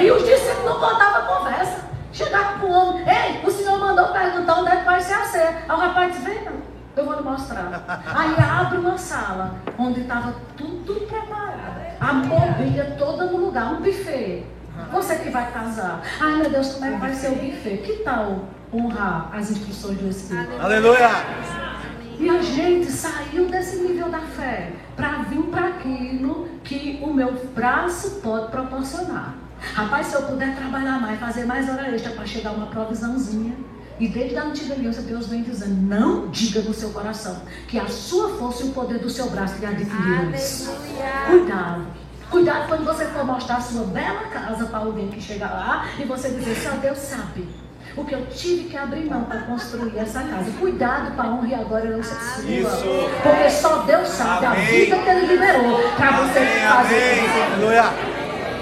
E 0.00 0.10
os 0.10 0.24
discípulos 0.24 0.64
não 0.64 0.80
botavam 0.80 1.36
conversa. 1.36 1.86
Chegavam 2.12 2.60
para 2.60 2.68
o 2.68 2.72
homem, 2.72 3.04
ei, 3.06 3.46
o 3.46 3.50
senhor 3.50 3.78
mandou 3.78 4.06
perguntar 4.08 4.60
onde 4.60 4.70
é 4.70 4.76
que 4.76 4.84
vai 4.86 5.00
ser 5.00 5.12
a 5.12 5.24
ceia. 5.24 5.64
Aí 5.68 5.76
o 5.76 5.78
rapaz 5.78 6.12
disse, 6.12 6.24
vem 6.24 6.44
não, 6.44 6.54
eu 6.96 7.04
vou 7.04 7.14
lhe 7.14 7.22
mostrar. 7.22 7.84
Aí 8.06 8.34
abre 8.38 8.78
uma 8.78 8.96
sala 8.96 9.56
onde 9.78 10.00
estava 10.00 10.34
tudo 10.56 10.94
preparado. 11.06 11.76
A 12.00 12.12
mobília 12.14 12.96
toda 12.98 13.26
no 13.26 13.36
lugar, 13.36 13.74
um 13.74 13.82
buffet. 13.82 14.46
Você 14.92 15.16
que 15.16 15.30
vai 15.30 15.50
casar. 15.52 16.00
Ai 16.20 16.36
meu 16.36 16.50
Deus, 16.50 16.72
como 16.74 16.86
é 16.86 16.90
que 16.92 16.96
vai 16.98 17.14
ser 17.14 17.28
o 17.28 17.34
buffet? 17.34 17.78
Que 17.78 18.02
tal 18.02 18.44
honrar 18.72 19.30
as 19.32 19.50
instruções 19.50 19.98
do 19.98 20.08
Espírito? 20.08 20.58
Aleluia. 20.58 21.10
E 22.18 22.28
a 22.30 22.40
gente 22.40 22.90
saiu 22.90 23.46
desse 23.46 23.76
nível 23.76 24.08
da 24.08 24.20
fé 24.20 24.72
para 24.96 25.22
vir 25.24 25.42
para 25.44 25.68
aquilo 25.68 26.48
que 26.64 26.98
o 27.02 27.12
meu 27.12 27.32
braço 27.54 28.20
pode 28.22 28.50
proporcionar. 28.50 29.34
Rapaz, 29.74 30.06
se 30.06 30.14
eu 30.14 30.22
puder 30.22 30.56
trabalhar 30.56 31.00
mais, 31.00 31.20
fazer 31.20 31.44
mais 31.44 31.68
hora 31.68 31.94
extra 31.94 32.12
para 32.12 32.26
chegar 32.26 32.52
uma 32.52 32.66
provisãozinha, 32.66 33.54
E 33.98 34.08
desde 34.08 34.36
a 34.36 34.44
antiga 34.44 34.74
aliança, 34.74 35.00
Deus 35.00 35.26
vem 35.26 35.42
dizendo: 35.42 35.74
não 35.74 36.28
diga 36.28 36.60
no 36.60 36.74
seu 36.74 36.90
coração 36.90 37.40
que 37.66 37.78
a 37.78 37.88
sua 37.88 38.28
força 38.36 38.64
e 38.64 38.68
o 38.68 38.72
poder 38.72 38.98
do 38.98 39.08
seu 39.08 39.30
braço 39.30 39.58
lhe 39.58 39.64
adquiriram 39.66 40.30
isso. 40.34 40.70
Cuidado. 41.26 41.86
Cuidado 42.30 42.68
quando 42.68 42.84
você 42.84 43.06
for 43.06 43.24
mostrar 43.24 43.56
a 43.56 43.60
sua 43.60 43.84
bela 43.84 44.24
casa 44.24 44.66
para 44.66 44.78
alguém 44.80 45.08
que 45.08 45.20
chega 45.20 45.46
lá 45.46 45.86
e 45.98 46.04
você 46.04 46.28
dizer: 46.28 46.56
só 46.56 46.76
Deus 46.76 46.98
sabe 46.98 47.48
o 47.96 48.04
que 48.04 48.14
eu 48.14 48.26
tive 48.26 48.64
que 48.68 48.76
abrir 48.76 49.06
mão 49.06 49.24
para 49.24 49.40
construir 49.42 49.96
essa 49.98 50.20
casa. 50.20 50.50
Cuidado 50.58 51.12
para 51.12 51.24
a 51.24 51.32
honra 51.32 51.48
e 51.48 51.54
agora 51.54 51.84
não 51.86 52.02
ser 52.02 52.14
sua. 52.14 52.44
Isso. 52.44 53.10
Porque 53.22 53.50
só 53.50 53.76
Deus 53.78 54.08
sabe 54.08 54.46
a 54.46 54.50
Amém. 54.50 54.66
vida 54.66 54.98
que 54.98 55.08
Ele 55.08 55.26
liberou 55.26 55.80
para 55.96 56.10
você 56.12 56.40
fazer 56.40 57.20
Aleluia. 57.54 57.84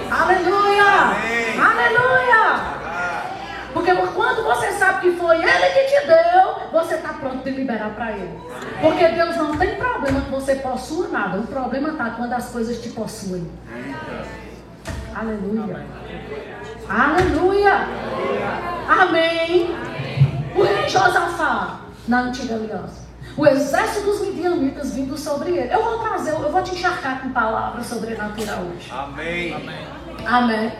Aleluia! 0.09 0.83
Amém. 0.83 1.59
Aleluia! 1.59 2.75
Porque 3.73 3.93
quando 3.93 4.43
você 4.45 4.71
sabe 4.71 5.01
que 5.01 5.17
foi 5.17 5.35
Ele 5.35 5.69
que 5.73 5.83
te 5.83 6.07
deu, 6.07 6.71
você 6.71 6.95
está 6.95 7.09
pronto 7.09 7.43
de 7.43 7.49
liberar 7.49 7.89
para 7.89 8.13
Ele. 8.13 8.39
Porque 8.81 9.05
Deus 9.09 9.35
não 9.35 9.57
tem 9.57 9.75
problema 9.75 10.21
que 10.21 10.31
você 10.31 10.55
possua 10.55 11.09
nada. 11.09 11.39
O 11.39 11.47
problema 11.47 11.89
está 11.89 12.11
quando 12.11 12.31
as 12.31 12.49
coisas 12.49 12.81
te 12.81 12.89
possuem. 12.89 13.51
Aleluia! 15.13 15.85
Aleluia! 16.87 18.74
Amém! 18.87 19.69
O 20.55 20.63
rei 20.63 20.87
Josafá, 20.87 21.81
na 22.07 22.21
antiga 22.23 22.55
aliança. 22.55 23.05
O 23.35 23.45
exército 23.45 24.05
dos 24.05 24.21
midianitas 24.21 24.93
vindo 24.93 25.17
sobre 25.17 25.51
ele. 25.51 25.73
Eu 25.73 25.83
vou 25.83 25.99
trazer, 25.99 26.31
eu 26.31 26.51
vou 26.51 26.63
te 26.63 26.75
encharcar 26.75 27.21
com 27.21 27.29
palavras 27.29 27.85
sobrenatural 27.87 28.63
hoje. 28.63 28.89
Amém. 28.91 29.53
Amém. 30.25 30.71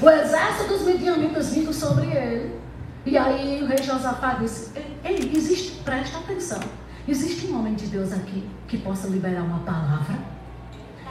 O 0.00 0.10
exército 0.10 0.68
dos 0.68 0.82
midianitas 0.82 1.52
vindo 1.52 1.72
sobre 1.72 2.06
ele. 2.06 2.60
E 3.04 3.18
aí 3.18 3.62
o 3.62 3.66
rei 3.66 3.78
Josafá 3.78 4.34
disse: 4.34 4.72
Ei, 5.04 5.32
existe, 5.34 5.82
presta 5.82 6.18
atenção. 6.18 6.60
Existe 7.06 7.46
um 7.46 7.58
homem 7.58 7.74
de 7.74 7.86
Deus 7.86 8.12
aqui 8.12 8.48
que 8.68 8.78
possa 8.78 9.08
liberar 9.08 9.42
uma 9.42 9.58
palavra? 9.60 10.33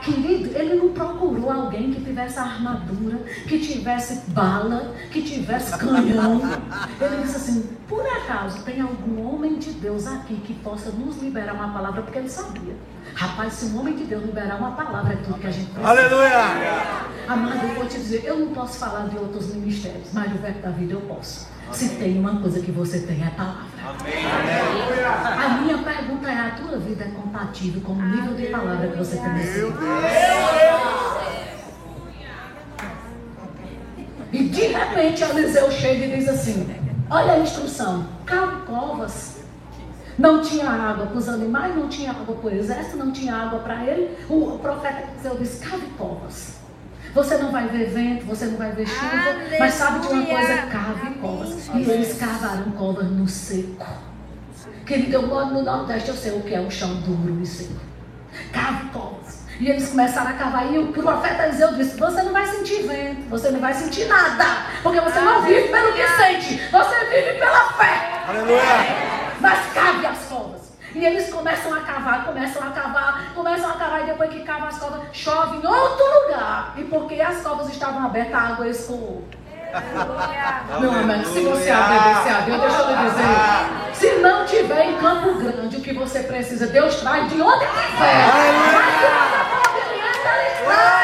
Querido, 0.03 0.57
ele 0.57 0.75
não 0.75 0.89
procurou 0.89 1.49
alguém 1.49 1.93
que 1.93 2.01
tivesse 2.01 2.37
armadura, 2.37 3.19
que 3.47 3.59
tivesse 3.59 4.29
bala, 4.31 4.93
que 5.09 5.21
tivesse 5.21 5.77
canhão. 5.77 6.41
Ele 6.99 7.21
disse 7.21 7.37
assim: 7.37 7.69
por 7.87 8.05
acaso 8.05 8.63
tem 8.63 8.81
algum 8.81 9.25
homem 9.25 9.57
de 9.59 9.71
Deus 9.71 10.05
aqui 10.07 10.35
que 10.45 10.53
possa 10.55 10.89
nos 10.91 11.21
liberar 11.21 11.53
uma 11.53 11.71
palavra? 11.71 12.01
Porque 12.01 12.19
ele 12.19 12.29
sabia. 12.29 12.75
Rapaz, 13.15 13.53
se 13.53 13.65
um 13.67 13.79
homem 13.79 13.95
de 13.95 14.03
Deus 14.05 14.25
liberar 14.25 14.57
uma 14.57 14.71
palavra, 14.71 15.13
é 15.13 15.15
tudo 15.17 15.39
que 15.39 15.47
a 15.47 15.51
gente 15.51 15.69
precisa. 15.69 15.87
Aleluia. 15.87 16.37
Amado, 17.27 17.67
eu 17.67 17.75
vou 17.75 17.85
te 17.85 17.97
dizer, 17.97 18.23
eu 18.25 18.37
não 18.39 18.47
posso 18.53 18.79
falar 18.79 19.07
de 19.07 19.17
outros 19.17 19.53
ministérios, 19.53 20.07
mas 20.11 20.31
do 20.31 20.39
verbo 20.39 20.61
da 20.61 20.69
vida 20.69 20.93
eu 20.93 21.01
posso. 21.01 21.52
Se 21.71 21.89
tem 21.89 22.19
uma 22.19 22.39
coisa 22.39 22.59
que 22.59 22.71
você 22.71 22.99
tem, 22.99 23.23
é 23.23 23.27
a 23.27 23.31
palavra. 23.31 23.63
A 25.25 25.61
minha 25.61 25.77
pergunta 25.79 26.29
é, 26.29 26.39
a 26.39 26.51
tua 26.51 26.77
vida 26.77 27.05
é 27.05 27.07
compatível 27.09 27.81
com 27.81 27.93
o 27.93 28.01
nível 28.01 28.33
de 28.35 28.47
palavra 28.47 28.87
que 28.87 28.97
você 28.97 29.17
tem 29.17 29.33
nesse? 29.33 29.73
E 34.31 34.43
de 34.49 34.67
repente 34.67 35.23
Eliseu 35.23 35.71
chega 35.71 36.05
e 36.05 36.15
diz 36.17 36.27
assim, 36.27 36.67
olha 37.09 37.33
a 37.33 37.39
instrução, 37.39 38.07
cave 38.25 38.65
covas. 38.65 39.43
Não 40.17 40.41
tinha 40.41 40.69
água 40.69 41.07
para 41.07 41.17
os 41.17 41.27
animais, 41.27 41.75
não 41.75 41.87
tinha 41.87 42.11
água 42.11 42.35
para 42.35 42.49
o 42.49 42.53
exército, 42.53 42.97
não 42.97 43.11
tinha 43.11 43.35
água 43.35 43.59
para 43.59 43.83
ele. 43.85 44.15
O 44.29 44.59
profeta 44.59 45.03
Eliseu 45.11 45.37
disse, 45.37 45.63
cave 45.63 45.87
covas. 45.97 46.62
Você 47.13 47.37
não 47.37 47.51
vai 47.51 47.67
ver 47.67 47.89
vento, 47.91 48.25
você 48.25 48.45
não 48.45 48.57
vai 48.57 48.71
ver 48.71 48.87
chuva, 48.87 49.35
mas 49.59 49.73
sabe 49.75 49.99
de 49.99 50.07
uma 50.13 50.25
coisa? 50.25 50.57
Cave 50.63 51.15
covas. 51.21 51.69
E 51.75 51.91
eles 51.91 52.17
cavaram 52.17 52.71
covas 52.71 53.11
no 53.11 53.27
seco. 53.27 53.85
Querido, 54.85 55.13
eu 55.13 55.27
moro 55.27 55.47
no 55.47 55.61
Nordeste, 55.61 56.09
eu 56.09 56.15
sei 56.15 56.31
o 56.31 56.41
que 56.41 56.55
é 56.55 56.59
o 56.59 56.71
chão 56.71 56.95
duro 57.01 57.39
e 57.41 57.45
seco. 57.45 57.79
Cave 58.51 58.89
covas. 58.89 59.43
E 59.59 59.69
eles 59.69 59.89
começaram 59.89 60.31
a 60.31 60.33
cavar. 60.33 60.73
E 60.73 60.79
o 60.79 60.87
profeta 60.87 61.45
Eliseu 61.45 61.73
disse: 61.75 61.97
Você 61.97 62.23
não 62.23 62.33
vai 62.33 62.47
sentir 62.47 62.81
vento, 62.87 63.29
você 63.29 63.51
não 63.51 63.59
vai 63.59 63.73
sentir 63.75 64.05
nada. 64.05 64.45
Porque 64.81 64.99
você 64.99 65.19
não 65.19 65.43
vive 65.43 65.67
pelo 65.67 65.93
que 65.93 66.07
sente, 66.07 66.61
você 66.71 67.05
vive 67.05 67.39
pela 67.39 67.73
fé. 67.73 68.23
Aleluia. 68.27 68.59
Mas 69.39 69.73
cave 69.73 70.05
as 70.07 70.17
covas. 70.17 70.22
E 70.95 71.05
eles 71.05 71.33
começam 71.33 71.73
a 71.73 71.81
cavar, 71.81 72.25
começam 72.25 72.61
a 72.61 72.69
cavar, 72.69 73.33
começam 73.33 73.69
a 73.69 73.73
cavar, 73.73 74.03
e 74.03 74.05
depois 74.05 74.29
que 74.29 74.41
cavam 74.41 74.67
as 74.67 74.77
covas, 74.77 75.01
chove 75.11 75.57
em 75.57 75.65
outro 75.65 76.05
lugar. 76.21 76.73
E 76.77 76.83
porque 76.83 77.19
as 77.19 77.41
covas 77.41 77.69
estavam 77.69 78.05
abertas, 78.05 78.35
a 78.35 78.41
água 78.41 78.67
escoou. 78.67 79.27
Meu 80.79 80.91
amigo, 80.91 81.25
se 81.25 81.41
você 81.41 81.71
obedecer 81.71 82.31
a 82.31 82.41
Deus, 82.45 82.61
deixa 82.61 82.77
eu 82.77 82.87
lhe 82.87 82.95
dizer. 83.09 83.93
Se 83.93 84.21
não 84.21 84.45
tiver 84.45 84.85
em 84.85 84.97
Campo 84.97 85.33
Grande 85.33 85.77
o 85.77 85.81
que 85.81 85.93
você 85.93 86.19
precisa, 86.19 86.67
Deus 86.67 87.01
traz 87.01 87.27
de 87.27 87.41
onde 87.41 87.65
tiver. 87.65 88.29
Mas 90.67 91.02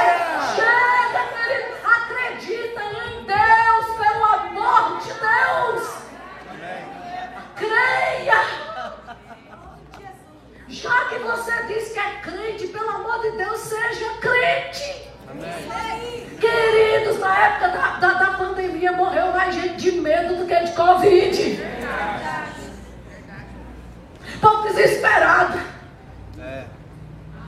Deus, 13.40 13.60
seja 13.62 14.10
crente. 14.20 15.10
Queridos, 16.42 17.20
na 17.20 17.38
época 17.38 17.70
da, 17.70 17.88
da, 17.98 18.14
da 18.14 18.38
pandemia 18.38 18.92
morreu 18.92 19.32
mais 19.32 19.56
gente 19.56 19.78
de 19.78 19.92
medo 19.94 20.36
do 20.36 20.46
que 20.46 20.60
de 20.60 20.74
Covid. 20.74 21.60
Povo 24.42 24.68
desesperado. 24.68 25.58
É. 26.38 26.66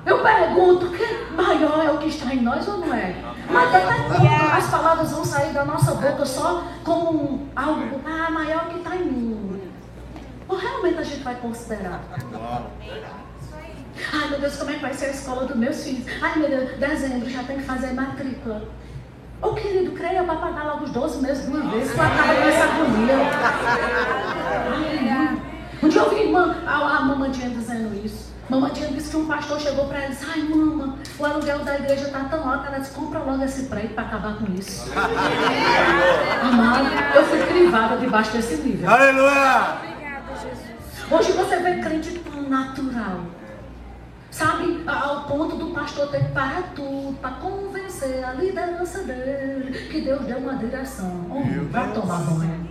Eu 0.06 0.24
pergunto, 0.24 0.92
que 0.92 1.34
maior 1.34 1.86
é 1.86 1.92
o 1.92 1.98
que 1.98 2.08
está 2.08 2.34
em 2.34 2.42
nós 2.42 2.66
ou 2.70 2.78
não 2.78 2.94
é? 2.94 3.14
Mas 3.50 3.76
até 3.76 3.86
quando 3.86 4.28
as 4.56 4.70
palavras 4.70 5.12
vão 5.12 5.26
sair 5.26 5.52
da 5.52 5.66
nossa 5.66 5.94
boca 5.96 6.26
só 6.26 6.64
como 6.86 7.50
algo, 7.54 8.02
ah, 8.06 8.32
maior 8.32 8.64
o 8.64 8.70
que 8.70 8.78
está 8.78 8.96
em 8.96 9.04
mim. 9.04 9.72
Ou 10.48 10.56
realmente 10.56 11.00
a 11.00 11.04
gente 11.04 11.24
vai 11.24 11.36
considerar? 11.36 12.02
Ai 14.14 14.30
meu 14.30 14.40
Deus, 14.40 14.56
como 14.58 14.72
é 14.72 14.74
que 14.74 14.82
vai 14.82 14.94
ser 14.94 15.06
a 15.06 15.10
escola 15.12 15.46
dos 15.46 15.56
meus 15.56 15.84
filhos? 15.84 16.06
Ai 16.22 16.40
meu 16.40 16.50
Deus, 16.50 16.72
dezembro 16.78 17.30
já 17.30 17.44
tem 17.44 17.58
que 17.58 17.64
fazer 17.64 17.94
matrícula. 17.94 18.64
Ô 19.42 19.54
querido, 19.54 19.92
creia 19.94 20.24
para 20.24 20.36
pagar 20.36 20.66
logo 20.66 20.86
os 20.86 20.92
12 20.92 21.22
meses 21.22 21.46
de 21.46 21.52
uma 21.52 21.72
vez, 21.72 21.92
tu 21.92 22.00
acaba 22.00 22.36
com 22.36 22.42
essa 22.42 22.64
agonia. 22.64 23.16
Um 25.84 25.90
dia 25.90 26.00
eu 26.00 26.10
vi 26.12 26.28
irmã, 26.28 26.56
a, 26.64 26.98
a 26.98 27.02
mamadinha 27.02 27.50
dizendo 27.50 28.06
isso. 28.06 28.32
Mamadinha 28.48 28.90
disse 28.90 29.10
que 29.10 29.18
um 29.18 29.26
pastor 29.26 29.60
chegou 29.60 29.86
para 29.86 29.98
ela 29.98 30.08
e 30.08 30.10
disse, 30.10 30.28
ai 30.30 30.42
mama, 30.44 30.96
o 31.18 31.26
aluguel 31.26 31.60
da 31.60 31.80
igreja 31.80 32.06
está 32.06 32.20
tão 32.26 32.48
alto, 32.48 32.68
ela 32.68 32.78
disse, 32.78 32.92
compra 32.92 33.20
logo 33.20 33.44
esse 33.44 33.64
prédio 33.64 33.90
para 33.96 34.04
acabar 34.04 34.36
com 34.36 34.54
isso. 34.54 34.92
Amado, 36.44 36.86
eu 37.16 37.26
fui 37.26 37.40
crivada 37.48 37.98
debaixo 37.98 38.32
desse 38.34 38.58
nível. 38.58 38.92
Aleluia. 38.92 39.78
Hoje 41.10 41.32
você 41.32 41.58
vê 41.58 41.82
crente 41.82 42.20
tão 42.20 42.44
natural. 42.44 43.22
Sabe, 44.32 44.82
ao 44.88 45.24
ponto 45.24 45.58
do 45.58 45.68
pastor 45.68 46.08
ter 46.08 46.24
que 46.26 46.32
parar 46.32 46.72
tudo 46.74 47.16
para 47.22 47.32
convencer 47.32 48.24
a 48.24 48.32
liderança 48.32 49.00
dele 49.04 49.88
que 49.92 50.02
Deus 50.02 50.22
deu 50.22 50.38
uma 50.38 50.56
direção. 50.56 51.26
Homem, 51.30 51.68
vai 51.70 51.92
tomar 51.92 52.20
banho. 52.22 52.70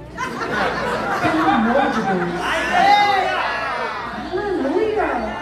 Pelo 1.22 1.48
amor 1.50 1.82
de 1.92 2.00
Deus. 2.00 2.40
Aleluia. 4.32 5.40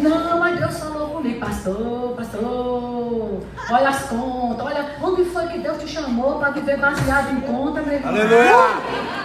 Não, 0.00 0.38
mas 0.38 0.58
Deus 0.60 0.78
falou 0.78 1.08
comigo, 1.16 1.40
pastor, 1.40 2.12
pastor. 2.14 3.40
Olha 3.70 3.88
as 3.88 4.02
contas, 4.04 4.66
olha 4.66 4.86
onde 5.02 5.24
foi 5.24 5.46
que 5.48 5.58
Deus 5.58 5.78
te 5.78 5.88
chamou 5.88 6.38
para 6.38 6.50
viver 6.50 6.78
baseado 6.78 7.32
em 7.32 7.40
conta, 7.40 7.80
meu 7.82 7.94
irmão. 7.94 8.10
Aleluia. 8.12 8.52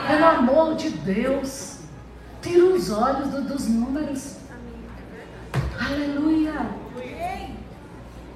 Pelo 0.07 0.25
amor 0.25 0.75
de 0.75 0.89
Deus. 0.89 1.73
Tira 2.41 2.65
os 2.65 2.89
olhos 2.91 3.27
do- 3.29 3.41
dos 3.41 3.67
números. 3.67 4.37
Aleluia. 5.93 6.53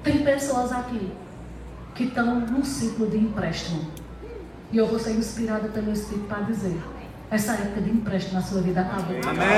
Tem 0.04 0.18
pessoas 0.18 0.70
aqui 0.70 1.12
que 1.94 2.04
estão 2.04 2.40
num 2.40 2.64
ciclo 2.64 3.10
de 3.10 3.18
empréstimo. 3.18 3.90
E 4.70 4.76
eu 4.78 4.86
vou 4.86 4.98
ser 4.98 5.12
inspirada 5.12 5.68
pelo 5.68 5.90
Espírito 5.90 6.28
para 6.28 6.42
dizer: 6.42 6.78
essa 7.30 7.54
época 7.54 7.80
de 7.80 7.90
empréstimo 7.90 8.34
na 8.34 8.42
sua 8.42 8.62
vida 8.62 8.82
acabou. 8.82 9.16
Amém. 9.28 9.48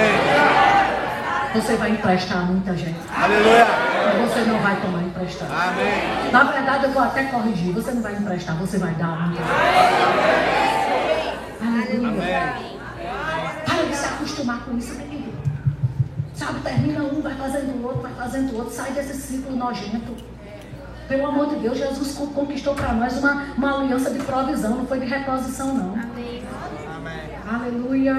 Você 1.54 1.76
vai 1.76 1.90
emprestar 1.90 2.38
a 2.38 2.42
muita 2.42 2.74
gente. 2.74 2.98
Aleluia. 3.14 3.66
Mas 4.04 4.30
você 4.30 4.40
não 4.48 4.58
vai 4.60 4.80
tomar 4.80 5.02
emprestado. 5.02 5.52
Amém. 5.52 6.32
Na 6.32 6.44
verdade, 6.44 6.84
eu 6.84 6.92
vou 6.92 7.02
até 7.02 7.24
corrigir. 7.24 7.74
Você 7.74 7.90
não 7.90 8.00
vai 8.00 8.14
emprestar, 8.14 8.56
você 8.56 8.78
vai 8.78 8.94
dar 8.94 9.08
a 9.08 9.26
muita 9.26 9.42
gente. 9.42 9.52
Aleluia. 11.60 12.54
Amém. 12.54 12.80
Para 13.66 13.84
de 13.84 13.94
se 13.94 14.06
acostumar 14.06 14.60
com 14.64 14.78
isso. 14.78 14.94
Sabe, 16.40 16.60
termina 16.60 17.04
um, 17.04 17.20
vai 17.20 17.34
fazendo 17.34 17.70
o 17.82 17.84
outro, 17.86 18.00
vai 18.00 18.12
fazendo 18.14 18.52
o 18.54 18.56
outro, 18.60 18.72
sai 18.74 18.92
desse 18.92 19.12
ciclo 19.12 19.54
nojento. 19.54 20.16
Pelo 21.06 21.26
amor 21.26 21.48
de 21.50 21.56
Deus, 21.56 21.76
Jesus 21.76 22.14
con- 22.16 22.28
conquistou 22.28 22.74
para 22.74 22.94
nós 22.94 23.18
uma, 23.18 23.44
uma 23.58 23.78
aliança 23.78 24.10
de 24.10 24.20
provisão, 24.20 24.76
não 24.76 24.86
foi 24.86 25.00
de 25.00 25.04
reposição, 25.06 25.74
não. 25.74 25.92
Amém. 26.00 26.42
Aleluia. 27.52 28.14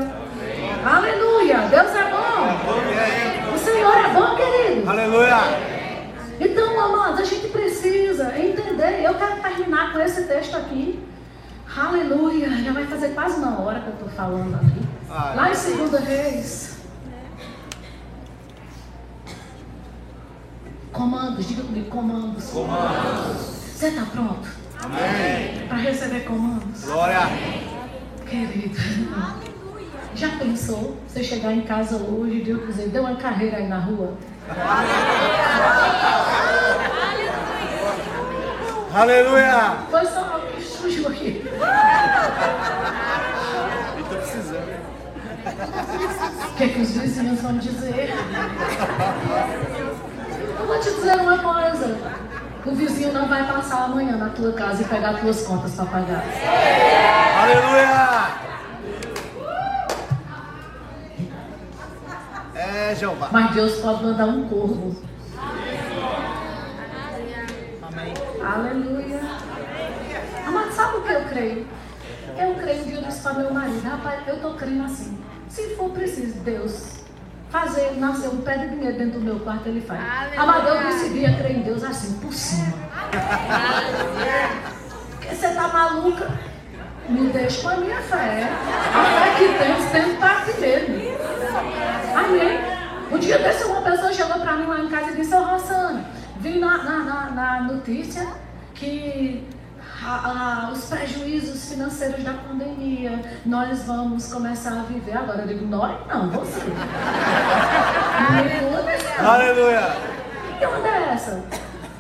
Aleluia. 0.86 1.58
Deus 1.70 1.96
é 1.96 2.12
bom. 2.12 3.56
O 3.56 3.58
Senhor 3.58 3.98
é 3.98 4.14
bom, 4.14 4.36
querido. 4.36 4.88
Aleluia. 4.88 5.38
Então, 6.40 6.80
amados, 6.80 7.22
a 7.22 7.26
gente 7.26 7.48
precisa 7.48 8.38
entender. 8.38 9.04
Eu 9.04 9.16
quero 9.16 9.42
terminar 9.42 9.94
com 9.94 10.00
esse 10.00 10.24
texto 10.28 10.56
aqui. 10.58 11.04
Aleluia. 11.76 12.50
Já 12.52 12.72
vai 12.72 12.86
fazer 12.86 13.16
quase 13.16 13.40
uma 13.40 13.60
hora 13.62 13.80
que 13.80 13.88
eu 13.88 13.94
estou 13.94 14.10
falando 14.10 14.54
aqui. 14.56 14.82
Lá 15.36 15.50
em 15.50 15.56
Segunda 15.56 16.00
Reis. 16.00 16.71
Comandos, 20.92 21.48
diga 21.48 21.64
comigo, 21.64 21.90
comandos. 21.90 22.50
Comandos. 22.50 23.42
Você 23.76 23.88
está 23.88 24.06
pronto? 24.06 24.48
Amém. 24.84 25.68
Para 25.68 25.78
receber 25.78 26.26
comandos? 26.26 26.84
Glória. 26.84 27.20
Querido. 28.30 28.78
Já 30.14 30.30
pensou 30.38 30.98
você 31.08 31.24
chegar 31.24 31.54
em 31.54 31.62
casa 31.62 31.96
hoje 31.96 32.38
e 32.38 32.44
Deus 32.44 32.68
dizer, 32.68 32.90
deu 32.90 33.04
uma 33.04 33.16
carreira 33.16 33.58
aí 33.58 33.68
na 33.68 33.80
rua? 33.80 34.18
Aleluia. 38.94 39.78
Foi 39.90 40.06
só 40.06 40.20
algo 40.20 40.48
que 40.48 40.62
surgiu 40.62 41.08
aqui. 41.08 41.42
Eu 43.98 44.04
tô 44.04 44.16
precisando. 44.16 44.82
O 46.52 46.54
que, 46.56 46.64
é 46.64 46.68
que 46.68 46.82
os 46.82 46.92
vizinhos 46.92 47.42
vão 47.42 47.58
dizer? 47.58 48.14
Eu 50.60 50.68
vou 50.68 50.80
te 50.80 50.92
dizer 50.92 51.16
uma 51.16 51.38
coisa. 51.38 51.98
O 52.64 52.76
vizinho 52.76 53.12
não 53.12 53.28
vai 53.28 53.48
passar 53.52 53.86
amanhã 53.86 54.16
na 54.18 54.30
tua 54.30 54.54
casa 54.54 54.84
e 54.84 54.86
pegar 54.86 55.20
tuas 55.20 55.42
contas 55.48 55.74
para 55.74 55.86
pagar. 55.86 56.24
Aleluia. 57.42 58.32
É, 62.54 62.96
Jeová. 62.96 63.30
Mas 63.32 63.56
Deus 63.56 63.80
pode 63.80 64.04
mandar 64.04 64.26
um 64.28 64.48
corvo. 64.48 64.96
Amém. 67.82 68.14
Aleluia. 68.46 69.22
Mas 70.52 70.74
sabe 70.76 70.98
o 70.98 71.02
que 71.02 71.12
eu 71.14 71.26
creio? 71.26 71.68
Eu 72.38 72.56
creio 72.56 72.84
que 72.84 72.94
eu 72.94 73.02
disse 73.02 73.22
para 73.22 73.34
meu 73.34 73.54
marido, 73.54 73.82
rapaz, 73.90 74.28
eu 74.28 74.36
estou 74.36 74.54
crendo 74.54 74.84
assim. 74.84 75.18
Se 75.50 75.76
for 75.76 75.90
preciso, 75.90 76.40
Deus 76.42 77.01
fazer 77.52 77.98
nascer 77.98 78.30
um 78.30 78.42
pé 78.42 78.58
de 78.58 78.70
dinheiro 78.70 78.98
dentro 78.98 79.20
do 79.20 79.26
meu 79.26 79.40
quarto, 79.42 79.68
ele 79.68 79.82
faz. 79.82 80.00
Aleluia. 80.00 80.42
Amado, 80.42 80.68
eu 80.70 80.84
decidi 80.88 81.26
a 81.26 81.36
crer 81.36 81.58
em 81.58 81.62
Deus 81.62 81.84
assim, 81.84 82.14
por 82.20 82.34
cima. 82.34 82.78
Porque 85.12 85.36
você 85.36 85.48
está 85.48 85.68
maluca? 85.68 86.32
Me 87.10 87.30
deixa 87.30 87.62
com 87.62 87.70
a 87.70 87.78
minha 87.78 88.02
fé. 88.02 88.48
A 88.96 89.04
fé 89.04 89.36
que 89.38 89.58
temos, 89.60 89.86
temos 89.92 90.18
parte 90.18 90.54
dele. 90.54 91.12
Amém. 92.16 92.60
Um 93.12 93.18
dia 93.20 93.38
desse, 93.40 93.66
uma 93.66 93.82
pessoa 93.82 94.14
chegou 94.14 94.40
para 94.40 94.56
mim 94.56 94.68
lá 94.68 94.80
em 94.80 94.88
casa 94.88 95.12
e 95.12 95.16
disse: 95.18 95.36
Ô 95.36 95.44
Rossana, 95.44 96.06
vi 96.40 96.58
na, 96.58 96.78
na, 96.78 97.00
na, 97.00 97.32
na 97.32 97.62
notícia 97.64 98.26
que 98.74 99.46
a- 100.04 100.68
a- 100.68 100.72
os 100.72 100.86
prejuízos 100.86 101.70
financeiros 101.70 102.24
da 102.24 102.34
pandemia 102.34 103.20
nós 103.46 103.84
vamos 103.84 104.32
começar 104.32 104.72
a 104.72 104.84
viver 104.84 105.18
agora. 105.18 105.42
Eu 105.42 105.48
digo: 105.48 105.66
Nós 105.68 105.96
não, 106.08 106.30
você. 106.30 106.62
Aleluia. 109.20 109.96
Que 110.58 110.66
onda 110.66 110.88
é 110.88 111.10
essa? 111.14 111.44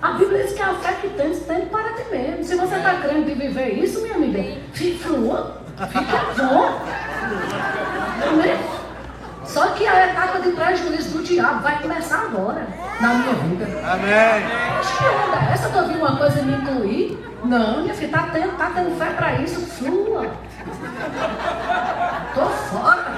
A 0.01 0.13
Bíblia 0.13 0.43
diz 0.43 0.53
que 0.53 0.61
a 0.61 0.73
fé 0.75 0.93
que 0.93 1.09
tens, 1.09 1.39
tem 1.41 1.65
para 1.67 1.93
ti 1.93 2.03
mesmo. 2.11 2.43
Se 2.43 2.55
você 2.55 2.75
está 2.75 2.95
crendo 2.95 3.25
de 3.25 3.33
viver 3.35 3.69
isso, 3.83 4.01
minha 4.01 4.15
amiga, 4.15 4.43
flua, 4.73 5.57
fique 5.87 6.05
bom. 6.37 6.81
Amém? 8.27 8.57
Só 9.51 9.67
que 9.71 9.85
a 9.85 10.07
etapa 10.07 10.39
de 10.39 10.51
prejuízo 10.51 11.17
do 11.17 11.23
diabo 11.23 11.61
vai 11.61 11.81
começar 11.81 12.21
agora, 12.21 12.65
na 13.01 13.13
minha 13.15 13.33
vida. 13.33 13.65
Amém. 13.85 14.45
Acho 14.79 14.97
que 14.97 15.03
onda 15.03 15.45
é 15.45 15.53
essa? 15.53 15.69
Tu 15.69 15.77
ouviu 15.77 15.97
uma 15.97 16.15
coisa 16.17 16.39
e 16.39 16.43
me 16.43 16.53
incluir? 16.53 17.35
Não, 17.43 17.81
minha 17.81 17.93
filha, 17.93 18.11
tá 18.11 18.29
tendo, 18.31 18.57
tá 18.57 18.71
tendo 18.73 18.97
fé 18.97 19.07
para 19.07 19.33
isso, 19.41 19.59
flua. 19.59 20.25
Tô 22.33 22.45
fora. 22.45 23.17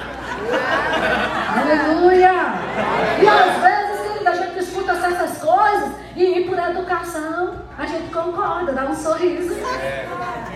Aleluia! 1.55 2.33
E 3.21 3.27
às 3.27 3.61
vezes, 3.61 4.01
querida, 4.07 4.29
a 4.31 4.35
gente 4.35 4.57
escuta 4.57 4.91
essas 4.93 5.37
coisas 5.37 5.91
e 6.15 6.45
por 6.49 6.57
educação 6.57 7.53
a 7.77 7.85
gente 7.85 8.11
concorda, 8.11 8.71
dá 8.71 8.85
um 8.85 8.95
sorriso. 8.95 9.53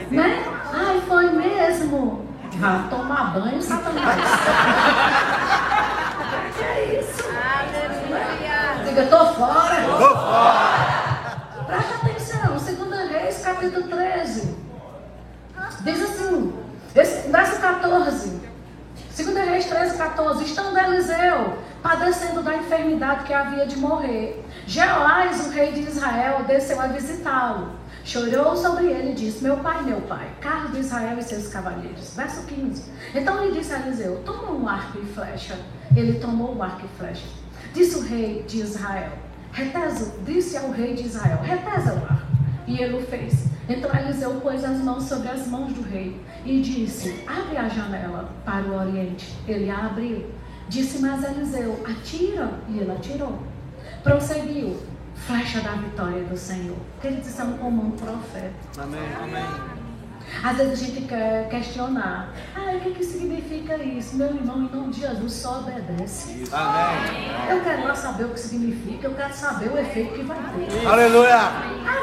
Né? 0.10 0.44
Ai, 0.74 1.02
foi 1.08 1.30
mesmo. 1.30 2.27
Ah, 2.62 2.88
tomar 2.90 3.34
banho, 3.34 3.62
satanás. 3.62 4.18
que 6.58 6.64
é 6.64 7.00
isso? 7.00 7.24
Aleluia. 7.30 8.84
Diga, 8.84 9.06
tô 9.06 9.34
fora. 9.34 9.84
Tô 9.84 9.98
fora. 9.98 11.38
Presta 11.68 11.96
atenção, 11.96 12.58
2 12.58 13.12
Reis, 13.12 13.42
capítulo 13.44 13.88
13. 13.88 14.58
Diz 15.82 16.02
assim, 16.02 16.54
esse, 16.96 17.30
verso 17.30 17.62
14. 17.62 18.42
2 19.16 19.38
Reis 19.50 19.66
13, 19.66 19.98
14. 19.98 20.44
Estando 20.44 20.80
Eliseu 20.80 21.60
padecendo 21.84 22.42
da 22.42 22.56
enfermidade 22.56 23.26
que 23.26 23.34
havia 23.34 23.68
de 23.68 23.78
morrer, 23.78 24.44
Jeoás, 24.66 25.48
o 25.48 25.52
rei 25.52 25.72
de 25.72 25.82
Israel, 25.82 26.44
desceu 26.48 26.82
a 26.82 26.88
visitá-lo. 26.88 27.70
Chorou 28.08 28.56
sobre 28.56 28.86
ele 28.86 29.12
e 29.12 29.16
disse: 29.16 29.44
Meu 29.44 29.58
pai, 29.58 29.84
meu 29.84 30.00
pai, 30.04 30.30
carro 30.40 30.70
de 30.70 30.80
Israel 30.80 31.20
e 31.20 31.22
seus 31.22 31.50
cavaleiros. 31.50 32.16
Verso 32.16 32.48
15. 32.48 32.90
Então 33.14 33.44
lhe 33.44 33.52
disse 33.52 33.74
a 33.74 33.86
Eliseu: 33.86 34.24
Toma 34.24 34.54
um 34.54 34.66
arco 34.66 34.98
e 34.98 35.06
flecha. 35.08 35.60
Ele 35.94 36.18
tomou 36.18 36.56
o 36.56 36.64
arco 36.64 36.86
e 36.86 36.98
flecha. 36.98 37.28
Disse 37.74 37.98
o 37.98 38.02
rei 38.02 38.44
de 38.48 38.62
Israel: 38.62 39.12
Reteza, 39.52 40.16
disse 40.26 40.56
ao 40.56 40.72
rei 40.72 40.94
de 40.94 41.04
Israel: 41.04 41.40
Reteza 41.44 41.96
o 41.96 41.98
arco. 41.98 42.28
E 42.66 42.82
ele 42.82 42.96
o 42.96 43.06
fez. 43.06 43.48
Então 43.68 43.94
Eliseu 43.94 44.40
pôs 44.40 44.64
as 44.64 44.78
mãos 44.78 45.04
sobre 45.04 45.28
as 45.28 45.46
mãos 45.46 45.74
do 45.74 45.82
rei 45.82 46.18
e 46.46 46.62
disse: 46.62 47.26
Abre 47.28 47.58
a 47.58 47.68
janela 47.68 48.32
para 48.46 48.64
o 48.68 48.80
oriente. 48.80 49.38
Ele 49.46 49.70
a 49.70 49.88
abriu. 49.88 50.26
Disse 50.70 51.00
mais 51.00 51.26
Eliseu: 51.26 51.78
Atira. 51.86 52.52
E 52.70 52.80
ele 52.80 52.90
atirou. 52.90 53.38
Prosseguiu: 54.02 54.78
Flecha 55.26 55.62
da 55.62 55.72
vitória 55.72 56.24
do 56.24 56.38
Senhor. 56.38 56.78
Queridos, 57.02 57.28
isso 57.28 57.42
é 57.42 57.44
um 57.44 57.58
comando 57.58 57.96
profético. 57.98 58.82
Amém. 58.82 59.02
Amém. 59.22 59.78
Às 60.44 60.58
vezes 60.58 60.74
a 60.74 60.86
gente 60.86 61.02
quer 61.08 61.50
questionar. 61.50 62.34
Ah, 62.56 62.74
o 62.76 62.80
que, 62.82 62.92
que 62.92 63.04
significa 63.04 63.78
isso? 63.78 64.16
Meu 64.18 64.28
irmão, 64.28 64.58
em 64.64 64.76
nome 64.76 64.94
de 64.94 65.02
Jesus, 65.02 65.34
só 65.34 65.60
obedece. 65.60 66.44
Amém. 66.52 67.32
Eu 67.50 67.64
quero 67.64 67.88
lá 67.88 67.96
saber 67.96 68.26
o 68.26 68.30
que 68.30 68.40
significa, 68.40 69.08
eu 69.08 69.16
quero 69.16 69.34
saber 69.34 69.70
o 69.70 69.78
efeito 69.78 70.14
que 70.14 70.24
vai 70.24 70.38
ter. 70.38 70.86
Aleluia. 70.86 71.40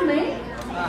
Amém? 0.01 0.39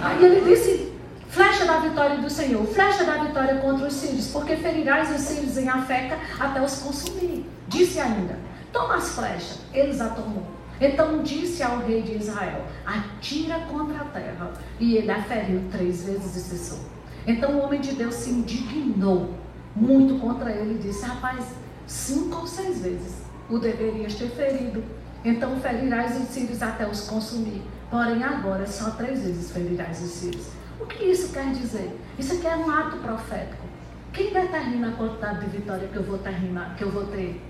Aí 0.01 0.26
ele 0.26 0.41
disse: 0.41 0.93
Flecha 1.30 1.65
da 1.65 1.80
vitória 1.80 2.17
do 2.17 2.30
Senhor, 2.30 2.65
flecha 2.67 3.03
da 3.03 3.17
vitória 3.17 3.55
contra 3.57 3.88
os 3.88 3.93
sírios, 3.93 4.28
porque 4.28 4.55
ferirás 4.55 5.13
os 5.13 5.21
sírios 5.21 5.57
em 5.57 5.67
Afeca 5.67 6.17
até 6.39 6.61
os 6.61 6.80
consumir. 6.80 7.45
Disse 7.67 7.99
ainda: 7.99 8.39
Toma 8.71 8.95
as 8.95 9.09
flechas. 9.09 9.59
Eles 9.73 9.99
a 10.01 10.09
tomou. 10.09 10.55
Então 10.80 11.23
disse 11.23 11.63
ao 11.63 11.80
rei 11.80 12.01
de 12.01 12.17
Israel: 12.17 12.65
Atira 12.86 13.59
contra 13.71 14.01
a 14.01 14.05
terra. 14.05 14.51
E 14.80 14.95
ele 14.95 15.11
a 15.11 15.21
feriu 15.23 15.61
três 15.71 16.03
vezes 16.03 16.36
e 16.36 16.39
cessou. 16.41 16.80
Então 17.26 17.55
o 17.55 17.63
homem 17.63 17.82
de 17.82 17.93
Deus 17.93 18.15
se 18.15 18.30
indignou 18.30 19.34
muito 19.76 20.19
contra 20.19 20.51
ele 20.51 20.76
e 20.76 20.78
disse: 20.80 21.05
Rapaz, 21.05 21.45
cinco 21.88 22.41
ou 22.41 22.47
seis 22.47 22.82
vezes 22.82 23.23
o 23.49 23.59
deverias 23.59 24.15
ter 24.15 24.30
ferido. 24.30 24.84
Então 25.23 25.59
ferirás 25.59 26.19
os 26.21 26.28
sírios 26.30 26.61
até 26.61 26.88
os 26.88 27.01
consumir. 27.01 27.61
Porém, 27.89 28.23
agora 28.23 28.65
só 28.67 28.91
três 28.91 29.23
vezes 29.23 29.51
ferirás 29.51 30.01
os 30.01 30.11
sírios. 30.11 30.47
O 30.80 30.86
que 30.86 31.05
isso 31.05 31.32
quer 31.32 31.51
dizer? 31.51 31.97
Isso 32.19 32.34
aqui 32.34 32.47
é 32.47 32.55
um 32.57 32.69
ato 32.69 32.97
profético. 32.97 33.65
Quem 34.11 34.32
determina 34.34 34.89
a 34.89 34.91
quantidade 34.91 35.45
de 35.45 35.57
vitória 35.57 35.88
que 35.88 35.95
eu 35.95 36.03
vou 36.03 36.17
terminar, 36.17 36.76
que 36.76 36.84
eu 36.84 36.91
vou 36.91 37.05
ter? 37.07 37.41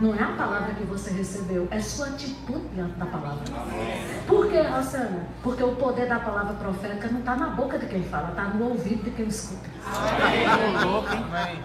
Não 0.00 0.14
é 0.14 0.22
a 0.22 0.28
palavra 0.28 0.74
que 0.74 0.84
você 0.84 1.10
recebeu, 1.10 1.66
é 1.72 1.80
sua 1.80 2.06
atitude 2.06 2.68
diante 2.72 2.94
da 2.94 3.06
palavra. 3.06 3.42
Por 4.28 4.48
que, 4.48 4.60
Rosana? 4.60 5.26
Porque 5.42 5.62
o 5.64 5.74
poder 5.74 6.06
da 6.06 6.20
palavra 6.20 6.54
profética 6.54 7.08
não 7.08 7.18
está 7.18 7.34
na 7.34 7.48
boca 7.48 7.78
de 7.78 7.86
quem 7.86 8.04
fala, 8.04 8.28
está 8.28 8.44
no 8.44 8.68
ouvido 8.68 9.02
de 9.02 9.10
quem 9.10 9.26
escuta. 9.26 9.68
Amém. 11.32 11.62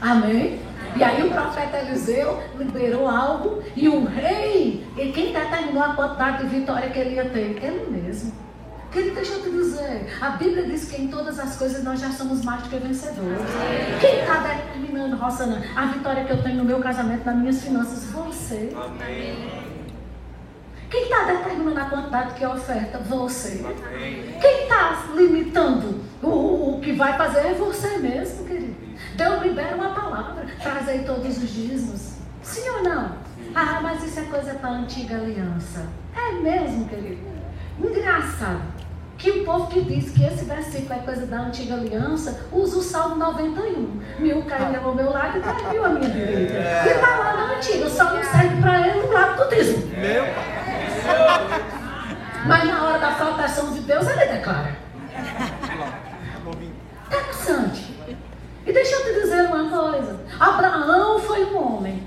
Amém? 0.00 0.60
E 0.94 1.02
aí 1.02 1.26
o 1.26 1.30
profeta 1.30 1.78
Eliseu 1.78 2.38
liberou 2.58 3.08
algo 3.08 3.62
e 3.74 3.88
o 3.88 4.04
rei, 4.04 4.86
e 4.96 5.12
quem 5.12 5.32
determinou 5.32 5.82
a 5.82 5.94
quantidade 5.94 6.44
de 6.44 6.56
vitória 6.56 6.90
que 6.90 6.98
ele 6.98 7.14
ia 7.14 7.28
ter? 7.30 7.64
Ele 7.64 7.90
mesmo. 7.90 8.32
Querido, 8.94 9.14
deixa 9.16 9.32
eu 9.32 9.42
te 9.42 9.50
dizer, 9.50 10.06
a 10.20 10.30
Bíblia 10.30 10.62
diz 10.66 10.84
que 10.84 11.02
em 11.02 11.08
todas 11.08 11.38
as 11.40 11.56
coisas 11.56 11.82
nós 11.82 12.00
já 12.00 12.10
somos 12.12 12.44
mais 12.44 12.62
do 12.62 12.68
que 12.68 12.76
vencedores. 12.78 13.40
Quem 14.00 14.20
está 14.20 14.36
determinando, 14.36 15.16
Rosana, 15.16 15.60
a 15.74 15.86
vitória 15.86 16.24
que 16.24 16.30
eu 16.32 16.40
tenho 16.42 16.58
no 16.58 16.64
meu 16.64 16.78
casamento, 16.78 17.24
nas 17.26 17.36
minhas 17.36 17.60
finanças? 17.60 18.04
Você. 18.04 18.72
Quem 20.88 21.02
está 21.02 21.24
determinando 21.24 21.80
a 21.80 21.84
quantidade 21.86 22.34
que 22.34 22.44
é 22.44 22.48
oferta? 22.48 22.98
Você. 22.98 23.64
Quem 24.40 24.62
está 24.62 25.06
limitando 25.16 26.00
o, 26.22 26.28
o- 26.28 26.76
o 26.76 26.80
que 26.80 26.92
vai 26.92 27.16
fazer 27.18 27.40
é 27.48 27.54
você 27.54 27.98
mesmo, 27.98 28.46
querido. 28.46 28.76
Deus 29.16 29.42
libera 29.42 29.74
uma 29.74 29.90
palavra, 29.92 30.46
trazei 30.62 31.00
todos 31.02 31.36
os 31.36 31.50
dízimos. 31.52 32.12
Sim 32.44 32.68
ou 32.70 32.82
não? 32.84 33.16
Ah, 33.56 33.80
mas 33.82 34.04
isso 34.04 34.20
é 34.20 34.22
coisa 34.24 34.54
para 34.54 34.68
a 34.70 34.72
antiga 34.74 35.16
aliança. 35.16 35.84
É 36.16 36.32
mesmo, 36.40 36.86
querido. 36.88 37.34
Engraçado 37.80 38.83
que 39.24 39.30
o 39.30 39.42
povo 39.42 39.68
que 39.68 39.80
diz 39.80 40.10
que 40.10 40.22
esse 40.22 40.44
versículo 40.44 40.92
é 40.92 40.98
coisa 40.98 41.24
da 41.24 41.38
antiga 41.38 41.76
aliança, 41.76 42.46
usa 42.52 42.76
o 42.76 42.82
Salmo 42.82 43.16
91. 43.16 44.00
Mil 44.18 44.42
caíram 44.42 44.84
ao 44.84 44.94
meu 44.94 45.10
lado 45.10 45.38
e 45.38 45.40
dez 45.40 45.70
mil 45.70 45.82
à 45.82 45.88
minha 45.88 46.10
direita. 46.10 46.52
E 46.52 46.88
está 46.90 47.16
lá 47.16 47.32
na 47.34 47.56
antiga, 47.56 47.86
o 47.86 47.88
Salmo 47.88 48.22
serve 48.22 48.60
para 48.60 48.86
ele 48.86 49.00
no 49.00 49.12
lado 49.12 49.42
do 49.42 49.48
dízimo. 49.48 49.86
Meu 49.96 50.24
Mas 52.46 52.64
na 52.66 52.84
hora 52.84 52.98
da 52.98 53.12
proteção 53.12 53.72
de 53.72 53.80
Deus, 53.80 54.06
ele 54.06 54.26
declara. 54.26 54.76
Interessante. 57.06 57.98
E 58.66 58.72
deixa 58.74 58.94
eu 58.94 59.04
te 59.04 59.20
dizer 59.22 59.46
uma 59.46 59.70
coisa. 59.70 60.20
Abraão 60.38 61.18
foi 61.18 61.46
um 61.46 61.76
homem 61.76 62.06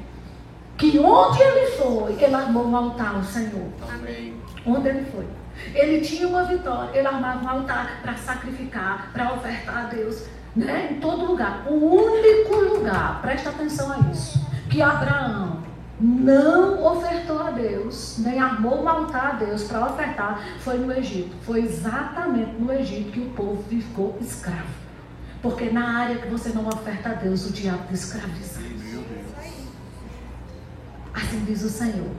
que 0.78 1.00
onde 1.00 1.42
ele 1.42 1.72
foi, 1.72 2.14
ele 2.14 2.36
armou 2.36 2.68
um 2.68 2.78
altar 2.78 3.16
ao 3.16 3.24
Senhor. 3.24 3.70
Amém. 3.92 4.36
Onde 4.68 4.90
ele 4.90 5.04
foi. 5.12 5.26
Ele 5.74 6.02
tinha 6.02 6.28
uma 6.28 6.44
vitória, 6.44 6.98
ele 6.98 7.08
armava 7.08 7.46
um 7.46 7.50
altar 7.50 8.00
para 8.02 8.16
sacrificar, 8.16 9.10
para 9.14 9.34
ofertar 9.34 9.86
a 9.86 9.88
Deus, 9.88 10.26
né? 10.56 10.90
em 10.92 11.00
todo 11.00 11.26
lugar. 11.26 11.66
O 11.68 11.74
único 11.74 12.56
lugar, 12.56 13.22
presta 13.22 13.50
atenção 13.50 13.92
a 13.92 14.00
isso, 14.12 14.46
que 14.70 14.82
Abraão 14.82 15.64
não 16.00 16.86
ofertou 16.86 17.40
a 17.40 17.52
Deus, 17.52 18.18
nem 18.20 18.40
armou 18.40 18.84
um 18.84 18.88
altar 18.88 19.32
a 19.32 19.34
Deus 19.34 19.64
para 19.64 19.86
ofertar, 19.86 20.40
foi 20.60 20.78
no 20.78 20.94
Egito. 20.94 21.36
Foi 21.44 21.62
exatamente 21.62 22.52
no 22.60 22.72
Egito 22.72 23.12
que 23.12 23.20
o 23.20 23.30
povo 23.32 23.64
ficou 23.68 24.18
escravo. 24.22 24.78
Porque 25.42 25.70
na 25.70 26.00
área 26.00 26.18
que 26.18 26.28
você 26.28 26.50
não 26.50 26.68
oferta 26.68 27.10
a 27.10 27.14
Deus, 27.14 27.48
o 27.48 27.54
diabo 27.54 27.88
te 27.88 27.94
escraviza. 27.96 28.60
Assim 31.14 31.44
diz 31.46 31.64
o 31.64 31.70
Senhor. 31.70 32.12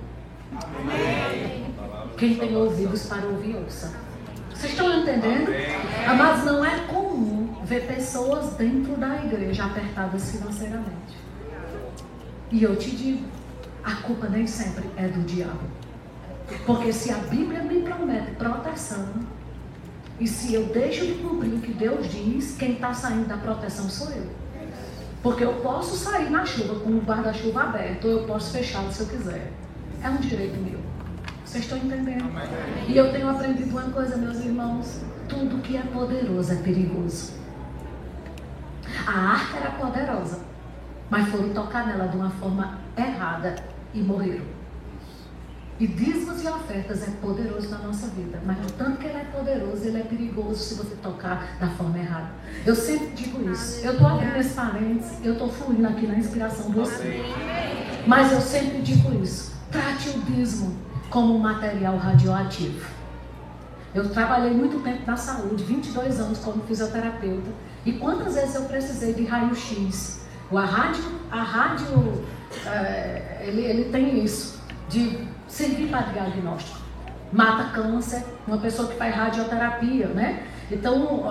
Quem 2.18 2.34
tem 2.34 2.56
ouvidos 2.56 3.06
para 3.06 3.24
ouvir, 3.26 3.54
ouça. 3.54 3.92
Vocês 4.52 4.72
estão 4.72 4.92
entendendo? 5.00 5.52
Mas 6.16 6.44
não 6.44 6.64
é 6.64 6.80
comum 6.86 7.54
ver 7.64 7.86
pessoas 7.86 8.54
dentro 8.54 8.96
da 8.96 9.24
igreja 9.24 9.66
apertadas 9.66 10.32
financeiramente. 10.32 11.16
E 12.50 12.62
eu 12.62 12.74
te 12.74 12.90
digo, 12.90 13.24
a 13.84 13.94
culpa 13.96 14.28
nem 14.28 14.48
sempre 14.48 14.90
é 14.96 15.06
do 15.06 15.22
diabo. 15.22 15.60
Porque 16.66 16.92
se 16.92 17.12
a 17.12 17.18
Bíblia 17.18 17.62
me 17.62 17.82
promete 17.82 18.32
proteção, 18.32 19.06
e 20.18 20.26
se 20.26 20.54
eu 20.54 20.64
deixo 20.66 21.06
de 21.06 21.14
cumprir 21.14 21.54
o 21.54 21.60
que 21.60 21.72
Deus 21.72 22.10
diz, 22.10 22.56
quem 22.56 22.72
está 22.72 22.92
saindo 22.92 23.28
da 23.28 23.36
proteção 23.36 23.88
sou 23.88 24.10
eu. 24.10 24.26
Porque 25.22 25.44
eu 25.44 25.54
posso 25.54 25.96
sair 25.96 26.30
na 26.30 26.44
chuva 26.44 26.80
com 26.80 26.90
o 26.90 27.00
guarda-chuva 27.00 27.62
aberto, 27.62 28.06
ou 28.06 28.10
eu 28.10 28.24
posso 28.24 28.50
fechá-lo 28.50 28.90
se 28.92 29.02
eu 29.02 29.06
quiser. 29.06 29.52
É 30.02 30.08
um 30.08 30.16
direito 30.16 30.58
meu. 30.60 30.78
Vocês 31.49 31.64
estão 31.64 31.78
entendendo? 31.78 32.30
E 32.86 32.94
eu 32.94 33.11
tenho 33.11 33.30
aprendido 33.30 33.70
uma 33.70 33.90
coisa, 33.90 34.18
meus 34.18 34.36
irmãos: 34.44 35.01
tudo 35.26 35.62
que 35.62 35.78
é 35.78 35.80
poderoso 35.80 36.53
é 36.53 36.57
perigoso. 36.57 37.32
A 39.07 39.32
arca 39.32 39.57
era 39.57 39.70
poderosa, 39.70 40.40
mas 41.09 41.26
foram 41.30 41.49
tocar 41.55 41.86
nela 41.86 42.07
de 42.09 42.18
uma 42.18 42.28
forma 42.32 42.78
errada 42.94 43.57
e 43.94 44.01
morreram. 44.01 44.44
E 45.80 45.86
dízimos 45.86 46.44
e 46.44 46.49
ofertas 46.49 47.09
é 47.09 47.11
poderoso 47.12 47.70
na 47.70 47.78
nossa 47.78 48.09
vida, 48.09 48.38
mas 48.44 48.59
o 48.66 48.72
tanto 48.72 48.99
que 48.99 49.07
ele 49.07 49.16
é 49.16 49.24
poderoso, 49.24 49.86
ele 49.86 50.01
é 50.01 50.03
perigoso 50.03 50.62
se 50.62 50.74
você 50.74 50.96
tocar 50.96 51.57
da 51.59 51.68
forma 51.68 51.99
errada. 51.99 52.28
Eu 52.66 52.76
sempre 52.76 53.09
digo 53.14 53.51
isso. 53.51 53.82
Eu 53.82 53.92
estou 53.92 54.07
abrindo 54.07 54.36
esse 54.36 54.53
parênteses, 54.53 55.24
eu 55.24 55.32
estou 55.32 55.51
fluindo 55.51 55.88
aqui 55.88 56.07
na 56.07 56.18
inspiração 56.18 56.70
do 56.70 56.82
Espírito. 56.82 57.34
Mas 58.07 58.32
eu 58.32 58.40
sempre 58.42 58.82
digo 58.82 59.14
isso. 59.22 59.57
Trate 59.70 60.11
o 60.11 60.20
dízimo 60.22 60.88
como 61.11 61.38
material 61.38 61.96
radioativo. 61.96 62.86
Eu 63.94 64.09
trabalhei 64.11 64.52
muito 64.52 64.82
tempo 64.82 65.02
na 65.06 65.16
saúde, 65.16 65.64
22 65.64 66.20
anos 66.20 66.38
como 66.38 66.62
fisioterapeuta. 66.64 67.50
E 67.84 67.92
quantas 67.92 68.34
vezes 68.34 68.54
eu 68.54 68.62
precisei 68.62 69.14
de 69.14 69.24
raio-x? 69.24 70.26
A 70.52 70.64
rádio, 70.64 71.04
a 71.30 71.42
rádio 71.42 72.24
é, 72.66 73.44
ele, 73.46 73.62
ele 73.62 73.84
tem 73.90 74.22
isso, 74.22 74.61
de 74.88 75.26
servir 75.46 75.88
para 75.88 76.02
diagnóstico. 76.02 76.78
Mata 77.32 77.70
câncer, 77.74 78.24
uma 78.46 78.59
pessoa 78.59 78.88
que 78.88 78.96
faz 78.96 79.14
radioterapia, 79.14 80.09
né? 80.09 80.46
Então, 80.70 81.24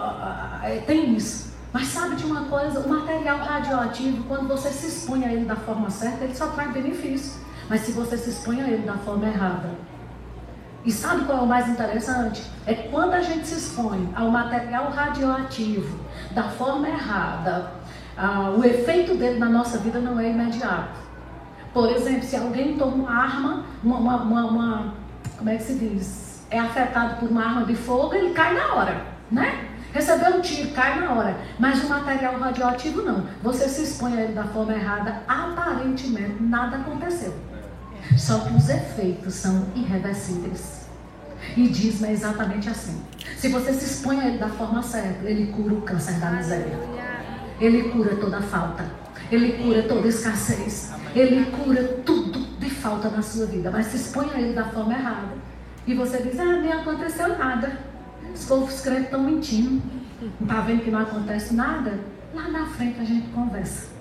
é, 0.64 0.78
tem 0.86 1.16
isso. 1.16 1.56
Mas 1.74 1.88
sabe 1.88 2.16
de 2.16 2.26
uma 2.26 2.46
coisa? 2.46 2.80
O 2.80 2.90
material 2.90 3.40
radioativo, 3.40 4.24
quando 4.24 4.48
você 4.48 4.70
se 4.70 4.88
expõe 4.88 5.26
a 5.26 5.34
ele 5.34 5.46
da 5.46 5.56
forma 5.56 5.90
certa, 5.90 6.24
ele 6.24 6.36
só 6.36 6.48
traz 6.48 6.72
benefício. 6.72 7.47
Mas 7.70 7.82
se 7.82 7.92
você 7.92 8.18
se 8.18 8.30
expõe 8.30 8.62
a 8.62 8.68
ele 8.68 8.86
da 8.86 8.94
forma 8.94 9.28
errada. 9.28 9.70
E 10.86 10.92
sabe 10.92 11.26
qual 11.26 11.40
é 11.40 11.42
o 11.42 11.48
mais 11.48 11.68
interessante? 11.68 12.44
É 12.66 12.74
quando 12.74 13.14
a 13.14 13.22
gente 13.22 13.46
se 13.46 13.56
expõe 13.56 14.10
ao 14.16 14.30
material 14.30 14.90
radioativo 14.90 16.00
da 16.32 16.44
forma 16.44 16.88
errada, 16.88 17.72
ah, 18.18 18.54
o 18.58 18.64
efeito 18.64 19.16
dele 19.16 19.38
na 19.38 19.50
nossa 19.50 19.78
vida 19.80 20.00
não 20.00 20.20
é 20.20 20.30
imediato. 20.30 20.98
Por 21.74 21.92
exemplo, 21.92 22.24
se 22.24 22.36
alguém 22.36 22.78
toma 22.78 22.94
uma 22.94 23.12
arma, 23.12 23.66
uma, 23.84 23.98
uma, 23.98 24.16
uma, 24.22 24.46
uma 24.46 24.94
como 25.38 25.50
é 25.50 25.58
que 25.58 25.64
se 25.64 25.76
diz? 25.76 26.46
É 26.50 26.58
afetado 26.58 27.18
por 27.18 27.30
uma 27.30 27.44
arma 27.44 27.66
de 27.66 27.76
fogo, 27.76 28.16
ele 28.16 28.34
cai 28.34 28.56
na 28.56 28.74
hora, 28.74 29.02
né? 29.30 29.68
Recebeu 29.94 30.38
um 30.38 30.42
tiro, 30.42 30.72
cai 30.72 31.00
na 31.00 31.12
hora. 31.14 31.38
Mas 31.60 31.84
o 31.84 31.90
material 31.90 32.40
radioativo 32.40 33.02
não. 33.02 33.26
Você 33.44 33.68
se 33.68 33.84
expõe 33.84 34.18
a 34.18 34.22
ele 34.22 34.34
da 34.34 34.46
forma 34.46 34.74
errada, 34.74 35.22
aparentemente 35.28 36.42
nada 36.42 36.78
aconteceu. 36.78 37.34
Só 38.16 38.40
que 38.40 38.54
os 38.54 38.70
efeitos 38.70 39.34
são 39.34 39.68
irreversíveis. 39.76 40.88
E 41.56 41.68
diz 41.68 42.04
é 42.04 42.12
exatamente 42.12 42.70
assim. 42.70 43.02
Se 43.38 43.50
você 43.50 43.74
se 43.74 43.86
expõe 43.86 44.20
a 44.20 44.28
ele 44.28 44.38
da 44.38 44.50
forma 44.50 44.82
certa, 44.84 45.28
ele 45.28 45.48
cura 45.48 45.74
o 45.74 45.82
câncer 45.82 46.20
da 46.20 46.32
miséria. 46.32 46.78
Ele 47.60 47.90
cura 47.90 48.16
toda 48.16 48.42
falta. 48.42 48.86
Ele 49.32 49.64
cura 49.64 49.84
toda 49.84 50.08
escassez. 50.08 50.92
Ele 51.16 51.46
cura 51.52 51.84
tudo 52.06 52.40
de 52.60 52.70
falta 52.70 53.10
na 53.10 53.22
sua 53.22 53.46
vida. 53.46 53.72
Mas 53.72 53.88
se 53.88 53.98
expõe 53.98 54.30
a 54.34 54.40
ele 54.40 54.54
da 54.54 54.66
forma 54.66 54.94
errada. 54.94 55.36
E 55.86 55.94
você 55.94 56.22
diz, 56.22 56.40
ah, 56.40 56.60
nem 56.62 56.72
aconteceu 56.72 57.38
nada. 57.38 57.80
Os 58.34 58.46
povos 58.46 58.82
crentes 58.82 59.06
estão 59.06 59.24
mentindo. 59.24 59.82
Não 60.22 60.48
está 60.48 60.62
vendo 60.62 60.84
que 60.84 60.92
não 60.92 61.00
acontece 61.00 61.54
nada? 61.54 62.00
Lá 62.34 62.48
na 62.50 62.66
frente 62.68 63.00
a 63.00 63.04
gente 63.04 63.28
conversa. 63.30 63.97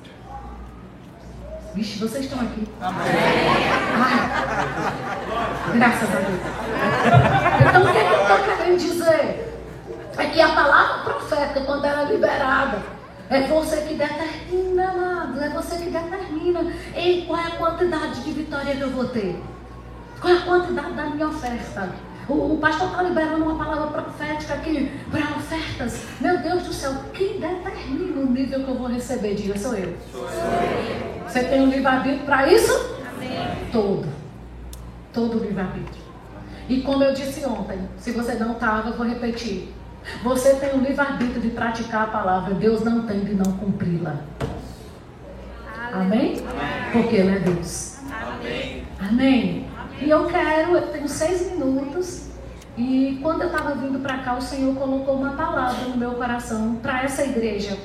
Vixe, 1.76 1.98
vocês 1.98 2.24
estão 2.24 2.40
aqui. 2.40 2.66
Ai, 2.80 2.94
graças 5.74 6.08
a 6.08 6.20
Deus. 6.20 6.40
Então 7.68 7.82
o 7.82 7.92
que, 7.92 7.98
é 7.98 8.14
eu 8.14 8.22
estou 8.22 8.38
querendo 8.56 8.78
dizer? 8.78 9.62
É 10.16 10.24
que 10.24 10.40
a 10.40 10.48
palavra 10.54 11.04
profética, 11.04 11.60
quando 11.60 11.84
ela 11.84 12.08
é 12.08 12.12
liberada, 12.12 12.82
é 13.28 13.42
você 13.42 13.82
que 13.82 13.92
determina, 13.92 14.90
amado. 14.90 15.38
É 15.38 15.50
você 15.50 15.76
que 15.76 15.90
determina. 15.90 16.72
Ei, 16.94 17.26
qual 17.26 17.38
é 17.38 17.46
a 17.46 17.50
quantidade 17.50 18.22
de 18.22 18.32
vitória 18.32 18.74
que 18.74 18.80
eu 18.80 18.90
vou 18.92 19.08
ter? 19.08 19.38
Qual 20.18 20.32
é 20.32 20.38
a 20.38 20.42
quantidade 20.46 20.94
da 20.94 21.04
minha 21.10 21.28
oferta? 21.28 21.90
O, 22.26 22.54
o 22.54 22.58
pastor 22.58 22.88
está 22.88 23.02
liberando 23.02 23.44
uma 23.44 23.62
palavra 23.62 24.02
profética 24.02 24.54
aqui 24.54 24.90
para 25.10 25.36
ofertas. 25.36 26.00
Meu 26.22 26.38
Deus 26.38 26.62
do 26.62 26.72
céu, 26.72 26.94
quem 27.12 27.38
determina 27.38 28.22
o 28.22 28.30
nível 28.30 28.64
que 28.64 28.70
eu 28.70 28.78
vou 28.78 28.88
receber? 28.88 29.34
Diga, 29.34 29.58
sou 29.58 29.74
eu. 29.74 29.94
Sou 30.10 30.22
eu. 30.22 31.15
Você 31.26 31.44
tem 31.44 31.60
um 31.60 31.66
livre-arbítrio 31.66 32.24
para 32.24 32.50
isso? 32.52 32.72
Amém. 33.14 33.38
Todo. 33.72 34.08
Todo 35.12 35.38
livre-arbítrio. 35.38 36.04
E 36.68 36.80
como 36.80 37.02
eu 37.04 37.12
disse 37.12 37.44
ontem, 37.44 37.78
se 37.96 38.10
você 38.12 38.34
não 38.34 38.52
estava, 38.52 38.90
eu 38.90 38.96
vou 38.96 39.06
repetir. 39.06 39.72
Você 40.22 40.54
tem 40.56 40.74
o 40.74 40.78
livre-arbítrio 40.78 41.40
de 41.40 41.50
praticar 41.50 42.04
a 42.04 42.06
palavra, 42.06 42.54
Deus 42.54 42.82
não 42.82 43.06
tem 43.06 43.20
de 43.20 43.34
não 43.34 43.52
cumpri-la. 43.56 44.16
Amém? 45.92 46.10
Amém? 46.10 46.42
Porque 46.92 47.16
Ele 47.16 47.36
é 47.36 47.38
Deus. 47.40 47.98
Amém. 48.10 48.84
Amém. 49.00 49.66
E 50.00 50.10
eu 50.10 50.26
quero, 50.26 50.76
eu 50.76 50.88
tenho 50.88 51.08
seis 51.08 51.50
minutos. 51.50 52.26
E 52.76 53.18
quando 53.22 53.42
eu 53.42 53.46
estava 53.46 53.74
vindo 53.74 53.98
para 54.00 54.18
cá, 54.18 54.36
o 54.36 54.42
Senhor 54.42 54.74
colocou 54.74 55.16
uma 55.16 55.32
palavra 55.32 55.88
no 55.88 55.96
meu 55.96 56.12
coração 56.12 56.76
para 56.76 57.04
essa 57.04 57.24
igreja. 57.24 57.76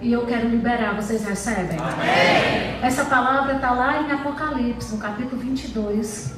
E 0.00 0.12
eu 0.12 0.26
quero 0.26 0.48
liberar, 0.48 0.94
vocês 0.94 1.24
recebem? 1.24 1.78
Amém. 1.78 2.82
Essa 2.82 3.06
palavra 3.06 3.54
está 3.54 3.70
lá 3.70 4.02
em 4.02 4.12
Apocalipse, 4.12 4.94
no 4.94 5.00
capítulo 5.00 5.40
22. 5.40 6.34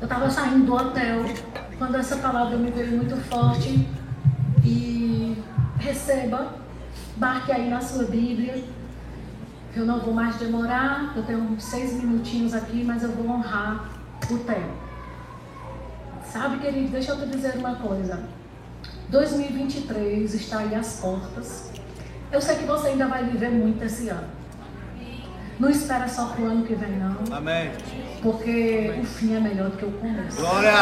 Eu 0.00 0.04
estava 0.04 0.30
saindo 0.30 0.64
do 0.64 0.74
hotel 0.74 1.24
quando 1.76 1.96
essa 1.96 2.16
palavra 2.16 2.56
me 2.56 2.70
veio 2.70 2.96
muito 2.96 3.16
forte. 3.28 3.86
E 4.64 5.36
receba, 5.78 6.54
marque 7.16 7.50
aí 7.50 7.68
na 7.68 7.80
sua 7.80 8.04
Bíblia. 8.04 8.62
Eu 9.74 9.84
não 9.84 9.98
vou 10.00 10.14
mais 10.14 10.36
demorar, 10.36 11.12
eu 11.16 11.24
tenho 11.24 11.60
seis 11.60 11.94
minutinhos 11.94 12.54
aqui, 12.54 12.84
mas 12.84 13.02
eu 13.02 13.10
vou 13.10 13.28
honrar 13.28 13.90
o 14.30 14.38
tempo. 14.38 14.74
Sabe, 16.24 16.58
querido, 16.58 16.92
deixa 16.92 17.12
eu 17.12 17.18
te 17.18 17.26
dizer 17.26 17.56
uma 17.56 17.74
coisa. 17.74 18.22
2023 19.08 20.32
está 20.34 20.58
aí 20.58 20.74
às 20.76 21.00
portas. 21.00 21.79
Eu 22.32 22.40
sei 22.40 22.56
que 22.56 22.64
você 22.64 22.88
ainda 22.88 23.06
vai 23.06 23.24
viver 23.24 23.50
muito 23.50 23.82
esse 23.84 24.08
ano. 24.08 24.28
Não 25.58 25.68
espera 25.68 26.08
só 26.08 26.26
pro 26.26 26.46
ano 26.46 26.64
que 26.64 26.74
vem, 26.74 26.92
não. 26.92 27.16
Amém. 27.36 27.70
Porque 28.22 28.94
o 29.00 29.04
fim 29.04 29.36
é 29.36 29.40
melhor 29.40 29.70
do 29.70 29.76
que 29.76 29.84
o 29.84 29.90
começo. 29.92 30.36
Glória. 30.40 30.72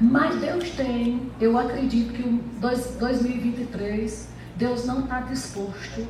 Mas 0.00 0.34
Deus 0.40 0.70
tem, 0.70 1.30
eu 1.40 1.58
acredito 1.58 2.12
que 2.14 2.22
o 2.22 2.40
dois- 2.58 2.96
2023, 2.98 4.28
Deus 4.56 4.84
não 4.86 5.00
está 5.00 5.20
disposto 5.20 6.08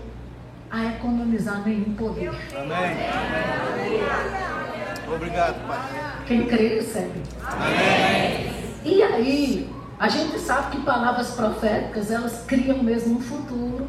a 0.71 0.85
economizar 0.87 1.63
nenhum 1.67 1.95
poder. 1.95 2.31
Amém. 2.57 2.97
Obrigado, 5.13 5.67
Pai. 5.67 5.79
Quem 6.27 6.47
crê, 6.47 6.69
recebe. 6.77 7.21
E 8.85 9.03
aí, 9.03 9.69
a 10.01 10.09
gente 10.09 10.39
sabe 10.39 10.79
que 10.79 10.83
palavras 10.83 11.33
proféticas, 11.33 12.11
elas 12.11 12.43
criam 12.47 12.83
mesmo 12.83 13.19
um 13.19 13.21
futuro. 13.21 13.87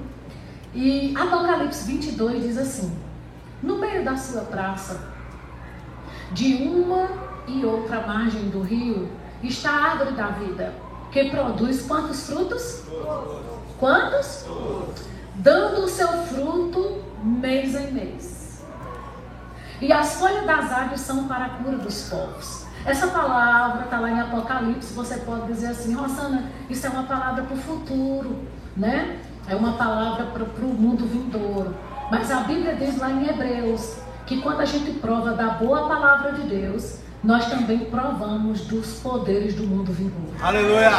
E 0.73 1.15
Apocalipse 1.17 1.85
22 1.87 2.43
diz 2.43 2.57
assim: 2.57 2.93
No 3.63 3.77
meio 3.77 4.03
da 4.03 4.17
sua 4.17 4.41
praça, 4.41 4.99
de 6.33 6.67
uma 6.67 7.07
e 7.47 7.63
outra 7.65 8.05
margem 8.05 8.49
do 8.49 8.61
rio, 8.61 9.09
está 9.41 9.71
a 9.71 9.83
árvore 9.91 10.11
da 10.11 10.27
vida, 10.27 10.73
que 11.13 11.29
produz 11.29 11.83
quantos 11.83 12.27
frutos? 12.27 12.83
Quantos? 13.79 14.45
Dando 15.35 15.85
o 15.85 15.87
seu 15.87 16.09
fruto 16.25 17.05
mês 17.23 17.73
em 17.73 17.89
mês. 17.89 18.65
E 19.79 19.93
as 19.93 20.15
folhas 20.15 20.45
das 20.45 20.71
árvores 20.73 20.99
são 20.99 21.25
para 21.29 21.45
a 21.45 21.49
cura 21.51 21.77
dos 21.77 22.09
povos. 22.09 22.60
Essa 22.85 23.07
palavra 23.07 23.83
está 23.83 23.99
lá 23.99 24.09
em 24.09 24.19
Apocalipse, 24.19 24.93
você 24.93 25.17
pode 25.17 25.47
dizer 25.47 25.67
assim, 25.67 25.93
Rosana, 25.93 26.45
isso 26.69 26.85
é 26.85 26.89
uma 26.89 27.03
palavra 27.03 27.43
para 27.43 27.55
o 27.55 27.59
futuro, 27.59 28.39
né? 28.75 29.19
É 29.47 29.55
uma 29.55 29.73
palavra 29.73 30.25
para 30.25 30.43
o 30.43 30.67
mundo 30.67 31.05
vindouro. 31.05 31.75
Mas 32.09 32.31
a 32.31 32.41
Bíblia 32.41 32.75
diz 32.75 32.97
lá 32.97 33.11
em 33.11 33.27
Hebreus 33.27 33.97
que 34.25 34.41
quando 34.41 34.61
a 34.61 34.65
gente 34.65 34.91
prova 34.99 35.31
da 35.31 35.49
boa 35.49 35.87
palavra 35.87 36.33
de 36.33 36.41
Deus, 36.43 36.99
nós 37.23 37.45
também 37.47 37.85
provamos 37.85 38.61
dos 38.61 38.99
poderes 38.99 39.53
do 39.55 39.63
mundo 39.63 39.91
vindouro. 39.93 40.33
Aleluia. 40.41 40.91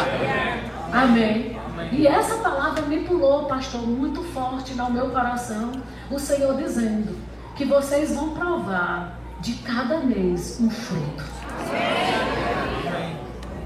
Amém. 0.92 1.58
E 1.90 2.06
essa 2.06 2.36
palavra 2.36 2.82
me 2.82 3.00
pulou, 3.00 3.46
pastor, 3.46 3.82
muito 3.82 4.22
forte 4.32 4.74
no 4.74 4.90
meu 4.90 5.10
coração. 5.10 5.72
O 6.10 6.18
Senhor 6.18 6.56
dizendo 6.56 7.18
que 7.56 7.64
vocês 7.64 8.14
vão 8.14 8.30
provar 8.30 9.18
de 9.40 9.54
cada 9.54 9.98
mês 9.98 10.58
um 10.60 10.70
fruto. 10.70 11.24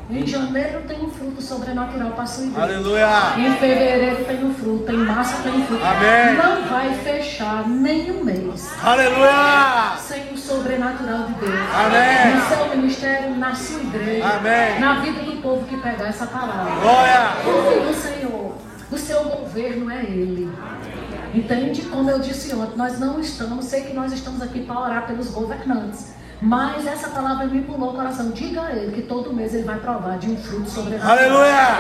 Em 0.09 0.25
janeiro 0.25 0.83
tem 0.87 1.05
um 1.05 1.11
fruto 1.11 1.43
sobrenatural 1.43 2.13
para 2.13 2.23
a 2.23 2.27
sua 2.27 2.45
igreja. 2.45 2.63
Aleluia. 2.63 3.09
Em 3.39 3.57
fevereiro 3.57 4.25
tem 4.25 4.45
um 4.45 4.55
fruto, 4.55 4.93
em 4.93 4.97
março 4.99 5.43
tem 5.43 5.53
um 5.53 5.67
fruto. 5.67 5.85
Amém. 5.85 6.37
Não 6.37 6.69
vai 6.69 6.95
fechar 6.95 7.69
nenhum 7.69 8.23
mês 8.23 8.71
Aleluia. 8.85 9.97
sem 9.99 10.33
o 10.33 10.39
sobrenatural 10.39 11.25
de 11.27 11.33
Deus. 11.35 11.61
Amém. 11.75 12.35
No 12.37 12.49
seu 12.49 12.77
ministério, 12.77 13.37
na 13.37 13.55
sua 13.55 13.81
igreja, 13.81 14.27
Amém. 14.27 14.81
na 14.81 15.01
vida 15.01 15.23
do 15.23 15.43
povo 15.43 15.65
que 15.67 15.77
pegar 15.77 16.07
essa 16.07 16.27
palavra. 16.27 16.81
Glória. 16.81 17.33
Confie 17.45 17.81
no 17.81 17.95
Senhor. 17.95 18.57
O 18.93 18.97
seu 18.97 19.25
governo 19.25 19.91
é 19.91 20.05
Ele. 20.05 20.49
Entende? 21.35 21.83
Como 21.83 22.09
eu 22.09 22.21
disse 22.21 22.55
ontem, 22.55 22.77
nós 22.77 23.01
não 23.01 23.19
estamos, 23.19 23.65
sei 23.65 23.83
que 23.83 23.93
nós 23.93 24.13
estamos 24.13 24.41
aqui 24.41 24.61
para 24.61 24.79
orar 24.81 25.07
pelos 25.09 25.31
governantes. 25.33 26.15
Mas 26.41 26.87
essa 26.87 27.09
palavra 27.09 27.47
me 27.47 27.63
pulou 27.63 27.91
o 27.91 27.95
coração. 27.95 28.31
Diga 28.31 28.63
a 28.63 28.73
ele 28.73 28.93
que 28.93 29.03
todo 29.03 29.33
mês 29.33 29.55
ele 29.55 29.65
vai 29.65 29.79
provar 29.79 30.19
de 30.19 30.31
um 30.31 30.37
fruto 30.37 30.69
sobrenatural. 30.69 31.17
Aleluia. 31.17 31.79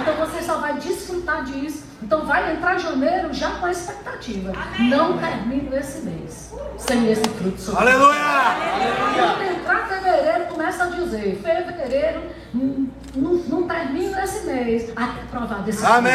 Então 0.00 0.26
você 0.26 0.42
só 0.42 0.58
vai 0.58 0.74
desfrutar 0.74 1.44
disso. 1.44 1.84
Então 2.02 2.26
vai 2.26 2.52
entrar 2.52 2.78
janeiro 2.78 3.32
já 3.32 3.50
com 3.52 3.66
a 3.66 3.70
expectativa. 3.70 4.52
Não 4.78 5.18
termino 5.18 5.74
esse 5.76 6.02
mês 6.02 6.52
sem 6.76 7.10
esse 7.10 7.24
fruto 7.30 7.60
sobrenatural. 7.60 8.10
Aleluia. 8.10 9.06
Quando 9.14 9.58
entrar 9.58 9.88
fevereiro, 9.88 10.44
começa 10.46 10.84
a 10.84 10.86
dizer: 10.88 11.40
fevereiro, 11.42 12.22
hum, 12.54 12.85
não, 13.16 13.34
não 13.34 13.62
termina 13.66 14.22
esse 14.22 14.46
mês 14.46 14.92
até 14.94 15.22
provar 15.30 15.62
desse. 15.62 15.84
Amém. 15.84 16.12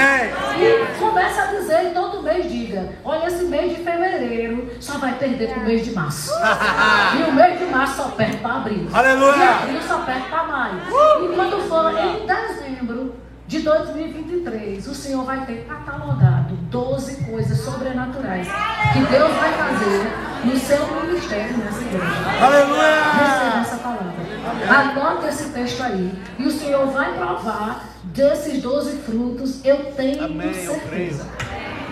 E 0.58 1.00
começa 1.00 1.44
a 1.44 1.46
dizer, 1.48 1.92
todo 1.94 2.24
mês 2.24 2.50
diga: 2.50 2.90
olha, 3.04 3.28
esse 3.28 3.44
mês 3.46 3.76
de 3.76 3.84
fevereiro 3.84 4.72
só 4.80 4.98
vai 4.98 5.14
perder 5.16 5.50
para 5.50 5.60
o 5.60 5.66
mês 5.66 5.84
de 5.84 5.92
março. 5.92 6.32
e 7.20 7.30
o 7.30 7.34
mês 7.34 7.60
de 7.60 7.66
março 7.66 7.96
só 7.98 8.10
perde 8.10 8.38
para 8.38 8.56
abril. 8.56 8.88
Aleluia. 8.94 9.36
E 9.36 9.64
abril 9.64 9.82
só 9.82 10.00
perde 10.00 10.30
para 10.30 10.44
maio. 10.44 10.82
E 11.24 11.36
quando 11.36 11.68
for 11.68 11.92
em 11.98 12.26
dezembro 12.26 13.16
de 13.48 13.60
2023, 13.60 14.88
o 14.88 14.96
Senhor 14.96 15.26
vai 15.26 15.46
ter 15.46 15.66
catalogado 15.68 16.56
12 16.56 17.26
coisas 17.26 17.60
sobrenaturais 17.60 18.48
que 18.94 19.00
Deus 19.00 19.32
vai 19.34 19.52
fazer 19.52 20.32
no 20.46 20.58
seu 20.58 21.02
ministério 21.02 21.58
nessa 21.58 21.82
igreja. 21.82 22.06
Receba 22.06 22.46
Aleluia. 22.46 23.62
essa 23.62 23.78
palavra. 23.78 24.31
Anota 24.68 25.28
esse 25.28 25.50
texto 25.50 25.82
aí. 25.82 26.12
E 26.40 26.46
o 26.46 26.52
Senhor 26.52 26.88
vai 26.88 27.14
provar 27.14 27.86
desses 28.06 28.62
12 28.62 28.98
frutos, 29.00 29.64
eu 29.64 29.92
tenho 29.94 30.26
Amém, 30.26 30.48
eu 30.48 30.54
certeza. 30.54 31.26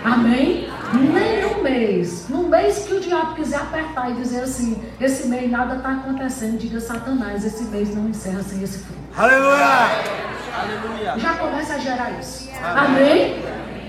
Amém? 0.04 0.68
Nem 0.94 1.44
um 1.46 1.62
mês. 1.62 2.26
No 2.28 2.48
mês 2.48 2.86
que 2.86 2.94
o 2.94 3.00
diabo 3.00 3.34
quiser 3.34 3.58
apertar 3.58 4.10
e 4.10 4.14
dizer 4.14 4.42
assim, 4.42 4.82
esse 5.00 5.28
mês 5.28 5.50
nada 5.50 5.76
está 5.76 5.92
acontecendo, 5.92 6.58
diga 6.58 6.80
Satanás, 6.80 7.44
esse 7.44 7.64
mês 7.64 7.94
não 7.94 8.08
encerra 8.08 8.42
sem 8.42 8.62
esse 8.62 8.78
fruto. 8.78 9.00
Aleluia. 9.16 11.18
Já 11.18 11.34
começa 11.34 11.74
a 11.74 11.78
gerar 11.78 12.10
isso. 12.18 12.48
Amém? 12.62 13.36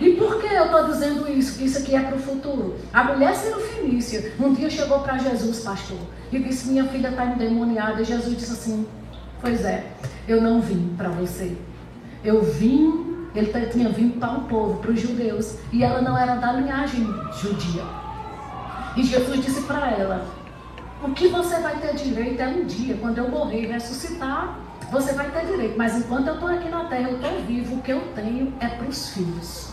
E 0.01 0.13
por 0.13 0.41
que 0.41 0.47
eu 0.47 0.65
estou 0.65 0.85
dizendo 0.85 1.31
isso? 1.31 1.59
Que 1.59 1.65
isso 1.65 1.77
aqui 1.77 1.95
é 1.95 2.01
para 2.01 2.15
o 2.15 2.19
futuro. 2.19 2.75
A 2.91 3.03
mulher 3.03 3.35
Fenícia 3.35 4.33
um 4.39 4.51
dia 4.51 4.67
chegou 4.67 4.99
para 5.01 5.19
Jesus, 5.19 5.59
pastor, 5.59 5.99
e 6.31 6.39
disse: 6.39 6.69
Minha 6.69 6.85
filha 6.85 7.09
está 7.09 7.23
endemoniada. 7.27 8.01
E 8.01 8.05
Jesus 8.05 8.35
disse 8.35 8.51
assim: 8.51 8.87
Pois 9.39 9.63
é, 9.63 9.85
eu 10.27 10.41
não 10.41 10.59
vim 10.59 10.93
para 10.97 11.09
você. 11.09 11.55
Eu 12.23 12.41
vim, 12.41 13.27
ele 13.35 13.51
tinha 13.71 13.89
vindo 13.89 14.19
para 14.19 14.31
um 14.31 14.43
povo, 14.45 14.79
para 14.79 14.91
os 14.91 14.99
judeus, 14.99 15.57
e 15.71 15.83
ela 15.83 16.01
não 16.01 16.17
era 16.17 16.35
da 16.35 16.51
linhagem 16.53 17.07
judia. 17.39 17.83
E 18.97 19.03
Jesus 19.03 19.45
disse 19.45 19.61
para 19.61 19.91
ela: 19.91 20.25
O 21.03 21.11
que 21.11 21.27
você 21.27 21.59
vai 21.59 21.75
ter 21.77 21.93
direito 21.93 22.41
é 22.41 22.47
um 22.47 22.65
dia, 22.65 22.97
quando 22.99 23.19
eu 23.19 23.29
morrer 23.29 23.65
e 23.65 23.67
ressuscitar, 23.67 24.59
você 24.91 25.13
vai 25.13 25.29
ter 25.29 25.45
direito. 25.45 25.77
Mas 25.77 25.95
enquanto 25.95 26.27
eu 26.27 26.33
estou 26.33 26.49
aqui 26.49 26.69
na 26.69 26.85
terra, 26.85 27.09
eu 27.09 27.15
estou 27.17 27.41
vivo, 27.43 27.75
o 27.75 27.81
que 27.81 27.91
eu 27.91 28.01
tenho 28.15 28.51
é 28.59 28.67
para 28.67 28.87
os 28.87 29.09
filhos, 29.09 29.70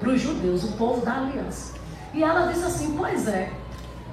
para 0.00 0.08
os 0.10 0.20
judeus, 0.20 0.64
o 0.64 0.72
povo 0.72 1.04
da 1.04 1.14
aliança. 1.18 1.74
E 2.12 2.24
ela 2.24 2.50
disse 2.50 2.64
assim: 2.64 2.94
Pois 2.96 3.28
é, 3.28 3.52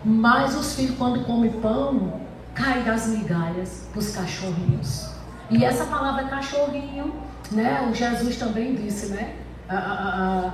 mas 0.06 0.56
os 0.56 0.76
filhos, 0.76 0.96
quando 0.98 1.24
comem 1.26 1.50
pão, 1.54 2.22
caem 2.54 2.84
das 2.84 3.08
migalhas 3.08 3.88
para 3.92 4.00
os 4.00 4.12
cachorrinhos. 4.16 5.10
E 5.50 5.64
essa 5.64 5.86
palavra 5.86 6.26
cachorrinho, 6.26 7.14
né? 7.52 7.88
O 7.90 7.94
Jesus 7.96 8.36
também 8.38 8.76
disse, 8.76 9.08
né? 9.08 9.36
A- 9.70 9.76
a- 9.76 10.48
a- 10.50 10.54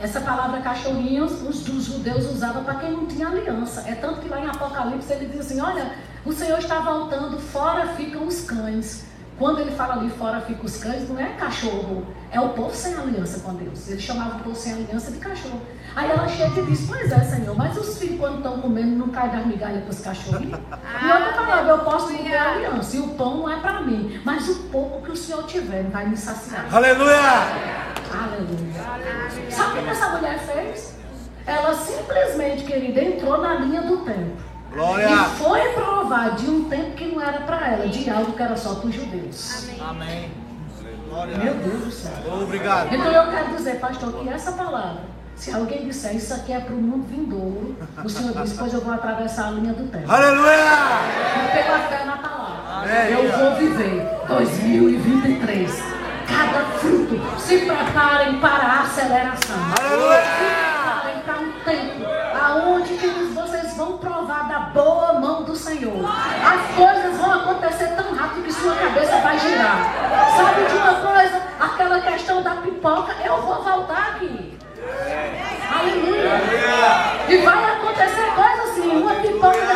essa 0.00 0.20
palavra 0.20 0.60
cachorrinhos, 0.60 1.42
os, 1.42 1.66
os 1.68 1.84
judeus 1.84 2.30
usavam 2.30 2.62
para 2.64 2.76
quem 2.76 2.92
não 2.92 3.06
tinha 3.06 3.28
aliança. 3.28 3.82
É 3.86 3.94
tanto 3.94 4.20
que 4.20 4.28
lá 4.28 4.40
em 4.40 4.46
Apocalipse 4.48 5.12
ele 5.12 5.26
diz 5.26 5.40
assim: 5.40 5.60
Olha, 5.60 5.92
o 6.24 6.32
Senhor 6.32 6.58
está 6.58 6.80
voltando, 6.80 7.38
fora 7.38 7.88
ficam 7.88 8.26
os 8.26 8.42
cães. 8.42 9.04
Quando 9.38 9.60
ele 9.60 9.70
fala 9.70 9.94
ali, 9.94 10.08
fora 10.10 10.40
ficam 10.40 10.64
os 10.64 10.78
cães, 10.78 11.06
não 11.08 11.18
é 11.20 11.26
cachorro, 11.34 12.06
é 12.30 12.40
o 12.40 12.50
povo 12.50 12.74
sem 12.74 12.94
aliança 12.94 13.40
com 13.40 13.54
Deus. 13.54 13.86
Ele 13.88 14.00
chamava 14.00 14.36
o 14.36 14.40
povo 14.40 14.56
sem 14.56 14.72
aliança 14.72 15.10
de 15.10 15.18
cachorro. 15.18 15.60
Aí 15.94 16.10
ela 16.10 16.26
chega 16.26 16.60
e 16.60 16.66
diz: 16.66 16.86
Pois 16.88 17.12
é, 17.12 17.20
Senhor, 17.20 17.54
mas 17.54 17.76
os 17.76 17.98
filhos, 17.98 18.18
quando 18.18 18.38
estão 18.38 18.60
comendo, 18.60 18.96
não 18.96 19.08
caem 19.08 19.32
das 19.32 19.46
migalhas 19.46 19.82
para 19.82 19.90
os 19.90 20.00
cachorrinhos? 20.00 20.58
E 20.58 21.12
outra 21.12 21.32
palavra, 21.34 21.72
eu 21.72 21.78
posso 21.80 22.12
não 22.12 22.24
ter 22.24 22.36
aliança, 22.36 22.96
e 22.96 23.00
o 23.00 23.08
pão 23.08 23.36
não 23.38 23.50
é 23.50 23.60
para 23.60 23.82
mim, 23.82 24.20
mas 24.24 24.48
o 24.48 24.54
pouco 24.70 25.02
que 25.02 25.12
o 25.12 25.16
Senhor 25.16 25.44
tiver 25.44 25.84
vai 25.84 26.06
me 26.06 26.16
saciar. 26.16 26.66
Aleluia. 26.74 27.20
Aleluia. 28.10 29.50
Sabe 29.50 29.80
o 29.80 29.82
que 29.82 29.90
essa 29.90 30.08
mulher 30.10 30.38
fez? 30.38 30.96
Ela 31.46 31.74
simplesmente, 31.74 32.64
querida, 32.64 33.02
entrou 33.02 33.38
na 33.38 33.54
linha 33.54 33.82
do 33.82 33.98
tempo. 33.98 34.55
Glória. 34.76 35.06
E 35.06 35.38
foi 35.38 35.72
provar 35.72 36.36
de 36.36 36.50
um 36.50 36.64
tempo 36.64 36.90
que 36.92 37.06
não 37.06 37.22
era 37.22 37.40
para 37.40 37.68
ela, 37.68 37.88
de 37.88 38.10
algo 38.10 38.32
que 38.32 38.42
era 38.42 38.54
só 38.56 38.74
para 38.74 38.88
os 38.88 38.94
judeus. 38.94 39.68
Amém. 39.80 40.30
Meu 40.82 41.08
Glória. 41.08 41.34
Deus 41.34 41.84
do 41.84 41.90
céu. 41.90 42.12
Obrigado. 42.42 42.94
Então 42.94 43.10
eu 43.10 43.30
quero 43.30 43.56
dizer, 43.56 43.80
pastor, 43.80 44.12
que 44.12 44.28
essa 44.28 44.52
palavra, 44.52 45.00
se 45.34 45.50
alguém 45.50 45.86
disser 45.86 46.14
isso 46.14 46.34
aqui 46.34 46.52
é 46.52 46.60
para 46.60 46.74
o 46.74 46.78
mundo 46.78 47.06
vindouro, 47.08 47.74
o 48.04 48.08
Senhor 48.08 48.34
diz, 48.42 48.52
pois 48.52 48.74
eu 48.74 48.82
vou 48.82 48.92
atravessar 48.92 49.48
a 49.48 49.50
linha 49.52 49.72
do 49.72 49.90
tempo. 49.90 50.12
Aleluia. 50.12 50.52
E 50.52 51.62
pela 51.62 51.78
fé 51.78 52.04
na 52.04 52.16
palavra. 52.18 52.82
Amém. 52.82 53.12
Eu 53.12 53.38
vou 53.38 53.54
viver 53.56 54.06
2023. 54.28 55.82
Cada 56.28 56.64
fruto. 56.78 57.40
Se 57.40 57.58
preparem 57.58 58.40
para 58.40 58.64
a 58.64 58.80
aceleração. 58.82 59.56
Aleluia. 59.80 60.55
boa 64.76 65.14
mão 65.14 65.42
do 65.42 65.56
Senhor. 65.56 66.04
As 66.04 66.76
coisas 66.76 67.16
vão 67.18 67.32
acontecer 67.32 67.88
tão 67.96 68.14
rápido 68.14 68.44
que 68.44 68.52
sua 68.52 68.74
cabeça 68.76 69.16
vai 69.20 69.38
girar. 69.38 69.90
Sabe 70.36 70.66
de 70.66 70.76
uma 70.76 70.94
coisa? 70.94 71.42
Aquela 71.58 72.00
questão 72.00 72.42
da 72.42 72.56
pipoca, 72.56 73.14
eu 73.24 73.40
vou 73.40 73.62
voltar 73.64 74.16
aqui. 74.16 74.58
Aleluia. 75.80 76.30
E 77.26 77.36
vai 77.38 77.64
acontecer 77.72 78.26
coisa 78.36 78.62
assim, 78.64 78.90
uma 78.90 79.14
pipoca 79.14 79.66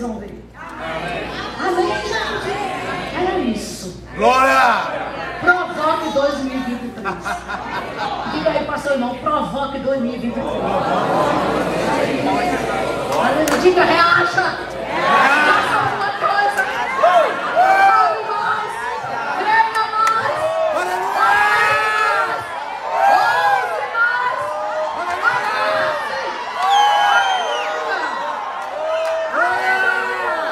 E 0.00 0.02
vocês 0.02 0.12
vão 0.12 0.18
ver. 0.18 0.42
Amém, 1.60 1.88
gente? 1.88 2.50
Era 3.20 3.38
isso. 3.40 4.02
Glória. 4.16 4.86
Provoque 5.40 6.10
2023. 6.14 7.06
Diga 8.32 8.50
aí, 8.50 8.64
pastor 8.64 8.92
irmão, 8.92 9.14
provoque 9.18 9.78
2023. 9.80 10.46
Aleluia. 13.20 13.58
Diga, 13.60 13.84
reaja. 13.84 14.56
Faça 15.04 15.74
alguma 15.76 16.10
coisa. 16.12 16.64
Fale 16.96 18.22
mais. 18.30 18.72
Creia 19.38 19.84
mais. 19.92 20.36
Aleluia. 20.80 21.60
Ouve 23.16 23.84
mais. 23.94 24.40
Avance. 25.02 26.16
Aleluia. 29.34 30.48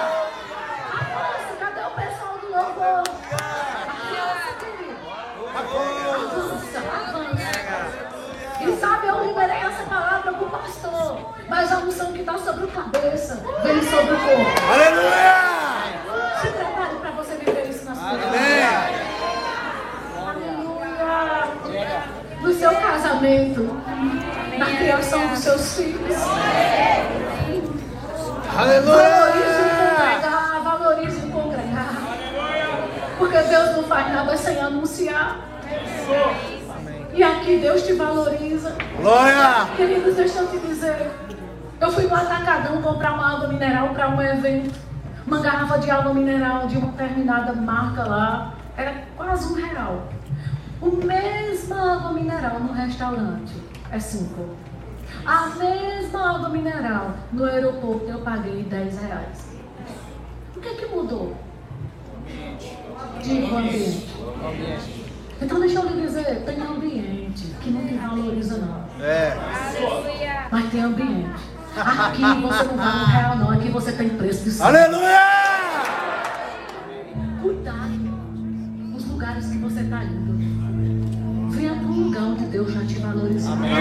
Avance. 0.92 1.53
Cadê 1.61 1.80
o 1.80 1.90
pessoal 1.90 2.34
do 2.38 2.46
louvor? 2.51 3.03
Avança, 3.32 4.51
querido. 4.61 4.96
Avança, 5.57 6.78
avança. 6.78 7.38
E 8.61 8.62
sabe, 8.80 9.05
eu 9.07 9.24
liberei 9.24 9.57
essa 9.59 9.82
palavra 9.84 10.32
para 10.32 10.44
o 10.44 10.51
pastor. 10.51 11.28
Mas 11.49 11.72
a 11.72 11.78
unção 11.78 12.12
que 12.12 12.20
está 12.20 12.36
sobre 12.36 12.64
a 12.64 12.68
cabeça 12.68 13.42
vem 13.62 13.82
sobre 13.82 14.14
o 14.14 14.18
corpo. 14.18 14.61
Aleluia. 14.70 15.36
Se 16.42 16.49
prepare 16.49 16.96
para 17.01 17.11
você 17.12 17.36
viver 17.36 17.70
isso 17.70 17.84
na 17.86 17.94
sua 17.94 18.11
vida. 18.11 18.26
Amém. 18.26 18.62
Aleluia. 20.28 22.03
No 22.42 22.53
seu 22.53 22.70
casamento, 22.76 23.62
na 24.59 24.66
criação 24.66 25.26
dos 25.28 25.38
seus 25.38 25.76
filhos. 25.76 26.16
Valorize 28.53 28.90
Aleluia. 28.90 29.09
congregar, 29.96 30.61
valorize 30.62 31.20
congregar. 31.28 31.94
Porque 33.16 33.38
Deus 33.38 33.76
não 33.76 33.84
faz 33.84 34.12
nada 34.12 34.36
sem 34.36 34.61
anunciar. 34.61 35.38
E 37.14 37.22
aqui 37.22 37.57
Deus 37.59 37.82
te 37.82 37.88
valoriza. 37.99 38.76
Glória. 38.96 39.68
Queridos, 39.76 40.16
deixa 40.16 40.38
eu 40.38 40.49
te 40.49 40.59
dizer. 40.59 41.11
Eu 41.80 41.92
fui 41.92 42.07
no 42.07 42.14
Atacadão 42.14 42.80
comprar 42.80 43.12
uma 43.12 43.34
água 43.34 43.49
mineral 43.49 43.90
para 43.90 44.09
um 44.09 44.22
evento. 44.22 44.74
Uma 45.26 45.40
garrafa 45.40 45.78
de 45.78 45.90
água 45.90 46.14
mineral 46.14 46.66
de 46.66 46.78
uma 46.78 46.92
determinada 46.92 47.53
marca 47.53 48.05
lá. 48.05 48.55
Era 48.76 49.05
quase 49.16 49.53
um 49.53 49.57
real. 49.57 50.09
O 50.80 50.90
mesma 51.05 51.96
água 51.96 52.12
mineral 52.12 52.61
no 52.61 52.72
restaurante 52.72 53.53
é 53.90 53.99
cinco. 53.99 54.57
A 55.26 55.46
mesma 55.57 56.36
água 56.36 56.49
mineral 56.49 57.14
no 57.32 57.44
aeroporto 57.44 58.07
eu 58.07 58.20
paguei 58.20 58.62
10 58.62 59.01
reais. 59.03 59.49
O 60.57 60.61
que 60.61 60.68
é 60.68 60.74
que 60.74 60.86
mudou? 60.86 61.36
O 63.20 63.57
ambiente. 63.57 64.16
Então 65.40 65.61
deixa 65.61 65.78
eu 65.78 65.88
lhe 65.88 66.03
dizer, 66.03 66.42
tem 66.44 66.61
ambiente 66.61 67.46
que 67.61 67.70
não 67.70 67.86
te 67.86 67.94
valoriza 67.94 68.59
não. 68.59 69.05
É. 69.05 69.32
Aleluia. 69.32 70.46
Mas 70.51 70.70
tem 70.70 70.82
Aqui 71.81 72.22
você 72.22 72.64
não 72.64 72.76
vai 72.76 72.93
no 72.93 73.05
real, 73.07 73.37
não. 73.37 73.51
Aqui 73.51 73.70
você 73.70 73.93
tem 73.93 74.09
preço 74.09 74.45
de 74.45 74.51
sangue. 74.51 74.76
Aleluia. 74.76 75.20
Cuidado 77.41 78.09
os 78.97 79.05
lugares 79.07 79.47
que 79.47 79.59
você 79.59 79.81
está 79.81 80.03
indo. 80.03 80.39
Venha 81.51 81.74
para 81.74 81.87
um 81.87 82.05
lugar 82.05 82.22
onde 82.22 82.45
Deus 82.47 82.72
já 82.72 82.81
te 82.81 82.99
valorizou. 82.99 83.53
Amém. 83.53 83.72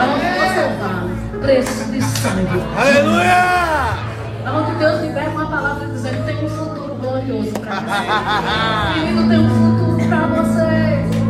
Aonde 0.00 0.24
você 0.24 0.68
vale 0.78 1.40
preço 1.40 1.90
de 1.90 2.02
sangue. 2.02 2.62
Aleluia. 2.76 4.12
Aonde 4.46 4.74
Deus 4.76 5.00
libera 5.02 5.30
uma 5.30 5.46
palavra 5.46 5.88
dizendo 5.88 6.24
tem 6.24 6.44
um 6.44 6.48
futuro 6.48 6.94
glorioso 6.94 7.52
para 7.52 7.80
você. 7.80 9.00
Menino, 9.00 9.28
tem 9.28 9.38
um 9.38 9.48
futuro 9.50 10.08
para 10.08 10.26
você. 10.26 10.70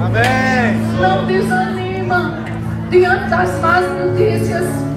Amém. 0.05 0.77
Não 1.01 1.27
desanima 1.27 2.39
diante 2.91 3.31
das 3.31 3.61
más 3.61 3.85
notícias. 3.99 4.92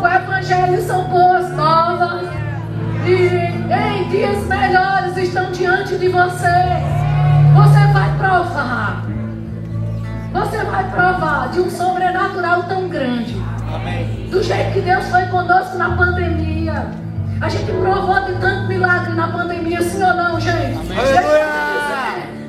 O 0.00 0.06
Evangelho 0.06 0.80
são 0.82 1.04
boas 1.04 1.50
novas. 1.50 2.22
E 3.04 3.12
em 3.12 4.08
dias 4.10 4.44
melhores 4.46 5.16
estão 5.16 5.50
diante 5.50 5.96
de 5.96 6.08
você. 6.08 6.46
Você 7.54 7.92
vai 7.92 8.16
provar. 8.18 9.02
Você 10.32 10.64
vai 10.64 10.90
provar 10.90 11.48
de 11.50 11.60
um 11.60 11.70
sobrenatural 11.70 12.62
tão 12.64 12.88
grande. 12.88 13.34
Do 14.30 14.42
jeito 14.42 14.72
que 14.72 14.80
Deus 14.82 15.04
foi 15.08 15.26
conosco 15.26 15.76
na 15.76 15.96
pandemia. 15.96 16.86
A 17.40 17.48
gente 17.48 17.70
provou 17.72 18.20
de 18.24 18.32
tanto 18.40 18.68
milagre 18.68 19.14
na 19.14 19.28
pandemia, 19.28 19.82
sim 19.82 20.02
ou 20.02 20.14
não, 20.14 20.40
gente? 20.40 20.78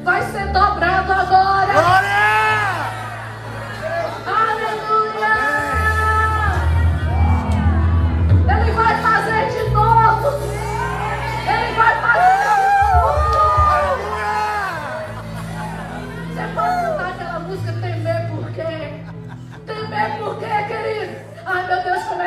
Vai 0.04 0.22
ser 0.24 0.45
dobrado 0.47 1.12
agora. 1.12 1.59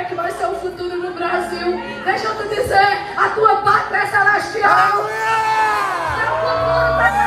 É 0.03 0.05
que 0.05 0.15
vai 0.15 0.31
ser 0.33 0.47
o 0.47 0.55
futuro 0.57 0.97
no 0.97 1.15
Brasil? 1.15 1.81
Deixa 2.05 2.27
eu 2.27 2.37
te 2.37 2.49
dizer, 2.49 2.99
a 3.17 3.29
tua 3.31 3.57
pátria 3.63 3.99
é 3.99 4.07
celestial! 4.07 4.73
Aleluia. 4.73 5.13
Está 6.93 7.22